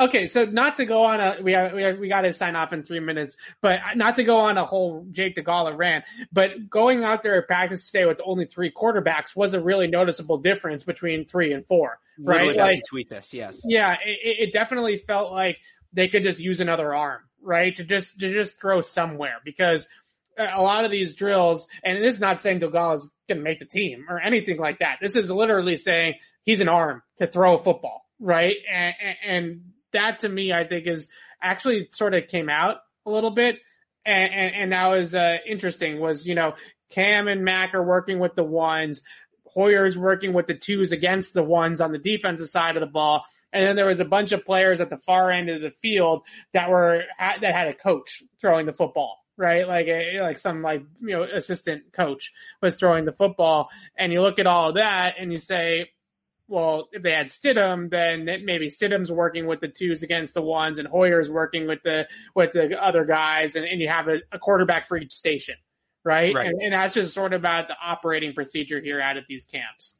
Okay, 0.00 0.28
so 0.28 0.44
not 0.44 0.76
to 0.76 0.84
go 0.84 1.04
on 1.04 1.20
a 1.20 1.38
we 1.42 1.56
we 1.74 1.92
we 1.94 2.08
got 2.08 2.20
to 2.20 2.32
sign 2.32 2.54
off 2.54 2.72
in 2.72 2.82
three 2.82 3.00
minutes, 3.00 3.36
but 3.60 3.80
not 3.96 4.16
to 4.16 4.24
go 4.24 4.38
on 4.38 4.56
a 4.56 4.64
whole 4.64 5.06
Jake 5.10 5.34
Dolegala 5.34 5.76
rant, 5.76 6.04
but 6.32 6.70
going 6.70 7.02
out 7.02 7.22
there 7.22 7.36
at 7.36 7.46
practice 7.46 7.90
today 7.90 8.04
with 8.04 8.20
only 8.24 8.46
three 8.46 8.70
quarterbacks 8.70 9.34
was 9.34 9.54
a 9.54 9.60
really 9.60 9.88
noticeable 9.88 10.38
difference 10.38 10.84
between 10.84 11.24
three 11.24 11.52
and 11.52 11.66
four, 11.66 11.98
right? 12.18 12.46
Literally 12.46 12.74
like, 12.76 12.84
tweet 12.88 13.10
this, 13.10 13.34
yes. 13.34 13.60
Yeah, 13.64 13.96
it, 14.04 14.48
it 14.48 14.52
definitely 14.52 15.02
felt 15.06 15.32
like 15.32 15.58
they 15.92 16.08
could 16.08 16.22
just 16.22 16.40
use 16.40 16.60
another 16.60 16.94
arm, 16.94 17.22
right? 17.42 17.74
To 17.76 17.84
just 17.84 18.20
to 18.20 18.32
just 18.32 18.60
throw 18.60 18.82
somewhere 18.82 19.38
because 19.44 19.88
a 20.38 20.62
lot 20.62 20.84
of 20.84 20.90
these 20.90 21.14
drills, 21.14 21.66
and 21.82 22.02
this 22.02 22.14
is 22.14 22.20
not 22.20 22.40
saying 22.40 22.60
Dolegala 22.60 22.94
is 22.94 23.10
going 23.28 23.38
to 23.38 23.44
make 23.44 23.58
the 23.58 23.64
team 23.64 24.06
or 24.08 24.20
anything 24.20 24.58
like 24.58 24.78
that. 24.78 24.98
This 25.00 25.16
is 25.16 25.30
literally 25.30 25.76
saying 25.76 26.14
he's 26.44 26.60
an 26.60 26.68
arm 26.68 27.02
to 27.16 27.26
throw 27.26 27.54
a 27.54 27.58
football, 27.58 28.06
right? 28.20 28.54
And, 28.72 28.94
and 29.26 29.60
that 29.92 30.20
to 30.20 30.28
me, 30.28 30.52
I 30.52 30.64
think 30.64 30.86
is 30.86 31.08
actually 31.42 31.88
sort 31.90 32.14
of 32.14 32.26
came 32.26 32.48
out 32.48 32.78
a 33.06 33.10
little 33.10 33.30
bit. 33.30 33.58
And, 34.04 34.32
and, 34.32 34.54
and 34.54 34.72
that 34.72 34.86
was 34.88 35.14
uh, 35.14 35.38
interesting 35.46 36.00
was, 36.00 36.26
you 36.26 36.34
know, 36.34 36.54
Cam 36.90 37.28
and 37.28 37.44
Mac 37.44 37.74
are 37.74 37.82
working 37.82 38.18
with 38.18 38.34
the 38.34 38.44
ones. 38.44 39.02
Hoyer's 39.44 39.98
working 39.98 40.32
with 40.32 40.46
the 40.46 40.54
twos 40.54 40.92
against 40.92 41.34
the 41.34 41.42
ones 41.42 41.80
on 41.80 41.92
the 41.92 41.98
defensive 41.98 42.48
side 42.48 42.76
of 42.76 42.80
the 42.80 42.86
ball. 42.86 43.24
And 43.52 43.66
then 43.66 43.76
there 43.76 43.86
was 43.86 44.00
a 44.00 44.04
bunch 44.04 44.32
of 44.32 44.44
players 44.44 44.80
at 44.80 44.90
the 44.90 44.98
far 44.98 45.30
end 45.30 45.48
of 45.48 45.62
the 45.62 45.72
field 45.82 46.22
that 46.52 46.70
were, 46.70 47.04
that 47.18 47.42
had 47.42 47.68
a 47.68 47.74
coach 47.74 48.22
throwing 48.40 48.66
the 48.66 48.72
football 48.72 49.18
right? 49.38 49.66
Like 49.68 49.86
a, 49.86 50.20
like 50.20 50.36
some 50.36 50.62
like 50.62 50.82
you 51.00 51.16
know 51.16 51.22
assistant 51.22 51.92
coach 51.92 52.32
was 52.60 52.74
throwing 52.74 53.06
the 53.06 53.12
football, 53.12 53.70
and 53.96 54.12
you 54.12 54.20
look 54.20 54.38
at 54.38 54.46
all 54.46 54.70
of 54.70 54.74
that 54.74 55.14
and 55.18 55.32
you 55.32 55.38
say, 55.38 55.88
well, 56.48 56.88
if 56.92 57.02
they 57.02 57.12
had 57.12 57.26
Stidham, 57.26 57.90
then 57.90 58.24
maybe 58.24 58.68
Stidham's 58.68 59.12
working 59.12 59.46
with 59.46 59.60
the 59.60 59.68
twos 59.68 60.02
against 60.02 60.34
the 60.34 60.42
ones, 60.42 60.78
and 60.78 60.88
Hoyer's 60.88 61.30
working 61.30 61.66
with 61.66 61.82
the 61.82 62.08
with 62.34 62.52
the 62.52 62.82
other 62.82 63.04
guys, 63.04 63.54
and, 63.54 63.64
and 63.64 63.80
you 63.80 63.88
have 63.88 64.08
a, 64.08 64.20
a 64.32 64.38
quarterback 64.38 64.88
for 64.88 64.96
each 64.96 65.12
station, 65.12 65.56
right? 66.04 66.34
right. 66.34 66.46
And, 66.46 66.62
and, 66.62 66.72
that's 66.72 66.94
just 66.94 67.14
sort 67.14 67.34
of 67.34 67.40
about 67.40 67.68
the 67.68 67.76
operating 67.82 68.32
procedure 68.32 68.80
here 68.80 69.00
out 69.00 69.16
at 69.16 69.26
these 69.28 69.44
camps. 69.44 69.94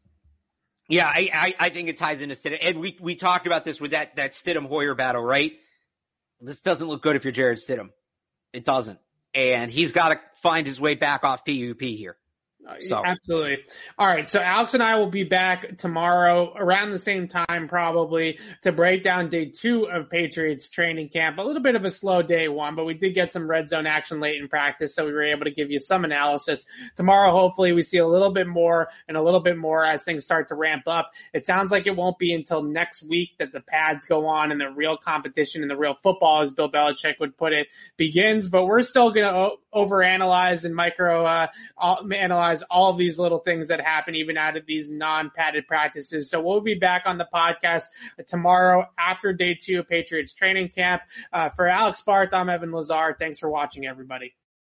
Yeah, 0.89 1.07
I, 1.07 1.31
I, 1.35 1.55
I 1.67 1.69
think 1.69 1.91
it 1.91 1.99
ties 1.99 2.23
into 2.23 2.35
Stidham, 2.35 2.59
and 2.63 2.81
we 2.81 2.97
we 3.01 3.15
talked 3.15 3.47
about 3.47 3.65
this 3.65 3.81
with 3.81 3.91
that 3.91 4.17
that 4.17 4.33
Stidham 4.33 4.67
Hoyer 4.67 4.95
battle, 4.95 5.23
right? 5.23 5.53
This 6.41 6.61
doesn't 6.61 6.87
look 6.87 7.03
good 7.03 7.17
if 7.17 7.25
you're 7.25 7.33
Jarrett 7.33 7.59
Stidham. 7.59 7.91
It 8.53 8.65
doesn't 8.65 8.99
and 9.35 9.71
he's 9.71 9.93
got 9.93 10.09
to 10.09 10.21
find 10.43 10.67
his 10.67 10.81
way 10.81 10.95
back 10.95 11.25
off 11.25 11.45
PUP 11.45 11.81
here. 11.81 12.17
So. 12.81 13.03
Absolutely. 13.05 13.59
All 13.99 14.07
right. 14.07 14.29
So 14.29 14.41
Alex 14.41 14.75
and 14.75 14.83
I 14.83 14.97
will 14.97 15.11
be 15.11 15.25
back 15.25 15.79
tomorrow 15.79 16.53
around 16.55 16.93
the 16.93 16.99
same 16.99 17.27
time, 17.27 17.66
probably 17.69 18.39
to 18.62 18.73
break 18.73 19.03
down 19.03 19.31
day 19.31 19.47
two 19.47 19.85
of 19.85 20.11
Patriots 20.11 20.69
training 20.69 21.09
camp. 21.09 21.39
A 21.39 21.43
little 21.43 21.62
bit 21.62 21.77
of 21.77 21.85
a 21.85 21.91
slow 21.91 22.23
day 22.23 22.49
one, 22.49 22.77
but 22.77 22.85
we 22.85 22.95
did 22.95 23.14
get 23.14 23.33
some 23.33 23.49
red 23.49 23.69
zone 23.69 23.87
action 23.87 24.21
late 24.21 24.41
in 24.41 24.49
practice. 24.49 24.95
So 24.95 25.07
we 25.07 25.12
were 25.12 25.23
able 25.23 25.45
to 25.45 25.51
give 25.51 25.71
you 25.71 25.81
some 25.81 26.05
analysis 26.05 26.66
tomorrow. 26.97 27.33
Hopefully 27.33 27.73
we 27.73 27.83
see 27.83 27.99
a 27.99 28.07
little 28.07 28.33
bit 28.33 28.47
more 28.47 28.89
and 29.09 29.16
a 29.16 29.23
little 29.23 29.41
bit 29.41 29.57
more 29.57 29.85
as 29.85 30.03
things 30.03 30.25
start 30.25 30.49
to 30.49 30.55
ramp 30.55 30.85
up. 30.87 31.12
It 31.33 31.47
sounds 31.47 31.71
like 31.71 31.87
it 31.87 31.97
won't 31.97 32.19
be 32.19 32.35
until 32.35 32.62
next 32.62 33.03
week 33.03 33.31
that 33.39 33.53
the 33.53 33.61
pads 33.61 34.05
go 34.05 34.27
on 34.27 34.53
and 34.53 34.61
the 34.61 34.71
real 34.71 34.97
competition 34.97 35.62
and 35.62 35.71
the 35.71 35.77
real 35.77 35.97
football, 36.03 36.43
as 36.43 36.51
Bill 36.51 36.71
Belichick 36.71 37.19
would 37.19 37.37
put 37.37 37.53
it, 37.53 37.69
begins, 37.97 38.49
but 38.49 38.66
we're 38.66 38.83
still 38.83 39.11
going 39.11 39.27
to 39.27 39.51
overanalyze 39.75 40.64
and 40.64 40.75
micro, 40.75 41.25
uh, 41.25 41.47
analyze 42.14 42.58
all 42.71 42.91
of 42.91 42.97
these 42.97 43.19
little 43.19 43.39
things 43.39 43.69
that 43.69 43.81
happen 43.81 44.15
even 44.15 44.37
out 44.37 44.57
of 44.57 44.67
these 44.67 44.91
non-padded 44.91 45.67
practices. 45.67 46.31
So 46.31 46.41
we'll 46.41 46.61
be 46.61 46.75
back 46.75 47.03
on 47.07 47.19
the 47.19 47.29
podcast 47.33 47.85
tomorrow 48.27 48.89
after 48.99 49.33
day 49.33 49.55
two 49.55 49.81
of 49.81 49.89
Patriots 49.89 50.33
training 50.33 50.71
camp. 50.71 51.03
Uh, 51.33 51.49
for 51.51 51.67
Alex 51.69 52.01
Barth, 52.01 52.33
I'm 52.33 52.49
Evan 52.49 52.73
Lazar. 52.73 53.17
Thanks 53.19 53.39
for 53.39 53.49
watching, 53.49 53.87
everybody. 53.87 54.35